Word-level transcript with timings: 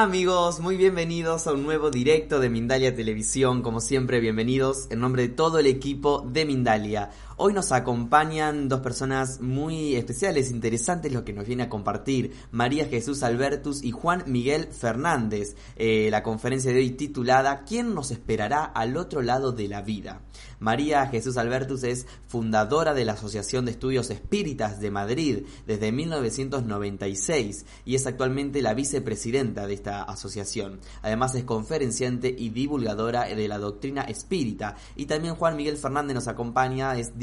Amigos, 0.00 0.60
muy 0.60 0.76
bienvenidos 0.76 1.48
a 1.48 1.52
un 1.52 1.64
nuevo 1.64 1.90
directo 1.90 2.38
de 2.38 2.48
Mindalia 2.48 2.94
Televisión. 2.94 3.62
Como 3.62 3.80
siempre, 3.80 4.20
bienvenidos 4.20 4.86
en 4.90 5.00
nombre 5.00 5.22
de 5.22 5.28
todo 5.30 5.58
el 5.58 5.66
equipo 5.66 6.24
de 6.24 6.44
Mindalia. 6.44 7.10
Hoy 7.40 7.52
nos 7.52 7.70
acompañan 7.70 8.68
dos 8.68 8.80
personas 8.80 9.40
muy 9.40 9.94
especiales, 9.94 10.50
interesantes, 10.50 11.12
lo 11.12 11.24
que 11.24 11.32
nos 11.32 11.46
viene 11.46 11.62
a 11.62 11.68
compartir. 11.68 12.32
María 12.50 12.86
Jesús 12.86 13.22
Albertus 13.22 13.84
y 13.84 13.92
Juan 13.92 14.24
Miguel 14.26 14.66
Fernández. 14.72 15.54
Eh, 15.76 16.08
la 16.10 16.24
conferencia 16.24 16.72
de 16.72 16.78
hoy 16.80 16.90
titulada 16.90 17.62
¿Quién 17.62 17.94
nos 17.94 18.10
esperará 18.10 18.64
al 18.64 18.96
otro 18.96 19.22
lado 19.22 19.52
de 19.52 19.68
la 19.68 19.82
vida? 19.82 20.22
María 20.58 21.06
Jesús 21.06 21.36
Albertus 21.36 21.84
es 21.84 22.08
fundadora 22.26 22.92
de 22.92 23.04
la 23.04 23.12
Asociación 23.12 23.64
de 23.64 23.70
Estudios 23.70 24.10
Espíritas 24.10 24.80
de 24.80 24.90
Madrid 24.90 25.46
desde 25.64 25.92
1996 25.92 27.66
y 27.84 27.94
es 27.94 28.04
actualmente 28.08 28.62
la 28.62 28.74
vicepresidenta 28.74 29.68
de 29.68 29.74
esta 29.74 30.02
asociación. 30.02 30.80
Además 31.02 31.36
es 31.36 31.44
conferenciante 31.44 32.34
y 32.36 32.48
divulgadora 32.48 33.26
de 33.26 33.46
la 33.46 33.58
doctrina 33.58 34.02
espírita. 34.02 34.74
Y 34.96 35.06
también 35.06 35.36
Juan 35.36 35.56
Miguel 35.56 35.76
Fernández 35.76 36.16
nos 36.16 36.26
acompaña, 36.26 36.98
es 36.98 37.16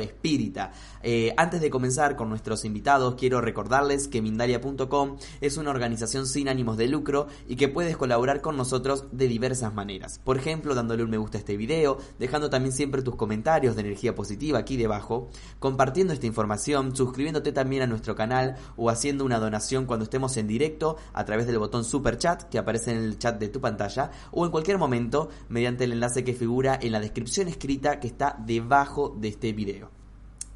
espírita. 0.00 0.72
Eh, 1.02 1.34
antes 1.36 1.60
de 1.60 1.70
comenzar 1.70 2.16
con 2.16 2.28
nuestros 2.28 2.64
invitados, 2.64 3.14
quiero 3.16 3.40
recordarles 3.40 4.08
que 4.08 4.22
Mindalia.com 4.22 5.16
es 5.40 5.56
una 5.56 5.70
organización 5.70 6.26
sin 6.26 6.48
ánimos 6.48 6.76
de 6.76 6.88
lucro 6.88 7.28
y 7.46 7.56
que 7.56 7.68
puedes 7.68 7.96
colaborar 7.96 8.40
con 8.40 8.56
nosotros 8.56 9.04
de 9.12 9.28
diversas 9.28 9.74
maneras. 9.74 10.20
Por 10.24 10.36
ejemplo, 10.36 10.74
dándole 10.74 11.04
un 11.04 11.10
me 11.10 11.18
gusta 11.18 11.38
a 11.38 11.40
este 11.40 11.56
video, 11.56 11.98
dejando 12.18 12.50
también 12.50 12.72
siempre 12.72 13.02
tus 13.02 13.16
comentarios 13.16 13.74
de 13.74 13.82
energía 13.82 14.14
positiva 14.14 14.58
aquí 14.58 14.76
debajo, 14.76 15.28
compartiendo 15.58 16.12
esta 16.12 16.26
información, 16.26 16.94
suscribiéndote 16.94 17.52
también 17.52 17.82
a 17.82 17.86
nuestro 17.86 18.14
canal 18.14 18.56
o 18.76 18.90
haciendo 18.90 19.24
una 19.24 19.38
donación 19.38 19.86
cuando 19.86 20.04
estemos 20.04 20.36
en 20.36 20.46
directo 20.46 20.96
a 21.12 21.24
través 21.24 21.46
del 21.46 21.58
botón 21.58 21.84
super 21.84 22.18
chat 22.18 22.42
que 22.44 22.58
aparece 22.58 22.92
en 22.92 22.98
el 22.98 23.18
chat 23.18 23.38
de 23.38 23.48
tu 23.48 23.60
pantalla 23.60 24.10
o 24.30 24.44
en 24.44 24.50
cualquier 24.50 24.78
momento 24.78 25.28
mediante 25.48 25.84
el 25.84 25.92
enlace 25.92 26.24
que 26.24 26.34
figura 26.34 26.78
en 26.80 26.92
la 26.92 27.00
descripción 27.00 27.48
escrita 27.48 28.00
que 28.00 28.06
está 28.06 28.36
debajo 28.44 29.16
de 29.18 29.28
este 29.28 29.47
video. 29.52 29.90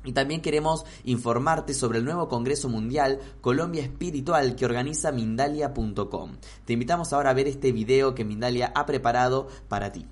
Y 0.04 0.12
también 0.12 0.40
queremos 0.40 0.84
informarte 1.04 1.74
sobre 1.74 1.98
el 1.98 2.04
nuevo 2.04 2.28
Congreso 2.28 2.68
Mundial 2.68 3.20
Colombia 3.40 3.82
Espiritual 3.82 4.56
que 4.56 4.64
organiza 4.64 5.12
Mindalia.com. 5.12 6.36
Te 6.64 6.72
invitamos 6.72 7.12
ahora 7.12 7.30
a 7.30 7.34
ver 7.34 7.46
este 7.46 7.72
video 7.72 8.14
que 8.14 8.24
Mindalia 8.24 8.72
ha 8.74 8.84
preparado 8.84 9.48
para 9.68 9.92
ti. 9.92 10.06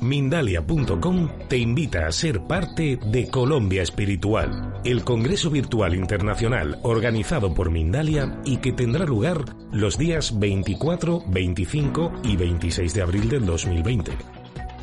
Mindalia.com 0.00 1.28
te 1.48 1.58
invita 1.58 2.06
a 2.06 2.12
ser 2.12 2.42
parte 2.42 2.96
de 3.10 3.28
Colombia 3.28 3.82
Espiritual, 3.82 4.80
el 4.84 5.02
Congreso 5.02 5.50
Virtual 5.50 5.96
Internacional 5.96 6.78
organizado 6.84 7.52
por 7.52 7.70
Mindalia 7.70 8.40
y 8.44 8.58
que 8.58 8.72
tendrá 8.72 9.04
lugar 9.04 9.44
los 9.72 9.98
días 9.98 10.38
24, 10.38 11.24
25 11.26 12.12
y 12.22 12.36
26 12.36 12.94
de 12.94 13.02
abril 13.02 13.28
del 13.28 13.46
2020. 13.46 14.35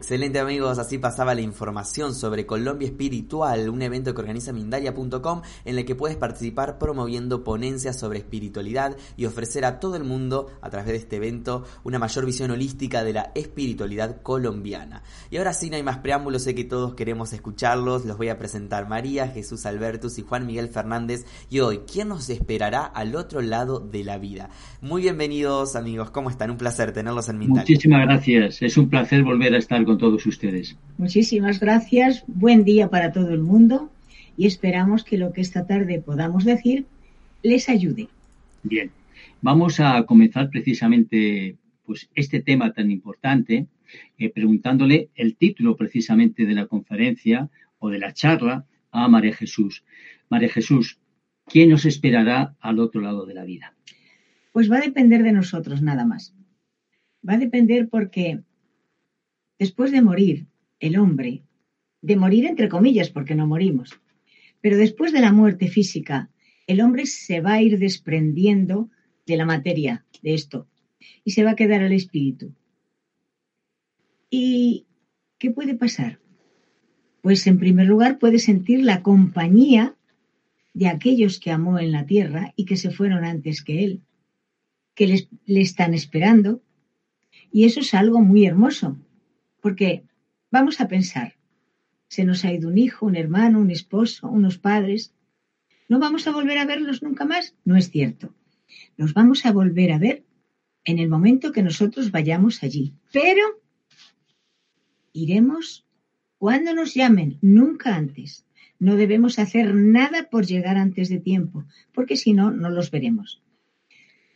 Excelente 0.00 0.38
amigos, 0.38 0.78
así 0.78 0.96
pasaba 0.96 1.34
la 1.34 1.42
información 1.42 2.14
sobre 2.14 2.46
Colombia 2.46 2.88
Espiritual, 2.88 3.68
un 3.68 3.82
evento 3.82 4.14
que 4.14 4.22
organiza 4.22 4.50
Mindalia.com 4.50 5.42
en 5.66 5.78
el 5.78 5.84
que 5.84 5.94
puedes 5.94 6.16
participar 6.16 6.78
promoviendo 6.78 7.44
ponencias 7.44 7.98
sobre 7.98 8.18
espiritualidad 8.18 8.96
y 9.18 9.26
ofrecer 9.26 9.66
a 9.66 9.78
todo 9.78 9.96
el 9.96 10.04
mundo 10.04 10.48
a 10.62 10.70
través 10.70 10.88
de 10.88 10.96
este 10.96 11.16
evento 11.16 11.64
una 11.84 11.98
mayor 11.98 12.24
visión 12.24 12.50
holística 12.50 13.04
de 13.04 13.12
la 13.12 13.30
espiritualidad 13.34 14.22
colombiana. 14.22 15.02
Y 15.30 15.36
ahora 15.36 15.52
sí, 15.52 15.68
no 15.68 15.76
hay 15.76 15.82
más 15.82 15.98
preámbulos, 15.98 16.44
sé 16.44 16.54
que 16.54 16.64
todos 16.64 16.94
queremos 16.94 17.34
escucharlos, 17.34 18.06
los 18.06 18.16
voy 18.16 18.30
a 18.30 18.38
presentar 18.38 18.88
María, 18.88 19.28
Jesús 19.28 19.66
Albertus 19.66 20.18
y 20.18 20.22
Juan 20.22 20.46
Miguel 20.46 20.70
Fernández 20.70 21.26
y 21.50 21.60
hoy, 21.60 21.80
¿quién 21.80 22.08
nos 22.08 22.30
esperará 22.30 22.86
al 22.86 23.14
otro 23.16 23.42
lado 23.42 23.80
de 23.80 24.02
la 24.02 24.16
vida? 24.16 24.48
Muy 24.80 25.02
bienvenidos 25.02 25.76
amigos, 25.76 26.10
¿cómo 26.10 26.30
están? 26.30 26.50
Un 26.50 26.56
placer 26.56 26.92
tenerlos 26.92 27.28
en 27.28 27.36
Mindalia. 27.38 27.60
Muchísimas 27.60 28.06
gracias, 28.06 28.62
es 28.62 28.78
un 28.78 28.88
placer 28.88 29.22
volver 29.22 29.54
a 29.54 29.58
estar 29.58 29.84
con 29.90 29.98
todos 29.98 30.24
ustedes. 30.24 30.76
Muchísimas 30.98 31.58
gracias, 31.58 32.22
buen 32.28 32.62
día 32.62 32.90
para 32.90 33.10
todo 33.10 33.30
el 33.34 33.40
mundo 33.40 33.90
y 34.36 34.46
esperamos 34.46 35.02
que 35.02 35.18
lo 35.18 35.32
que 35.32 35.40
esta 35.40 35.66
tarde 35.66 36.00
podamos 36.00 36.44
decir 36.44 36.86
les 37.42 37.68
ayude. 37.68 38.06
Bien, 38.62 38.92
vamos 39.42 39.80
a 39.80 40.04
comenzar 40.04 40.48
precisamente 40.48 41.56
pues 41.84 42.08
este 42.14 42.40
tema 42.40 42.72
tan 42.72 42.92
importante 42.92 43.66
eh, 44.16 44.30
preguntándole 44.30 45.08
el 45.16 45.34
título 45.34 45.74
precisamente 45.74 46.46
de 46.46 46.54
la 46.54 46.66
conferencia 46.66 47.50
o 47.80 47.90
de 47.90 47.98
la 47.98 48.12
charla 48.12 48.66
a 48.92 49.08
María 49.08 49.34
Jesús. 49.34 49.82
María 50.28 50.50
Jesús, 50.50 51.00
¿quién 51.46 51.68
nos 51.68 51.84
esperará 51.84 52.54
al 52.60 52.78
otro 52.78 53.00
lado 53.00 53.26
de 53.26 53.34
la 53.34 53.42
vida? 53.42 53.74
Pues 54.52 54.70
va 54.70 54.76
a 54.76 54.82
depender 54.82 55.24
de 55.24 55.32
nosotros 55.32 55.82
nada 55.82 56.06
más. 56.06 56.32
Va 57.28 57.32
a 57.32 57.38
depender 57.38 57.88
porque 57.88 58.38
después 59.60 59.92
de 59.92 60.00
morir 60.00 60.46
el 60.80 60.98
hombre, 60.98 61.44
de 62.00 62.16
morir 62.16 62.46
entre 62.46 62.70
comillas 62.70 63.10
porque 63.10 63.34
no 63.34 63.46
morimos, 63.46 64.00
pero 64.62 64.78
después 64.78 65.12
de 65.12 65.20
la 65.20 65.32
muerte 65.32 65.68
física, 65.68 66.30
el 66.66 66.80
hombre 66.80 67.04
se 67.04 67.42
va 67.42 67.52
a 67.52 67.62
ir 67.62 67.78
desprendiendo 67.78 68.88
de 69.26 69.36
la 69.36 69.44
materia, 69.44 70.06
de 70.22 70.32
esto, 70.32 70.66
y 71.24 71.32
se 71.32 71.44
va 71.44 71.50
a 71.50 71.56
quedar 71.56 71.82
al 71.82 71.92
espíritu. 71.92 72.54
¿Y 74.30 74.86
qué 75.38 75.50
puede 75.50 75.74
pasar? 75.74 76.20
Pues 77.20 77.46
en 77.46 77.58
primer 77.58 77.86
lugar 77.86 78.18
puede 78.18 78.38
sentir 78.38 78.82
la 78.82 79.02
compañía 79.02 79.94
de 80.72 80.88
aquellos 80.88 81.38
que 81.38 81.50
amó 81.50 81.78
en 81.78 81.92
la 81.92 82.06
tierra 82.06 82.54
y 82.56 82.64
que 82.64 82.78
se 82.78 82.90
fueron 82.90 83.24
antes 83.24 83.62
que 83.62 83.84
él, 83.84 84.00
que 84.94 85.28
le 85.44 85.60
están 85.60 85.92
esperando. 85.92 86.62
Y 87.52 87.64
eso 87.64 87.80
es 87.80 87.92
algo 87.92 88.22
muy 88.22 88.46
hermoso, 88.46 88.96
porque 89.60 90.04
vamos 90.50 90.80
a 90.80 90.88
pensar, 90.88 91.34
se 92.08 92.24
nos 92.24 92.44
ha 92.44 92.52
ido 92.52 92.68
un 92.68 92.78
hijo, 92.78 93.06
un 93.06 93.16
hermano, 93.16 93.60
un 93.60 93.70
esposo, 93.70 94.28
unos 94.28 94.58
padres. 94.58 95.14
¿No 95.88 95.98
vamos 95.98 96.26
a 96.26 96.32
volver 96.32 96.58
a 96.58 96.64
verlos 96.64 97.02
nunca 97.02 97.24
más? 97.24 97.54
No 97.64 97.76
es 97.76 97.90
cierto. 97.90 98.34
Los 98.96 99.14
vamos 99.14 99.46
a 99.46 99.52
volver 99.52 99.92
a 99.92 99.98
ver 99.98 100.24
en 100.84 100.98
el 100.98 101.08
momento 101.08 101.52
que 101.52 101.62
nosotros 101.62 102.10
vayamos 102.10 102.62
allí. 102.62 102.94
Pero 103.12 103.42
iremos 105.12 105.86
cuando 106.38 106.74
nos 106.74 106.94
llamen, 106.94 107.38
nunca 107.42 107.94
antes. 107.94 108.46
No 108.78 108.96
debemos 108.96 109.38
hacer 109.38 109.74
nada 109.74 110.30
por 110.30 110.46
llegar 110.46 110.78
antes 110.78 111.10
de 111.10 111.20
tiempo, 111.20 111.66
porque 111.92 112.16
si 112.16 112.32
no, 112.32 112.50
no 112.50 112.70
los 112.70 112.90
veremos. 112.90 113.42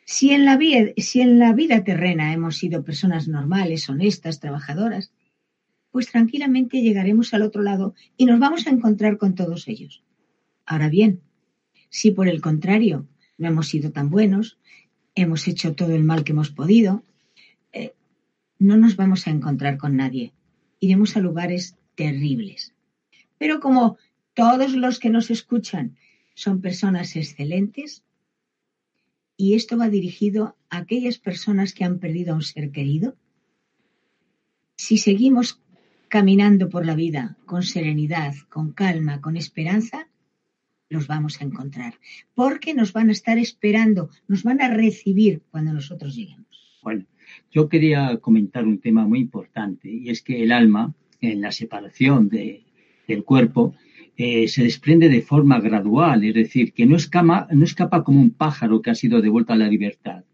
Si 0.06 0.30
en, 0.30 0.44
la 0.44 0.56
vida, 0.56 0.92
si 0.98 1.20
en 1.20 1.38
la 1.38 1.52
vida 1.52 1.82
terrena 1.82 2.32
hemos 2.32 2.56
sido 2.56 2.84
personas 2.84 3.26
normales, 3.26 3.88
honestas, 3.88 4.38
trabajadoras, 4.38 5.12
pues 5.90 6.10
tranquilamente 6.10 6.82
llegaremos 6.82 7.32
al 7.34 7.42
otro 7.42 7.62
lado 7.62 7.94
y 8.16 8.26
nos 8.26 8.38
vamos 8.38 8.66
a 8.66 8.70
encontrar 8.70 9.16
con 9.16 9.34
todos 9.34 9.68
ellos. 9.68 10.02
Ahora 10.66 10.88
bien, 10.88 11.20
si 11.88 12.10
por 12.10 12.28
el 12.28 12.40
contrario 12.40 13.06
no 13.38 13.48
hemos 13.48 13.68
sido 13.68 13.92
tan 13.92 14.10
buenos, 14.10 14.58
hemos 15.14 15.46
hecho 15.48 15.74
todo 15.74 15.94
el 15.94 16.04
mal 16.04 16.24
que 16.24 16.32
hemos 16.32 16.50
podido, 16.50 17.04
eh, 17.72 17.94
no 18.58 18.76
nos 18.76 18.96
vamos 18.96 19.26
a 19.26 19.30
encontrar 19.30 19.78
con 19.78 19.96
nadie. 19.96 20.32
Iremos 20.80 21.16
a 21.16 21.20
lugares 21.20 21.76
terribles. 21.94 22.74
Pero 23.38 23.60
como 23.60 23.96
todos 24.34 24.72
los 24.74 24.98
que 24.98 25.10
nos 25.10 25.30
escuchan 25.30 25.96
son 26.34 26.60
personas 26.60 27.14
excelentes, 27.14 28.02
y 29.36 29.54
esto 29.54 29.76
va 29.76 29.88
dirigido 29.88 30.56
a 30.70 30.78
aquellas 30.78 31.18
personas 31.18 31.72
que 31.74 31.84
han 31.84 31.98
perdido 31.98 32.32
a 32.32 32.36
un 32.36 32.42
ser 32.42 32.70
querido, 32.70 33.16
si 34.76 34.98
seguimos 34.98 35.60
caminando 36.08 36.68
por 36.68 36.86
la 36.86 36.94
vida 36.94 37.36
con 37.46 37.62
serenidad, 37.62 38.34
con 38.48 38.72
calma, 38.72 39.20
con 39.20 39.36
esperanza, 39.36 40.08
los 40.88 41.06
vamos 41.06 41.40
a 41.40 41.44
encontrar, 41.44 41.94
porque 42.34 42.74
nos 42.74 42.92
van 42.92 43.08
a 43.08 43.12
estar 43.12 43.38
esperando, 43.38 44.10
nos 44.28 44.42
van 44.42 44.60
a 44.60 44.68
recibir 44.68 45.42
cuando 45.50 45.72
nosotros 45.72 46.14
lleguemos. 46.14 46.80
Bueno, 46.82 47.04
yo 47.50 47.68
quería 47.68 48.18
comentar 48.18 48.64
un 48.64 48.78
tema 48.78 49.06
muy 49.06 49.20
importante 49.20 49.90
y 49.90 50.10
es 50.10 50.22
que 50.22 50.42
el 50.42 50.52
alma, 50.52 50.94
en 51.20 51.40
la 51.40 51.52
separación 51.52 52.28
de, 52.28 52.64
del 53.08 53.24
cuerpo, 53.24 53.74
eh, 54.16 54.46
se 54.48 54.62
desprende 54.62 55.08
de 55.08 55.22
forma 55.22 55.60
gradual, 55.60 56.24
es 56.24 56.34
decir, 56.34 56.72
que 56.72 56.86
no 56.86 56.96
escapa, 56.96 57.48
no 57.50 57.64
escapa 57.64 58.04
como 58.04 58.20
un 58.20 58.30
pájaro 58.30 58.80
que 58.80 58.90
ha 58.90 58.94
sido 58.94 59.20
devuelto 59.20 59.52
a 59.52 59.56
la 59.56 59.68
libertad. 59.68 60.24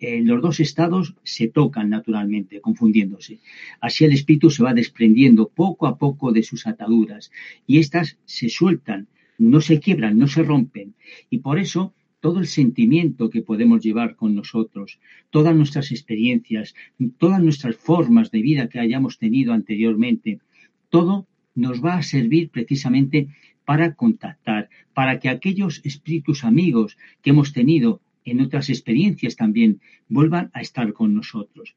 Eh, 0.00 0.22
los 0.22 0.40
dos 0.42 0.60
estados 0.60 1.14
se 1.22 1.48
tocan 1.48 1.90
naturalmente, 1.90 2.60
confundiéndose. 2.60 3.38
Así 3.80 4.04
el 4.04 4.12
espíritu 4.12 4.50
se 4.50 4.62
va 4.62 4.74
desprendiendo 4.74 5.48
poco 5.48 5.86
a 5.86 5.98
poco 5.98 6.32
de 6.32 6.42
sus 6.42 6.66
ataduras 6.66 7.30
y 7.66 7.78
éstas 7.78 8.18
se 8.24 8.48
sueltan, 8.48 9.08
no 9.38 9.60
se 9.60 9.78
quiebran, 9.78 10.18
no 10.18 10.26
se 10.26 10.42
rompen. 10.42 10.94
Y 11.30 11.38
por 11.38 11.58
eso 11.58 11.94
todo 12.20 12.40
el 12.40 12.48
sentimiento 12.48 13.30
que 13.30 13.42
podemos 13.42 13.80
llevar 13.82 14.16
con 14.16 14.34
nosotros, 14.34 14.98
todas 15.30 15.54
nuestras 15.54 15.92
experiencias, 15.92 16.74
todas 17.18 17.40
nuestras 17.40 17.76
formas 17.76 18.32
de 18.32 18.42
vida 18.42 18.68
que 18.68 18.80
hayamos 18.80 19.18
tenido 19.18 19.52
anteriormente, 19.52 20.40
todo 20.88 21.27
nos 21.58 21.84
va 21.84 21.94
a 21.98 22.02
servir 22.02 22.50
precisamente 22.50 23.28
para 23.64 23.94
contactar, 23.94 24.70
para 24.94 25.18
que 25.20 25.28
aquellos 25.28 25.82
espíritus 25.84 26.44
amigos 26.44 26.96
que 27.20 27.30
hemos 27.30 27.52
tenido 27.52 28.00
en 28.24 28.40
otras 28.40 28.70
experiencias 28.70 29.36
también 29.36 29.80
vuelvan 30.08 30.50
a 30.54 30.60
estar 30.60 30.92
con 30.92 31.14
nosotros. 31.14 31.74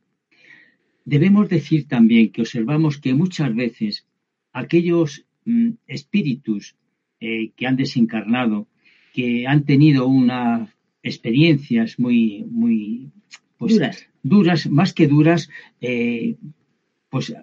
Debemos 1.03 1.49
decir 1.49 1.87
también 1.87 2.31
que 2.31 2.41
observamos 2.41 2.99
que 2.99 3.13
muchas 3.13 3.53
veces 3.55 4.05
aquellos 4.53 5.25
mm, 5.45 5.71
espíritus 5.87 6.75
eh, 7.19 7.51
que 7.55 7.67
han 7.67 7.75
desencarnado, 7.75 8.67
que 9.13 9.47
han 9.47 9.65
tenido 9.65 10.07
unas 10.07 10.69
experiencias 11.03 11.99
muy, 11.99 12.45
muy 12.49 13.11
pues, 13.57 13.73
duras. 13.73 14.07
duras, 14.21 14.69
más 14.69 14.93
que 14.93 15.07
duras, 15.07 15.49
eh, 15.81 16.35
pues 17.09 17.33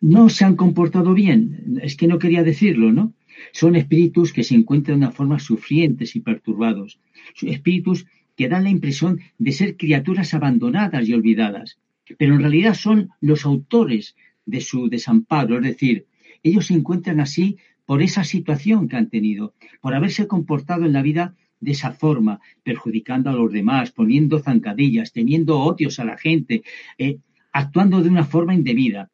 no 0.00 0.28
se 0.28 0.44
han 0.44 0.56
comportado 0.56 1.14
bien. 1.14 1.78
Es 1.82 1.96
que 1.96 2.06
no 2.06 2.18
quería 2.18 2.42
decirlo, 2.42 2.92
¿no? 2.92 3.14
Son 3.52 3.76
espíritus 3.76 4.32
que 4.32 4.44
se 4.44 4.54
encuentran 4.54 5.00
de 5.00 5.06
una 5.06 5.12
forma 5.12 5.38
sufrientes 5.38 6.16
y 6.16 6.20
perturbados. 6.20 6.98
Espíritus 7.42 8.06
que 8.36 8.48
dan 8.48 8.64
la 8.64 8.70
impresión 8.70 9.20
de 9.38 9.52
ser 9.52 9.76
criaturas 9.76 10.34
abandonadas 10.34 11.08
y 11.08 11.12
olvidadas, 11.12 11.78
pero 12.18 12.34
en 12.34 12.40
realidad 12.40 12.74
son 12.74 13.10
los 13.20 13.44
autores 13.44 14.16
de 14.46 14.60
su 14.60 14.88
desamparo, 14.88 15.56
es 15.56 15.64
decir, 15.64 16.06
ellos 16.42 16.66
se 16.66 16.74
encuentran 16.74 17.20
así 17.20 17.56
por 17.84 18.00
esa 18.00 18.22
situación 18.22 18.88
que 18.88 18.96
han 18.96 19.10
tenido, 19.10 19.54
por 19.80 19.94
haberse 19.94 20.28
comportado 20.28 20.84
en 20.84 20.92
la 20.92 21.02
vida 21.02 21.34
de 21.60 21.72
esa 21.72 21.90
forma, 21.90 22.40
perjudicando 22.62 23.30
a 23.30 23.32
los 23.32 23.52
demás, 23.52 23.90
poniendo 23.90 24.38
zancadillas, 24.38 25.12
teniendo 25.12 25.58
odios 25.58 25.98
a 25.98 26.04
la 26.04 26.16
gente, 26.16 26.62
eh, 26.96 27.18
actuando 27.52 28.02
de 28.02 28.08
una 28.08 28.24
forma 28.24 28.54
indebida 28.54 29.10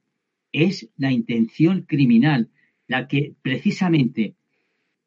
es 0.55 0.89
la 0.97 1.11
intención 1.11 1.83
criminal 1.83 2.49
la 2.87 3.09
que 3.09 3.35
precisamente 3.43 4.37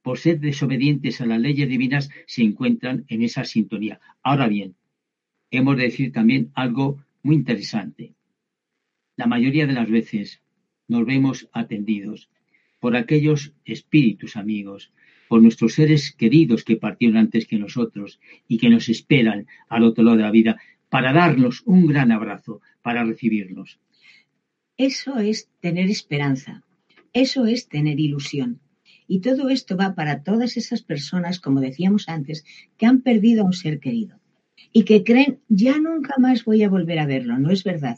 por 0.01 0.19
ser 0.19 0.39
desobedientes 0.39 1.21
a 1.21 1.25
las 1.25 1.39
leyes 1.39 1.69
divinas 1.69 2.09
se 2.27 2.43
encuentran 2.43 3.05
en 3.07 3.23
esa 3.23 3.45
sintonía. 3.45 3.99
Ahora 4.21 4.47
bien, 4.47 4.75
hemos 5.49 5.77
de 5.77 5.83
decir 5.83 6.11
también 6.11 6.51
algo 6.53 7.03
muy 7.23 7.35
interesante. 7.35 8.13
La 9.15 9.25
mayoría 9.25 9.65
de 9.65 9.73
las 9.73 9.89
veces 9.89 10.41
nos 10.87 11.05
vemos 11.05 11.49
atendidos 11.53 12.29
por 12.79 12.95
aquellos 12.97 13.53
espíritus 13.63 14.35
amigos, 14.35 14.91
por 15.29 15.41
nuestros 15.41 15.73
seres 15.73 16.11
queridos 16.11 16.63
que 16.65 16.75
partieron 16.75 17.17
antes 17.17 17.47
que 17.47 17.57
nosotros 17.57 18.19
y 18.49 18.57
que 18.57 18.69
nos 18.69 18.89
esperan 18.89 19.47
al 19.69 19.83
otro 19.83 20.03
lado 20.03 20.17
de 20.17 20.23
la 20.23 20.31
vida 20.31 20.61
para 20.89 21.13
darnos 21.13 21.63
un 21.65 21.87
gran 21.87 22.11
abrazo, 22.11 22.61
para 22.81 23.03
recibirnos. 23.03 23.79
Eso 24.79 25.17
es 25.17 25.49
tener 25.59 25.89
esperanza, 25.89 26.63
eso 27.11 27.47
es 27.47 27.67
tener 27.67 27.99
ilusión. 27.99 28.59
Y 29.07 29.21
todo 29.21 29.49
esto 29.49 29.75
va 29.75 29.95
para 29.95 30.21
todas 30.21 30.55
esas 30.55 30.83
personas, 30.83 31.39
como 31.39 31.61
decíamos 31.61 32.07
antes, 32.07 32.45
que 32.77 32.85
han 32.85 33.01
perdido 33.01 33.41
a 33.41 33.45
un 33.45 33.53
ser 33.53 33.79
querido 33.79 34.19
y 34.71 34.83
que 34.83 35.03
creen, 35.03 35.39
ya 35.49 35.79
nunca 35.79 36.13
más 36.19 36.45
voy 36.45 36.61
a 36.61 36.69
volver 36.69 36.99
a 36.99 37.07
verlo. 37.07 37.39
No 37.39 37.49
es 37.49 37.63
verdad, 37.63 37.97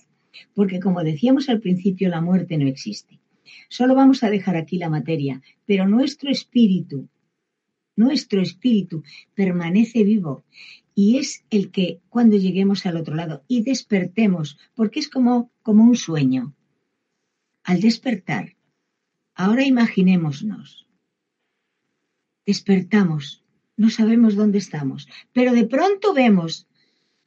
porque 0.53 0.79
como 0.79 1.03
decíamos 1.03 1.49
al 1.49 1.59
principio, 1.59 2.07
la 2.07 2.21
muerte 2.21 2.57
no 2.57 2.65
existe. 2.65 3.19
Solo 3.67 3.93
vamos 3.93 4.23
a 4.23 4.29
dejar 4.29 4.55
aquí 4.55 4.77
la 4.77 4.89
materia, 4.89 5.41
pero 5.65 5.85
nuestro 5.85 6.31
espíritu, 6.31 7.09
nuestro 7.97 8.41
espíritu 8.41 9.03
permanece 9.35 10.05
vivo 10.05 10.45
y 10.95 11.17
es 11.17 11.43
el 11.49 11.71
que 11.71 11.99
cuando 12.07 12.37
lleguemos 12.37 12.85
al 12.85 12.95
otro 12.95 13.15
lado 13.15 13.43
y 13.49 13.63
despertemos, 13.63 14.57
porque 14.75 15.01
es 15.01 15.09
como, 15.09 15.51
como 15.61 15.83
un 15.83 15.97
sueño, 15.97 16.55
al 17.69 17.81
despertar, 17.81 18.55
ahora 19.35 19.63
imaginémonos, 19.63 20.87
despertamos, 22.43 23.43
no 23.77 23.91
sabemos 23.91 24.35
dónde 24.35 24.57
estamos, 24.57 25.07
pero 25.33 25.53
de 25.53 25.67
pronto 25.67 26.15
vemos 26.15 26.67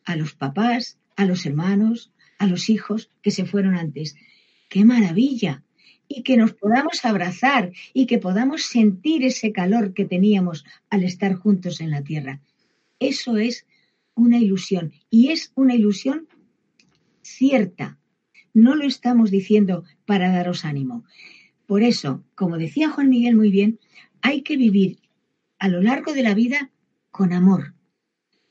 a 0.02 0.16
los 0.16 0.34
papás, 0.34 0.98
a 1.14 1.26
los 1.26 1.46
hermanos, 1.46 2.10
a 2.38 2.48
los 2.48 2.70
hijos 2.70 3.08
que 3.22 3.30
se 3.30 3.46
fueron 3.46 3.76
antes. 3.76 4.16
¡Qué 4.68 4.84
maravilla! 4.84 5.62
Y 6.08 6.24
que 6.24 6.36
nos 6.36 6.54
podamos 6.54 7.04
abrazar 7.04 7.70
y 7.94 8.06
que 8.06 8.18
podamos 8.18 8.64
sentir 8.64 9.24
ese 9.24 9.52
calor 9.52 9.94
que 9.94 10.06
teníamos 10.06 10.64
al 10.90 11.04
estar 11.04 11.34
juntos 11.34 11.80
en 11.80 11.92
la 11.92 12.02
tierra. 12.02 12.40
Eso 12.98 13.36
es 13.36 13.64
una 14.16 14.38
ilusión 14.38 14.92
y 15.08 15.30
es 15.30 15.52
una 15.54 15.76
ilusión 15.76 16.26
cierta, 17.20 18.00
no 18.54 18.74
lo 18.74 18.84
estamos 18.84 19.30
diciendo 19.30 19.84
para 20.04 20.32
daros 20.32 20.64
ánimo. 20.64 21.04
Por 21.66 21.82
eso, 21.82 22.24
como 22.34 22.58
decía 22.58 22.90
Juan 22.90 23.08
Miguel 23.08 23.36
muy 23.36 23.50
bien, 23.50 23.78
hay 24.20 24.42
que 24.42 24.56
vivir 24.56 24.98
a 25.58 25.68
lo 25.68 25.80
largo 25.80 26.12
de 26.12 26.22
la 26.22 26.34
vida 26.34 26.70
con 27.10 27.32
amor, 27.32 27.74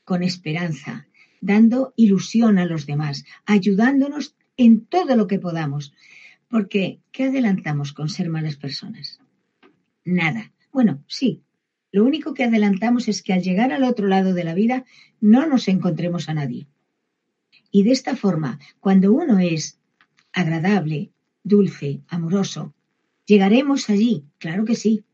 con 0.04 0.22
esperanza, 0.22 1.06
dando 1.40 1.92
ilusión 1.96 2.58
a 2.58 2.64
los 2.64 2.86
demás, 2.86 3.24
ayudándonos 3.44 4.36
en 4.56 4.86
todo 4.86 5.16
lo 5.16 5.26
que 5.26 5.38
podamos. 5.38 5.92
Porque, 6.48 7.00
¿qué 7.12 7.24
adelantamos 7.24 7.92
con 7.92 8.08
ser 8.08 8.28
malas 8.28 8.56
personas? 8.56 9.20
Nada. 10.04 10.52
Bueno, 10.72 11.02
sí. 11.06 11.42
Lo 11.90 12.04
único 12.04 12.32
que 12.32 12.44
adelantamos 12.44 13.08
es 13.08 13.22
que 13.22 13.34
al 13.34 13.42
llegar 13.42 13.72
al 13.72 13.84
otro 13.84 14.08
lado 14.08 14.32
de 14.32 14.44
la 14.44 14.54
vida 14.54 14.84
no 15.20 15.46
nos 15.46 15.68
encontremos 15.68 16.28
a 16.28 16.34
nadie. 16.34 16.66
Y 17.70 17.82
de 17.82 17.92
esta 17.92 18.16
forma, 18.16 18.58
cuando 18.80 19.12
uno 19.12 19.38
es 19.38 19.78
agradable, 20.32 21.10
dulce, 21.44 22.00
amoroso. 22.08 22.74
Llegaremos 23.26 23.88
allí, 23.90 24.24
claro 24.38 24.64
que 24.64 24.74
sí. 24.74 25.04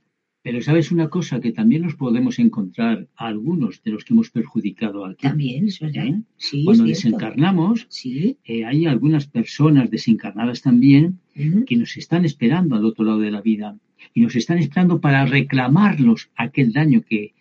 Pero 0.42 0.62
sabes 0.62 0.92
una 0.92 1.10
cosa, 1.10 1.40
que 1.40 1.52
también 1.52 1.82
nos 1.82 1.94
podemos 1.94 2.38
encontrar 2.38 3.06
a 3.16 3.26
algunos 3.26 3.82
de 3.82 3.90
los 3.90 4.04
que 4.04 4.14
hemos 4.14 4.30
perjudicado 4.30 5.04
aquí. 5.04 5.22
También, 5.22 5.66
es 5.66 5.80
verdad. 5.80 6.06
¿Eh? 6.06 6.22
Sí, 6.36 6.64
Cuando 6.64 6.84
desencarnamos, 6.84 7.86
sí. 7.90 8.38
Eh, 8.44 8.64
hay 8.64 8.86
algunas 8.86 9.26
personas 9.26 9.90
desencarnadas 9.90 10.62
también 10.62 11.18
que 11.66 11.76
nos 11.76 11.96
están 11.96 12.24
esperando 12.24 12.76
al 12.76 12.84
otro 12.84 13.04
lado 13.04 13.18
de 13.20 13.30
la 13.30 13.42
vida 13.42 13.76
y 14.14 14.20
nos 14.20 14.36
están 14.36 14.58
esperando 14.58 15.00
para 15.00 15.26
reclamarlos 15.26 16.30
aquel 16.34 16.72
daño 16.72 17.02
que, 17.02 17.34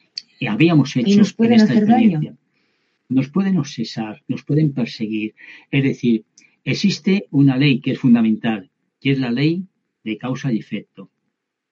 habíamos 0.47 0.95
hecho 0.95 1.09
y 1.09 1.15
nos 1.15 1.33
pueden 1.33 1.53
en 1.53 1.61
esta 1.61 1.73
hacer 1.73 1.83
experiencia. 1.83 2.19
daño. 2.19 2.37
Nos 3.09 3.29
pueden 3.29 3.57
obsesar, 3.57 4.21
nos 4.27 4.43
pueden 4.43 4.73
perseguir. 4.73 5.33
Es 5.71 5.83
decir, 5.83 6.25
Existe 6.67 7.27
una 7.31 7.55
ley 7.55 7.79
que 7.79 7.91
es 7.91 7.99
fundamental, 7.99 8.69
que 8.99 9.11
es 9.11 9.19
la 9.19 9.31
ley 9.31 9.63
de 10.03 10.17
causa 10.17 10.51
y 10.51 10.59
efecto. 10.59 11.09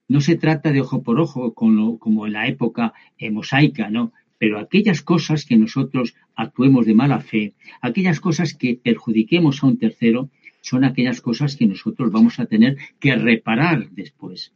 No 0.08 0.22
se 0.22 0.38
trata 0.38 0.72
de 0.72 0.80
ojo 0.80 1.04
por 1.04 1.20
ojo 1.20 1.54
como 1.54 2.26
en 2.26 2.32
la 2.32 2.48
época 2.48 2.94
eh, 3.18 3.30
mosaica, 3.30 3.90
¿no? 3.90 4.14
Pero 4.38 4.58
aquellas 4.58 5.02
cosas 5.02 5.44
que 5.44 5.58
nosotros 5.58 6.16
actuemos 6.34 6.86
de 6.86 6.94
mala 6.94 7.20
fe, 7.20 7.56
aquellas 7.82 8.22
cosas 8.22 8.54
que 8.54 8.80
perjudiquemos 8.82 9.62
a 9.62 9.68
un 9.68 9.78
tercero, 9.78 10.30
son 10.62 10.86
aquellas 10.86 11.20
cosas 11.20 11.58
que 11.58 11.68
nosotros 11.68 12.10
vamos 12.10 12.40
a 12.40 12.46
tener 12.46 12.78
que 13.02 13.18
reparar 13.18 13.90
después. 13.90 14.54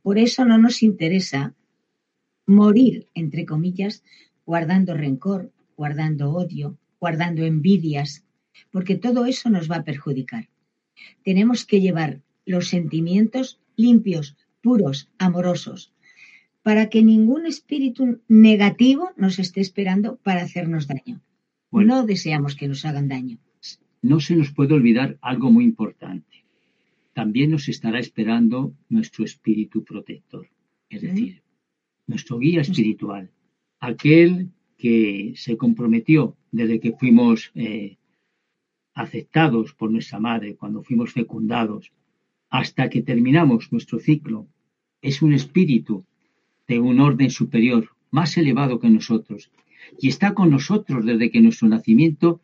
Por 0.00 0.16
eso 0.16 0.46
no 0.46 0.56
nos 0.56 0.82
interesa 0.82 1.54
morir, 2.46 3.08
entre 3.12 3.44
comillas, 3.44 4.02
guardando 4.46 4.94
rencor, 4.94 5.52
guardando 5.76 6.30
odio, 6.30 6.78
guardando 6.98 7.44
envidias, 7.44 8.24
porque 8.70 8.96
todo 8.96 9.26
eso 9.26 9.50
nos 9.50 9.70
va 9.70 9.76
a 9.76 9.84
perjudicar. 9.84 10.48
Tenemos 11.22 11.64
que 11.64 11.80
llevar 11.80 12.20
los 12.44 12.68
sentimientos 12.68 13.60
limpios, 13.76 14.36
puros, 14.62 15.10
amorosos, 15.18 15.92
para 16.62 16.90
que 16.90 17.02
ningún 17.02 17.46
espíritu 17.46 18.20
negativo 18.28 19.10
nos 19.16 19.38
esté 19.38 19.60
esperando 19.60 20.16
para 20.16 20.42
hacernos 20.42 20.86
daño. 20.86 21.22
no 21.70 22.04
deseamos 22.04 22.56
que 22.56 22.68
nos 22.68 22.84
hagan 22.84 23.08
daño. 23.08 23.38
No 24.02 24.20
se 24.20 24.36
nos 24.36 24.52
puede 24.52 24.74
olvidar 24.74 25.18
algo 25.20 25.50
muy 25.50 25.64
importante. 25.64 26.44
También 27.14 27.50
nos 27.50 27.68
estará 27.68 27.98
esperando 27.98 28.74
nuestro 28.88 29.24
espíritu 29.24 29.84
protector, 29.84 30.48
es 30.88 31.02
decir, 31.02 31.42
nuestro 32.06 32.38
guía 32.38 32.60
espiritual, 32.60 33.30
aquel 33.80 34.50
que 34.76 35.32
se 35.36 35.56
comprometió 35.56 36.36
desde 36.52 36.80
que 36.80 36.92
fuimos 36.92 37.50
eh, 37.54 37.96
aceptados 38.98 39.74
por 39.74 39.90
nuestra 39.90 40.18
madre, 40.18 40.56
cuando 40.56 40.82
fuimos 40.82 41.12
fecundados, 41.12 41.92
hasta 42.50 42.88
que 42.90 43.02
terminamos 43.02 43.72
nuestro 43.72 43.98
ciclo, 43.98 44.48
es 45.00 45.22
un 45.22 45.32
espíritu 45.32 46.04
de 46.66 46.80
un 46.80 47.00
orden 47.00 47.30
superior, 47.30 47.90
más 48.10 48.36
elevado 48.36 48.80
que 48.80 48.90
nosotros, 48.90 49.50
y 50.00 50.08
está 50.08 50.34
con 50.34 50.50
nosotros 50.50 51.04
desde 51.04 51.30
que 51.30 51.40
nuestro 51.40 51.68
nacimiento 51.68 52.40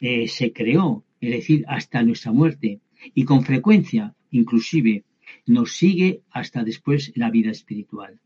eh, 0.00 0.28
se 0.28 0.52
creó, 0.52 1.04
es 1.20 1.30
decir, 1.30 1.64
hasta 1.68 2.02
nuestra 2.02 2.32
muerte, 2.32 2.80
y 3.14 3.24
con 3.24 3.44
frecuencia, 3.44 4.14
inclusive, 4.30 5.04
nos 5.46 5.76
sigue 5.76 6.22
hasta 6.30 6.64
después 6.64 7.12
la 7.14 7.30
vida 7.30 7.50
espiritual. 7.50 8.20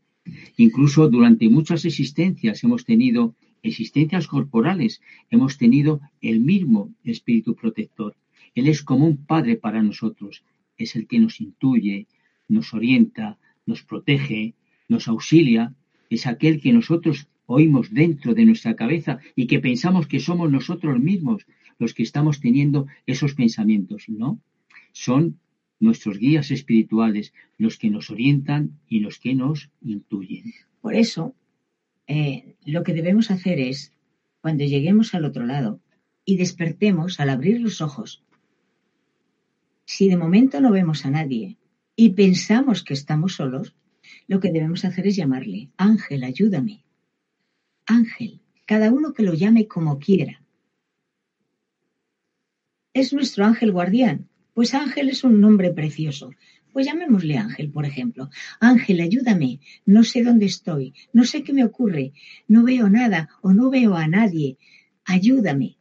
Incluso 0.57 1.09
durante 1.09 1.49
muchas 1.49 1.83
existencias 1.85 2.63
hemos 2.63 2.85
tenido 2.85 3.35
existencias 3.63 4.27
corporales, 4.27 5.01
hemos 5.31 5.57
tenido 5.57 6.01
el 6.21 6.41
mismo 6.41 6.93
espíritu 7.03 7.55
protector. 7.55 8.15
Él 8.53 8.67
es 8.67 8.83
como 8.83 9.07
un 9.07 9.25
padre 9.25 9.55
para 9.55 9.81
nosotros, 9.81 10.43
es 10.77 10.95
el 10.95 11.07
que 11.07 11.19
nos 11.19 11.41
intuye, 11.41 12.07
nos 12.47 12.73
orienta, 12.73 13.39
nos 13.65 13.83
protege, 13.83 14.53
nos 14.87 15.07
auxilia, 15.07 15.73
es 16.09 16.27
aquel 16.27 16.61
que 16.61 16.73
nosotros 16.73 17.27
oímos 17.45 17.91
dentro 17.91 18.33
de 18.33 18.45
nuestra 18.45 18.75
cabeza 18.75 19.19
y 19.35 19.47
que 19.47 19.59
pensamos 19.59 20.07
que 20.07 20.19
somos 20.19 20.51
nosotros 20.51 20.99
mismos 20.99 21.45
los 21.79 21.93
que 21.93 22.03
estamos 22.03 22.39
teniendo 22.39 22.87
esos 23.05 23.33
pensamientos. 23.33 24.09
No, 24.09 24.39
son 24.91 25.39
nuestros 25.79 26.17
guías 26.17 26.51
espirituales 26.51 27.33
los 27.57 27.77
que 27.77 27.89
nos 27.89 28.09
orientan 28.09 28.79
y 28.87 28.99
los 28.99 29.19
que 29.19 29.35
nos 29.35 29.69
intuyen. 29.81 30.53
Por 30.81 30.95
eso, 30.95 31.35
eh, 32.07 32.55
lo 32.65 32.83
que 32.83 32.93
debemos 32.93 33.31
hacer 33.31 33.59
es, 33.59 33.93
cuando 34.41 34.63
lleguemos 34.63 35.13
al 35.13 35.25
otro 35.25 35.45
lado 35.45 35.79
y 36.25 36.37
despertemos 36.37 37.19
al 37.19 37.29
abrir 37.29 37.61
los 37.61 37.81
ojos, 37.81 38.23
si 39.85 40.09
de 40.09 40.17
momento 40.17 40.61
no 40.61 40.71
vemos 40.71 41.05
a 41.05 41.11
nadie 41.11 41.57
y 41.95 42.11
pensamos 42.11 42.83
que 42.83 42.93
estamos 42.93 43.35
solos, 43.35 43.75
lo 44.27 44.39
que 44.39 44.51
debemos 44.51 44.85
hacer 44.85 45.07
es 45.07 45.15
llamarle, 45.15 45.69
Ángel, 45.77 46.23
ayúdame. 46.23 46.83
Ángel, 47.85 48.41
cada 48.65 48.91
uno 48.91 49.13
que 49.13 49.23
lo 49.23 49.33
llame 49.33 49.67
como 49.67 49.99
quiera. 49.99 50.41
Es 52.93 53.11
nuestro 53.11 53.45
ángel 53.45 53.71
guardián. 53.71 54.29
Pues 54.53 54.75
Ángel 54.75 55.09
es 55.09 55.23
un 55.23 55.41
nombre 55.41 55.71
precioso. 55.71 56.31
Pues 56.73 56.87
llamémosle 56.87 57.37
Ángel, 57.37 57.69
por 57.69 57.85
ejemplo. 57.85 58.31
Ángel, 58.59 58.99
ayúdame. 58.99 59.59
No 59.85 60.03
sé 60.03 60.23
dónde 60.23 60.47
estoy. 60.47 60.93
No 61.13 61.23
sé 61.23 61.43
qué 61.43 61.53
me 61.53 61.63
ocurre. 61.63 62.13
No 62.47 62.63
veo 62.63 62.89
nada 62.89 63.29
o 63.41 63.53
no 63.53 63.69
veo 63.69 63.93
a 63.93 64.07
nadie. 64.07 64.57
Ayúdame. 65.05 65.77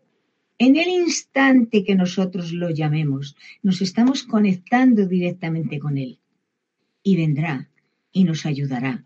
En 0.58 0.76
el 0.76 0.88
instante 0.88 1.82
que 1.82 1.94
nosotros 1.94 2.52
lo 2.52 2.68
llamemos, 2.68 3.36
nos 3.62 3.80
estamos 3.80 4.22
conectando 4.22 5.06
directamente 5.06 5.78
con 5.78 5.96
Él. 5.96 6.18
Y 7.02 7.16
vendrá 7.16 7.70
y 8.12 8.24
nos 8.24 8.44
ayudará. 8.44 9.02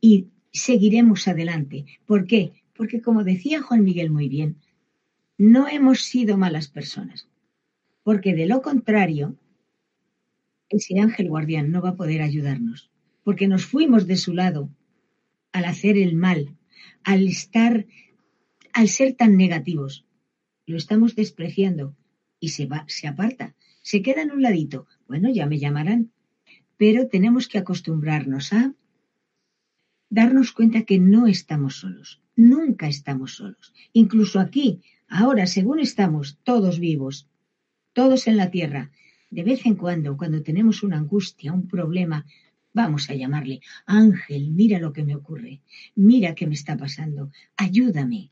Y 0.00 0.28
seguiremos 0.50 1.28
adelante. 1.28 1.84
¿Por 2.06 2.26
qué? 2.26 2.52
Porque 2.74 3.02
como 3.02 3.22
decía 3.22 3.60
Juan 3.60 3.84
Miguel 3.84 4.10
muy 4.10 4.30
bien, 4.30 4.56
no 5.36 5.68
hemos 5.68 6.04
sido 6.04 6.38
malas 6.38 6.68
personas. 6.68 7.28
Porque 8.02 8.34
de 8.34 8.46
lo 8.46 8.62
contrario, 8.62 9.36
ese 10.70 10.98
ángel 11.00 11.28
guardián 11.28 11.70
no 11.70 11.80
va 11.82 11.90
a 11.90 11.96
poder 11.96 12.22
ayudarnos, 12.22 12.90
porque 13.24 13.48
nos 13.48 13.64
fuimos 13.66 14.06
de 14.06 14.16
su 14.16 14.34
lado 14.34 14.70
al 15.52 15.64
hacer 15.64 15.96
el 15.96 16.14
mal, 16.14 16.56
al 17.04 17.26
estar, 17.26 17.86
al 18.72 18.88
ser 18.88 19.14
tan 19.14 19.36
negativos. 19.36 20.04
Lo 20.66 20.76
estamos 20.76 21.14
despreciando 21.14 21.96
y 22.40 22.50
se 22.50 22.66
va, 22.66 22.84
se 22.88 23.08
aparta, 23.08 23.54
se 23.82 24.02
queda 24.02 24.22
en 24.22 24.30
un 24.30 24.42
ladito. 24.42 24.86
Bueno, 25.06 25.30
ya 25.30 25.46
me 25.46 25.58
llamarán, 25.58 26.12
pero 26.76 27.08
tenemos 27.08 27.48
que 27.48 27.58
acostumbrarnos 27.58 28.52
a 28.52 28.74
darnos 30.10 30.52
cuenta 30.52 30.82
que 30.82 30.98
no 30.98 31.26
estamos 31.26 31.76
solos, 31.76 32.22
nunca 32.36 32.88
estamos 32.88 33.34
solos. 33.34 33.74
Incluso 33.92 34.40
aquí, 34.40 34.82
ahora, 35.08 35.46
según 35.46 35.80
estamos 35.80 36.38
todos 36.44 36.78
vivos, 36.78 37.28
todos 37.92 38.26
en 38.26 38.36
la 38.36 38.50
tierra, 38.50 38.90
de 39.30 39.42
vez 39.42 39.66
en 39.66 39.74
cuando, 39.74 40.16
cuando 40.16 40.42
tenemos 40.42 40.82
una 40.82 40.98
angustia, 40.98 41.52
un 41.52 41.68
problema, 41.68 42.24
vamos 42.72 43.10
a 43.10 43.14
llamarle, 43.14 43.60
Ángel, 43.86 44.50
mira 44.50 44.78
lo 44.78 44.92
que 44.92 45.04
me 45.04 45.14
ocurre, 45.14 45.60
mira 45.94 46.34
qué 46.34 46.46
me 46.46 46.54
está 46.54 46.76
pasando, 46.76 47.30
ayúdame, 47.56 48.30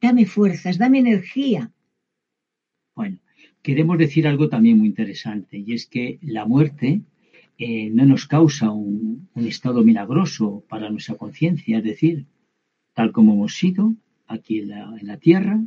dame 0.00 0.26
fuerzas, 0.26 0.78
dame 0.78 0.98
energía. 1.00 1.72
Bueno, 2.94 3.18
queremos 3.62 3.98
decir 3.98 4.26
algo 4.26 4.48
también 4.48 4.78
muy 4.78 4.88
interesante, 4.88 5.58
y 5.58 5.72
es 5.74 5.86
que 5.86 6.18
la 6.22 6.46
muerte 6.46 7.02
eh, 7.58 7.90
no 7.90 8.06
nos 8.06 8.26
causa 8.26 8.70
un, 8.70 9.28
estado 9.34 9.84
milagroso 9.84 10.64
para 10.68 10.90
nuestra 10.90 11.16
conciencia, 11.16 11.78
es 11.78 11.84
decir, 11.84 12.26
tal 12.94 13.12
como 13.12 13.34
hemos 13.34 13.56
sido 13.56 13.94
aquí 14.26 14.60
en 14.60 14.68
la, 14.68 14.96
en 14.98 15.06
la 15.06 15.18
tierra, 15.18 15.62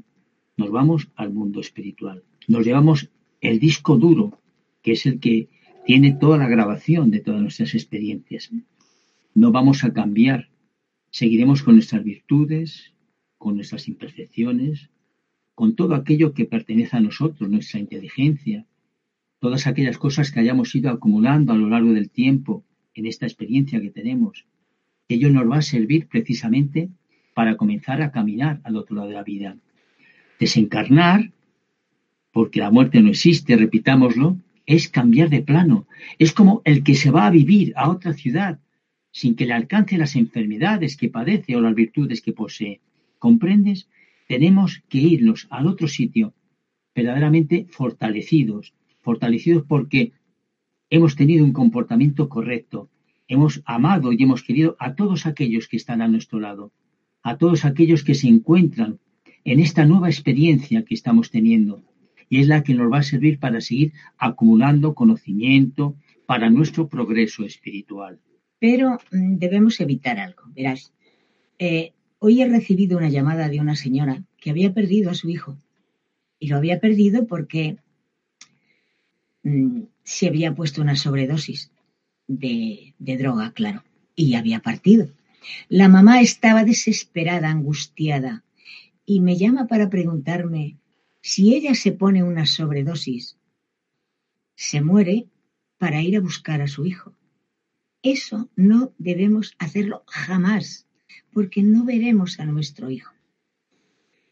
nos 0.56 0.72
vamos 0.72 1.10
al 1.16 1.32
mundo 1.32 1.60
espiritual. 1.60 2.24
Nos 2.48 2.66
llevamos 2.66 3.10
el 3.42 3.60
disco 3.60 3.98
duro 3.98 4.40
que 4.88 4.94
es 4.94 5.06
el 5.06 5.20
que 5.20 5.50
tiene 5.86 6.14
toda 6.14 6.38
la 6.38 6.48
grabación 6.48 7.12
de 7.12 7.20
todas 7.20 7.42
nuestras 7.42 7.76
experiencias. 7.76 8.50
No 9.34 9.52
vamos 9.52 9.84
a 9.84 9.92
cambiar, 9.92 10.48
seguiremos 11.10 11.62
con 11.62 11.74
nuestras 11.74 12.06
virtudes, 12.06 12.94
con 13.38 13.56
nuestras 13.56 13.90
imperfecciones, 13.90 14.90
con 15.56 15.76
todo 15.76 15.94
aquello 15.94 16.34
que 16.34 16.46
pertenece 16.46 16.96
a 16.96 17.02
nosotros, 17.02 17.50
nuestra 17.50 17.82
inteligencia, 17.82 18.66
todas 19.40 19.68
aquellas 19.68 19.98
cosas 19.98 20.32
que 20.32 20.40
hayamos 20.40 20.74
ido 20.74 20.90
acumulando 20.90 21.52
a 21.52 21.58
lo 21.58 21.68
largo 21.68 21.92
del 21.92 22.10
tiempo 22.10 22.64
en 22.94 23.08
esta 23.08 23.26
experiencia 23.26 23.82
que 23.82 23.90
tenemos. 23.90 24.46
Ello 25.10 25.30
nos 25.30 25.52
va 25.52 25.58
a 25.58 25.62
servir 25.62 26.08
precisamente 26.08 26.88
para 27.34 27.58
comenzar 27.58 28.02
a 28.02 28.12
caminar 28.14 28.62
al 28.64 28.78
otro 28.78 28.96
lado 28.96 29.10
de 29.10 29.16
la 29.16 29.24
vida. 29.24 29.58
Desencarnar, 30.40 31.34
porque 32.32 32.62
la 32.62 32.72
muerte 32.72 33.02
no 33.02 33.10
existe, 33.10 33.58
repitámoslo, 33.58 34.38
es 34.68 34.90
cambiar 34.90 35.30
de 35.30 35.42
plano. 35.42 35.88
Es 36.20 36.34
como 36.34 36.62
el 36.66 36.84
que 36.84 36.94
se 36.94 37.10
va 37.10 37.26
a 37.26 37.32
vivir 37.32 37.74
a 37.76 37.90
otra 37.90 38.14
ciudad 38.14 38.60
sin 39.12 39.36
que 39.36 39.48
le 39.48 39.54
alcance 39.54 39.98
las 39.98 40.16
enfermedades 40.16 40.98
que 40.98 41.10
padece 41.10 41.56
o 41.56 41.62
las 41.62 41.74
virtudes 41.74 42.22
que 42.22 42.34
posee. 42.34 42.82
¿Comprendes? 43.18 43.90
Tenemos 44.28 44.84
que 44.90 45.00
irnos 45.00 45.48
al 45.50 45.66
otro 45.66 45.88
sitio 45.88 46.36
verdaderamente 46.94 47.68
fortalecidos, 47.70 48.74
fortalecidos 49.02 49.64
porque 49.64 50.12
hemos 50.90 51.16
tenido 51.16 51.46
un 51.46 51.54
comportamiento 51.54 52.28
correcto, 52.28 52.90
hemos 53.28 53.62
amado 53.66 54.12
y 54.12 54.22
hemos 54.22 54.44
querido 54.44 54.76
a 54.80 54.96
todos 54.96 55.26
aquellos 55.26 55.68
que 55.68 55.78
están 55.78 56.02
a 56.02 56.08
nuestro 56.08 56.40
lado, 56.40 56.72
a 57.24 57.38
todos 57.38 57.66
aquellos 57.66 58.04
que 58.04 58.16
se 58.16 58.28
encuentran 58.28 59.00
en 59.46 59.60
esta 59.60 59.86
nueva 59.86 60.10
experiencia 60.10 60.84
que 60.84 60.94
estamos 60.94 61.32
teniendo 61.32 61.84
y 62.30 62.42
es 62.42 62.48
la 62.48 62.64
que 62.64 62.74
nos 62.74 62.92
va 62.92 63.00
a 63.00 63.04
servir 63.04 63.40
para 63.40 63.62
seguir 63.62 63.94
acumulando 64.18 64.94
conocimiento 64.94 65.96
para 66.26 66.50
nuestro 66.50 66.88
progreso 66.88 67.46
espiritual. 67.46 68.20
Pero 68.60 69.00
mm, 69.12 69.38
debemos 69.38 69.80
evitar 69.80 70.20
algo, 70.20 70.44
verás. 70.56 70.94
Eh, 71.60 71.94
hoy 72.20 72.42
he 72.42 72.48
recibido 72.48 72.98
una 72.98 73.10
llamada 73.10 73.50
de 73.50 73.60
una 73.60 73.76
señora 73.76 74.24
que 74.38 74.50
había 74.50 74.74
perdido 74.74 75.10
a 75.10 75.16
su 75.16 75.30
hijo 75.30 75.58
y 76.40 76.48
lo 76.48 76.58
había 76.58 76.80
perdido 76.80 77.28
porque 77.28 77.78
mm, 79.44 79.84
se 80.04 80.28
había 80.28 80.54
puesto 80.54 80.82
una 80.82 80.96
sobredosis 80.96 81.72
de, 82.28 82.94
de 83.00 83.18
droga, 83.18 83.52
claro, 83.54 83.84
y 84.16 84.36
había 84.36 84.60
partido. 84.60 85.10
La 85.70 85.88
mamá 85.88 86.20
estaba 86.22 86.66
desesperada, 86.66 87.50
angustiada, 87.50 88.44
y 89.06 89.22
me 89.22 89.38
llama 89.38 89.68
para 89.68 89.90
preguntarme 89.90 90.76
si 91.30 91.56
ella 91.56 91.74
se 91.76 91.92
pone 91.92 92.24
una 92.24 92.46
sobredosis, 92.46 93.38
se 94.56 94.80
muere 94.82 95.28
para 95.78 96.02
ir 96.02 96.16
a 96.16 96.22
buscar 96.22 96.62
a 96.62 96.68
su 96.68 96.86
hijo. 96.86 97.18
Eso 98.02 98.50
no 98.56 98.94
debemos 98.98 99.54
hacerlo 99.60 100.04
jamás. 100.08 100.88
porque 101.32 101.62
no 101.62 101.86
veremos 101.86 102.40
a 102.40 102.46
nuestro 102.46 102.90
Hijo. 102.90 103.14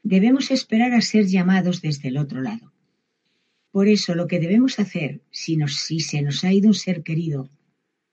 Debemos 0.01 0.49
esperar 0.49 0.93
a 0.93 1.01
ser 1.01 1.27
llamados 1.27 1.81
desde 1.81 2.07
el 2.07 2.17
otro 2.17 2.41
lado. 2.41 2.73
Por 3.69 3.87
eso 3.87 4.15
lo 4.15 4.25
que 4.25 4.39
debemos 4.39 4.79
hacer, 4.79 5.21
si, 5.29 5.59
si 5.67 5.99
se 5.99 6.23
nos 6.23 6.43
ha 6.43 6.51
ido 6.51 6.67
un 6.67 6.73
ser 6.73 7.03
querido 7.03 7.49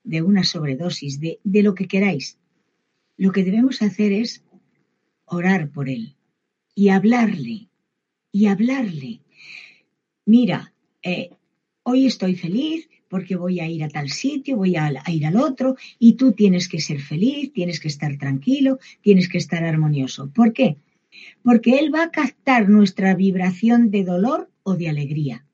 de 0.04 0.20
una 0.20 0.44
sobredosis, 0.44 1.20
de, 1.20 1.40
de 1.42 1.62
lo 1.62 1.74
que 1.74 1.88
queráis, 1.88 2.38
lo 3.16 3.32
que 3.32 3.44
debemos 3.44 3.80
hacer 3.80 4.12
es 4.12 4.44
orar 5.24 5.70
por 5.70 5.88
él 5.88 6.16
y 6.74 6.90
hablarle, 6.90 7.70
y 8.32 8.46
hablarle. 8.46 9.20
Mira, 10.24 10.72
eh, 11.02 11.30
hoy 11.82 12.06
estoy 12.06 12.34
feliz 12.34 12.88
porque 13.08 13.36
voy 13.36 13.60
a 13.60 13.68
ir 13.68 13.84
a 13.84 13.88
tal 13.88 14.08
sitio, 14.08 14.56
voy 14.56 14.74
a, 14.76 14.86
a, 15.04 15.10
ir 15.10 15.26
al 15.26 15.36
otro, 15.36 15.76
y 15.98 16.14
tú 16.14 16.32
tienes 16.32 16.66
que 16.66 16.80
ser 16.80 16.98
feliz, 16.98 17.52
tienes 17.52 17.78
que 17.78 17.88
estar 17.88 18.16
tranquilo, 18.16 18.78
tienes 19.02 19.28
que 19.28 19.36
estar 19.36 19.62
armonioso. 19.62 20.30
¿Por 20.32 20.54
qué? 20.54 20.78
Porque 21.42 21.78
Él 21.78 21.94
va 21.94 22.04
a 22.04 22.10
captar 22.10 22.70
nuestra 22.70 23.14
vibración 23.14 23.90
de 23.90 24.04
dolor 24.04 24.50
o 24.62 24.76
de 24.76 24.88
alegría. 24.88 25.44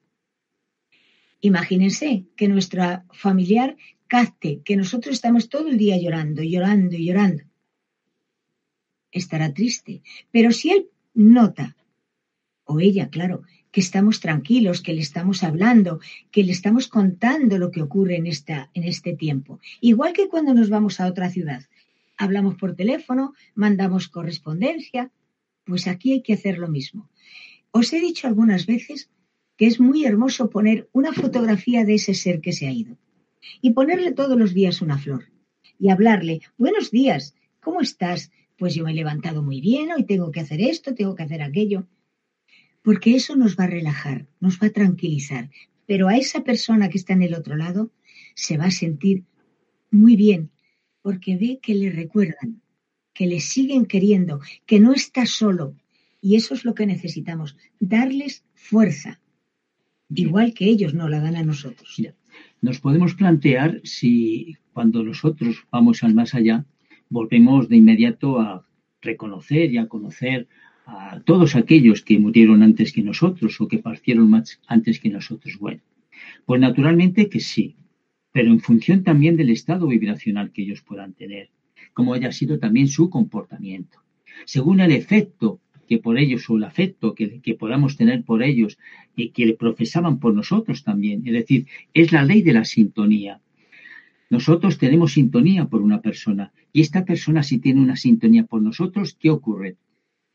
Imagínense 1.40 2.26
que 2.36 2.46
nuestra 2.46 3.04
familiar 3.12 3.76
capte 4.06 4.60
que 4.64 4.76
nosotros 4.76 5.14
estamos 5.14 5.48
todo 5.48 5.68
el 5.68 5.78
día 5.78 5.96
llorando, 5.96 6.42
llorando 6.42 6.96
y 6.96 7.06
llorando. 7.06 7.44
Estará 9.10 9.52
triste. 9.52 10.02
Pero 10.30 10.52
si 10.52 10.70
Él 10.70 10.88
nota, 11.14 11.76
o 12.68 12.80
ella, 12.80 13.08
claro, 13.08 13.42
que 13.72 13.80
estamos 13.80 14.20
tranquilos, 14.20 14.82
que 14.82 14.92
le 14.92 15.00
estamos 15.00 15.42
hablando, 15.42 16.00
que 16.30 16.44
le 16.44 16.52
estamos 16.52 16.86
contando 16.86 17.56
lo 17.56 17.70
que 17.70 17.82
ocurre 17.82 18.16
en, 18.16 18.26
esta, 18.26 18.70
en 18.74 18.84
este 18.84 19.14
tiempo. 19.16 19.58
Igual 19.80 20.12
que 20.12 20.28
cuando 20.28 20.52
nos 20.52 20.68
vamos 20.68 21.00
a 21.00 21.06
otra 21.06 21.30
ciudad, 21.30 21.62
hablamos 22.18 22.56
por 22.56 22.76
teléfono, 22.76 23.32
mandamos 23.54 24.08
correspondencia, 24.08 25.10
pues 25.64 25.86
aquí 25.86 26.12
hay 26.12 26.22
que 26.22 26.34
hacer 26.34 26.58
lo 26.58 26.68
mismo. 26.68 27.08
Os 27.70 27.92
he 27.94 28.00
dicho 28.00 28.26
algunas 28.26 28.66
veces 28.66 29.10
que 29.56 29.66
es 29.66 29.80
muy 29.80 30.04
hermoso 30.04 30.50
poner 30.50 30.88
una 30.92 31.12
fotografía 31.12 31.86
de 31.86 31.94
ese 31.94 32.12
ser 32.12 32.40
que 32.42 32.52
se 32.52 32.66
ha 32.66 32.72
ido 32.72 32.98
y 33.62 33.70
ponerle 33.70 34.12
todos 34.12 34.38
los 34.38 34.52
días 34.52 34.82
una 34.82 34.98
flor 34.98 35.24
y 35.78 35.88
hablarle, 35.88 36.42
buenos 36.58 36.90
días, 36.90 37.34
¿cómo 37.60 37.80
estás? 37.80 38.30
Pues 38.58 38.74
yo 38.74 38.84
me 38.84 38.90
he 38.90 38.94
levantado 38.94 39.42
muy 39.42 39.60
bien, 39.60 39.90
hoy 39.90 40.04
tengo 40.04 40.30
que 40.32 40.40
hacer 40.40 40.60
esto, 40.60 40.94
tengo 40.94 41.14
que 41.14 41.22
hacer 41.22 41.42
aquello 41.42 41.86
porque 42.88 43.14
eso 43.14 43.36
nos 43.36 43.54
va 43.54 43.64
a 43.64 43.74
relajar, 43.78 44.24
nos 44.40 44.58
va 44.58 44.68
a 44.68 44.70
tranquilizar. 44.70 45.50
Pero 45.84 46.08
a 46.08 46.16
esa 46.16 46.42
persona 46.42 46.88
que 46.88 46.96
está 46.96 47.12
en 47.12 47.20
el 47.20 47.34
otro 47.34 47.54
lado 47.54 47.90
se 48.34 48.56
va 48.56 48.64
a 48.64 48.70
sentir 48.70 49.24
muy 49.90 50.16
bien, 50.16 50.52
porque 51.02 51.36
ve 51.36 51.58
que 51.60 51.74
le 51.74 51.90
recuerdan, 51.90 52.62
que 53.12 53.26
le 53.26 53.40
siguen 53.40 53.84
queriendo, 53.84 54.40
que 54.64 54.80
no 54.80 54.94
está 54.94 55.26
solo. 55.26 55.76
Y 56.22 56.36
eso 56.36 56.54
es 56.54 56.64
lo 56.64 56.74
que 56.74 56.86
necesitamos, 56.86 57.58
darles 57.78 58.42
fuerza, 58.54 59.20
igual 60.08 60.54
que 60.54 60.64
ellos 60.64 60.94
no 60.94 61.10
la 61.10 61.20
dan 61.20 61.36
a 61.36 61.42
nosotros. 61.42 62.00
Nos 62.62 62.80
podemos 62.80 63.12
plantear 63.12 63.82
si 63.84 64.56
cuando 64.72 65.02
nosotros 65.02 65.66
vamos 65.70 66.02
al 66.04 66.14
más 66.14 66.34
allá, 66.34 66.64
volvemos 67.10 67.68
de 67.68 67.76
inmediato 67.76 68.40
a 68.40 68.66
reconocer 69.02 69.74
y 69.74 69.76
a 69.76 69.88
conocer 69.88 70.48
a 70.90 71.20
todos 71.20 71.54
aquellos 71.54 72.00
que 72.00 72.18
murieron 72.18 72.62
antes 72.62 72.92
que 72.94 73.02
nosotros 73.02 73.60
o 73.60 73.68
que 73.68 73.78
partieron 73.78 74.30
más 74.30 74.58
antes 74.66 74.98
que 75.00 75.10
nosotros. 75.10 75.58
Bueno, 75.58 75.82
pues 76.46 76.60
naturalmente 76.62 77.28
que 77.28 77.40
sí, 77.40 77.76
pero 78.32 78.50
en 78.50 78.60
función 78.60 79.04
también 79.04 79.36
del 79.36 79.50
estado 79.50 79.86
vibracional 79.86 80.50
que 80.50 80.62
ellos 80.62 80.80
puedan 80.80 81.12
tener, 81.12 81.50
como 81.92 82.14
haya 82.14 82.32
sido 82.32 82.58
también 82.58 82.88
su 82.88 83.10
comportamiento, 83.10 83.98
según 84.46 84.80
el 84.80 84.92
efecto 84.92 85.60
que 85.86 85.98
por 85.98 86.18
ellos 86.18 86.48
o 86.48 86.56
el 86.56 86.64
afecto 86.64 87.14
que, 87.14 87.40
que, 87.40 87.54
podamos 87.54 87.98
tener 87.98 88.24
por 88.24 88.42
ellos 88.42 88.78
y 89.14 89.30
que 89.30 89.44
le 89.44 89.54
profesaban 89.54 90.18
por 90.18 90.32
nosotros 90.32 90.84
también. 90.84 91.22
Es 91.26 91.34
decir, 91.34 91.66
es 91.92 92.12
la 92.12 92.24
ley 92.24 92.40
de 92.40 92.54
la 92.54 92.64
sintonía. 92.64 93.40
Nosotros 94.30 94.78
tenemos 94.78 95.12
sintonía 95.12 95.66
por 95.66 95.82
una 95.82 96.00
persona 96.00 96.52
y 96.72 96.80
esta 96.80 97.04
persona 97.04 97.42
si 97.42 97.58
tiene 97.58 97.80
una 97.80 97.96
sintonía 97.96 98.44
por 98.44 98.62
nosotros, 98.62 99.16
¿qué 99.18 99.30
ocurre? 99.30 99.76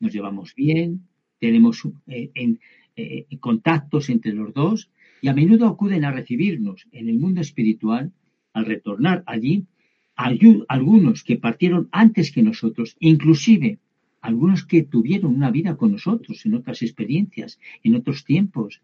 Nos 0.04 0.12
llevamos 0.12 0.54
bien, 0.54 1.08
tenemos 1.40 1.82
eh, 2.06 2.30
en, 2.34 2.60
eh, 2.94 3.26
contactos 3.40 4.10
entre 4.10 4.34
los 4.34 4.52
dos 4.52 4.90
y 5.22 5.28
a 5.28 5.34
menudo 5.34 5.66
acuden 5.66 6.04
a 6.04 6.12
recibirnos 6.12 6.86
en 6.92 7.08
el 7.08 7.18
mundo 7.18 7.40
espiritual 7.40 8.12
al 8.52 8.66
retornar 8.66 9.24
allí 9.26 9.66
algunos 10.14 11.24
que 11.24 11.36
partieron 11.38 11.88
antes 11.90 12.30
que 12.30 12.42
nosotros, 12.42 12.96
inclusive 13.00 13.78
algunos 14.20 14.64
que 14.64 14.82
tuvieron 14.82 15.34
una 15.34 15.50
vida 15.50 15.76
con 15.76 15.92
nosotros 15.92 16.44
en 16.44 16.54
otras 16.54 16.82
experiencias, 16.82 17.58
en 17.82 17.94
otros 17.96 18.24
tiempos, 18.24 18.82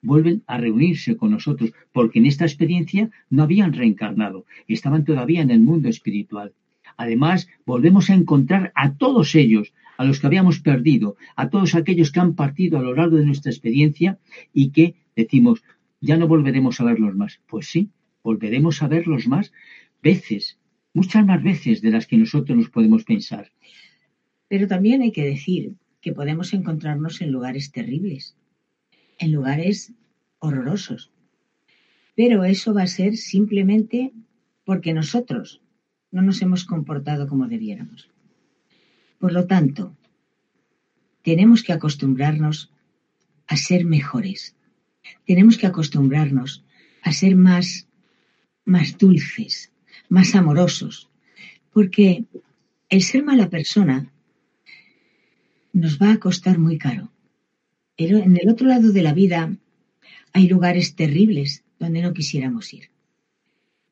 vuelven 0.00 0.42
a 0.46 0.58
reunirse 0.58 1.16
con 1.16 1.30
nosotros 1.30 1.72
porque 1.92 2.18
en 2.18 2.26
esta 2.26 2.44
experiencia 2.44 3.10
no 3.30 3.42
habían 3.42 3.72
reencarnado, 3.74 4.46
estaban 4.66 5.04
todavía 5.04 5.42
en 5.42 5.50
el 5.50 5.60
mundo 5.60 5.88
espiritual. 5.88 6.54
Además, 6.96 7.48
volvemos 7.66 8.10
a 8.10 8.14
encontrar 8.14 8.72
a 8.74 8.94
todos 8.94 9.34
ellos 9.34 9.72
a 9.96 10.04
los 10.04 10.20
que 10.20 10.26
habíamos 10.26 10.60
perdido, 10.60 11.16
a 11.36 11.48
todos 11.50 11.74
aquellos 11.74 12.10
que 12.12 12.20
han 12.20 12.34
partido 12.34 12.78
a 12.78 12.82
lo 12.82 12.94
largo 12.94 13.16
de 13.16 13.26
nuestra 13.26 13.50
experiencia 13.50 14.18
y 14.52 14.70
que 14.70 14.94
decimos, 15.16 15.62
ya 16.00 16.16
no 16.16 16.28
volveremos 16.28 16.80
a 16.80 16.84
verlos 16.84 17.14
más. 17.14 17.40
Pues 17.46 17.66
sí, 17.66 17.90
volveremos 18.22 18.82
a 18.82 18.88
verlos 18.88 19.26
más 19.26 19.52
veces, 20.02 20.58
muchas 20.92 21.24
más 21.24 21.42
veces 21.42 21.80
de 21.80 21.90
las 21.90 22.06
que 22.06 22.16
nosotros 22.16 22.56
nos 22.56 22.70
podemos 22.70 23.04
pensar. 23.04 23.50
Pero 24.48 24.68
también 24.68 25.02
hay 25.02 25.12
que 25.12 25.24
decir 25.24 25.74
que 26.00 26.12
podemos 26.12 26.52
encontrarnos 26.52 27.22
en 27.22 27.32
lugares 27.32 27.72
terribles, 27.72 28.36
en 29.18 29.32
lugares 29.32 29.92
horrorosos. 30.38 31.10
Pero 32.14 32.44
eso 32.44 32.74
va 32.74 32.82
a 32.82 32.86
ser 32.86 33.16
simplemente 33.16 34.12
porque 34.64 34.92
nosotros 34.92 35.62
no 36.10 36.22
nos 36.22 36.42
hemos 36.42 36.64
comportado 36.64 37.26
como 37.26 37.48
debiéramos. 37.48 38.13
Por 39.24 39.32
lo 39.32 39.46
tanto, 39.46 39.96
tenemos 41.22 41.62
que 41.62 41.72
acostumbrarnos 41.72 42.70
a 43.46 43.56
ser 43.56 43.86
mejores. 43.86 44.54
Tenemos 45.24 45.56
que 45.56 45.66
acostumbrarnos 45.66 46.62
a 47.00 47.10
ser 47.10 47.34
más, 47.34 47.88
más 48.66 48.98
dulces, 48.98 49.72
más 50.10 50.34
amorosos, 50.34 51.08
porque 51.72 52.26
el 52.90 53.02
ser 53.02 53.24
mala 53.24 53.48
persona 53.48 54.12
nos 55.72 55.98
va 55.98 56.12
a 56.12 56.18
costar 56.18 56.58
muy 56.58 56.76
caro. 56.76 57.10
Pero 57.96 58.18
en 58.18 58.36
el 58.36 58.50
otro 58.50 58.68
lado 58.68 58.92
de 58.92 59.02
la 59.02 59.14
vida 59.14 59.56
hay 60.34 60.48
lugares 60.48 60.96
terribles 60.96 61.64
donde 61.78 62.02
no 62.02 62.12
quisiéramos 62.12 62.74
ir. 62.74 62.90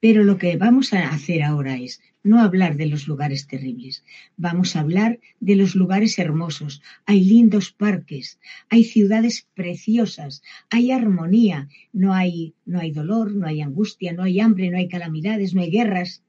Pero 0.03 0.25
lo 0.25 0.37
que 0.37 0.57
vamos 0.57 0.93
a 0.95 1.11
hacer 1.11 1.45
ahora 1.45 1.77
es 1.77 2.03
no 2.25 2.41
hablar 2.41 2.77
de 2.77 2.87
los 2.87 3.07
lugares 3.07 3.47
terribles, 3.47 4.03
vamos 4.37 4.75
a 4.75 4.81
hablar 4.81 5.21
de 5.38 5.55
los 5.55 5.77
lugares 5.77 6.19
hermosos. 6.19 6.83
Hay 7.07 7.25
lindos 7.25 7.71
parques, 7.71 8.41
hay 8.69 8.83
ciudades 8.83 9.47
preciosas, 9.55 10.43
hay 10.71 10.91
armonía, 10.91 11.69
no 11.93 12.15
hay, 12.15 12.55
no 12.65 12.81
hay 12.81 12.91
dolor, 12.91 13.33
no 13.33 13.47
hay 13.47 13.61
angustia, 13.61 14.12
no 14.12 14.25
hay 14.25 14.41
hambre, 14.41 14.71
no 14.71 14.79
hay 14.79 14.88
calamidades, 14.88 15.55
no 15.55 15.61
hay 15.61 15.71
guerras. 15.71 16.25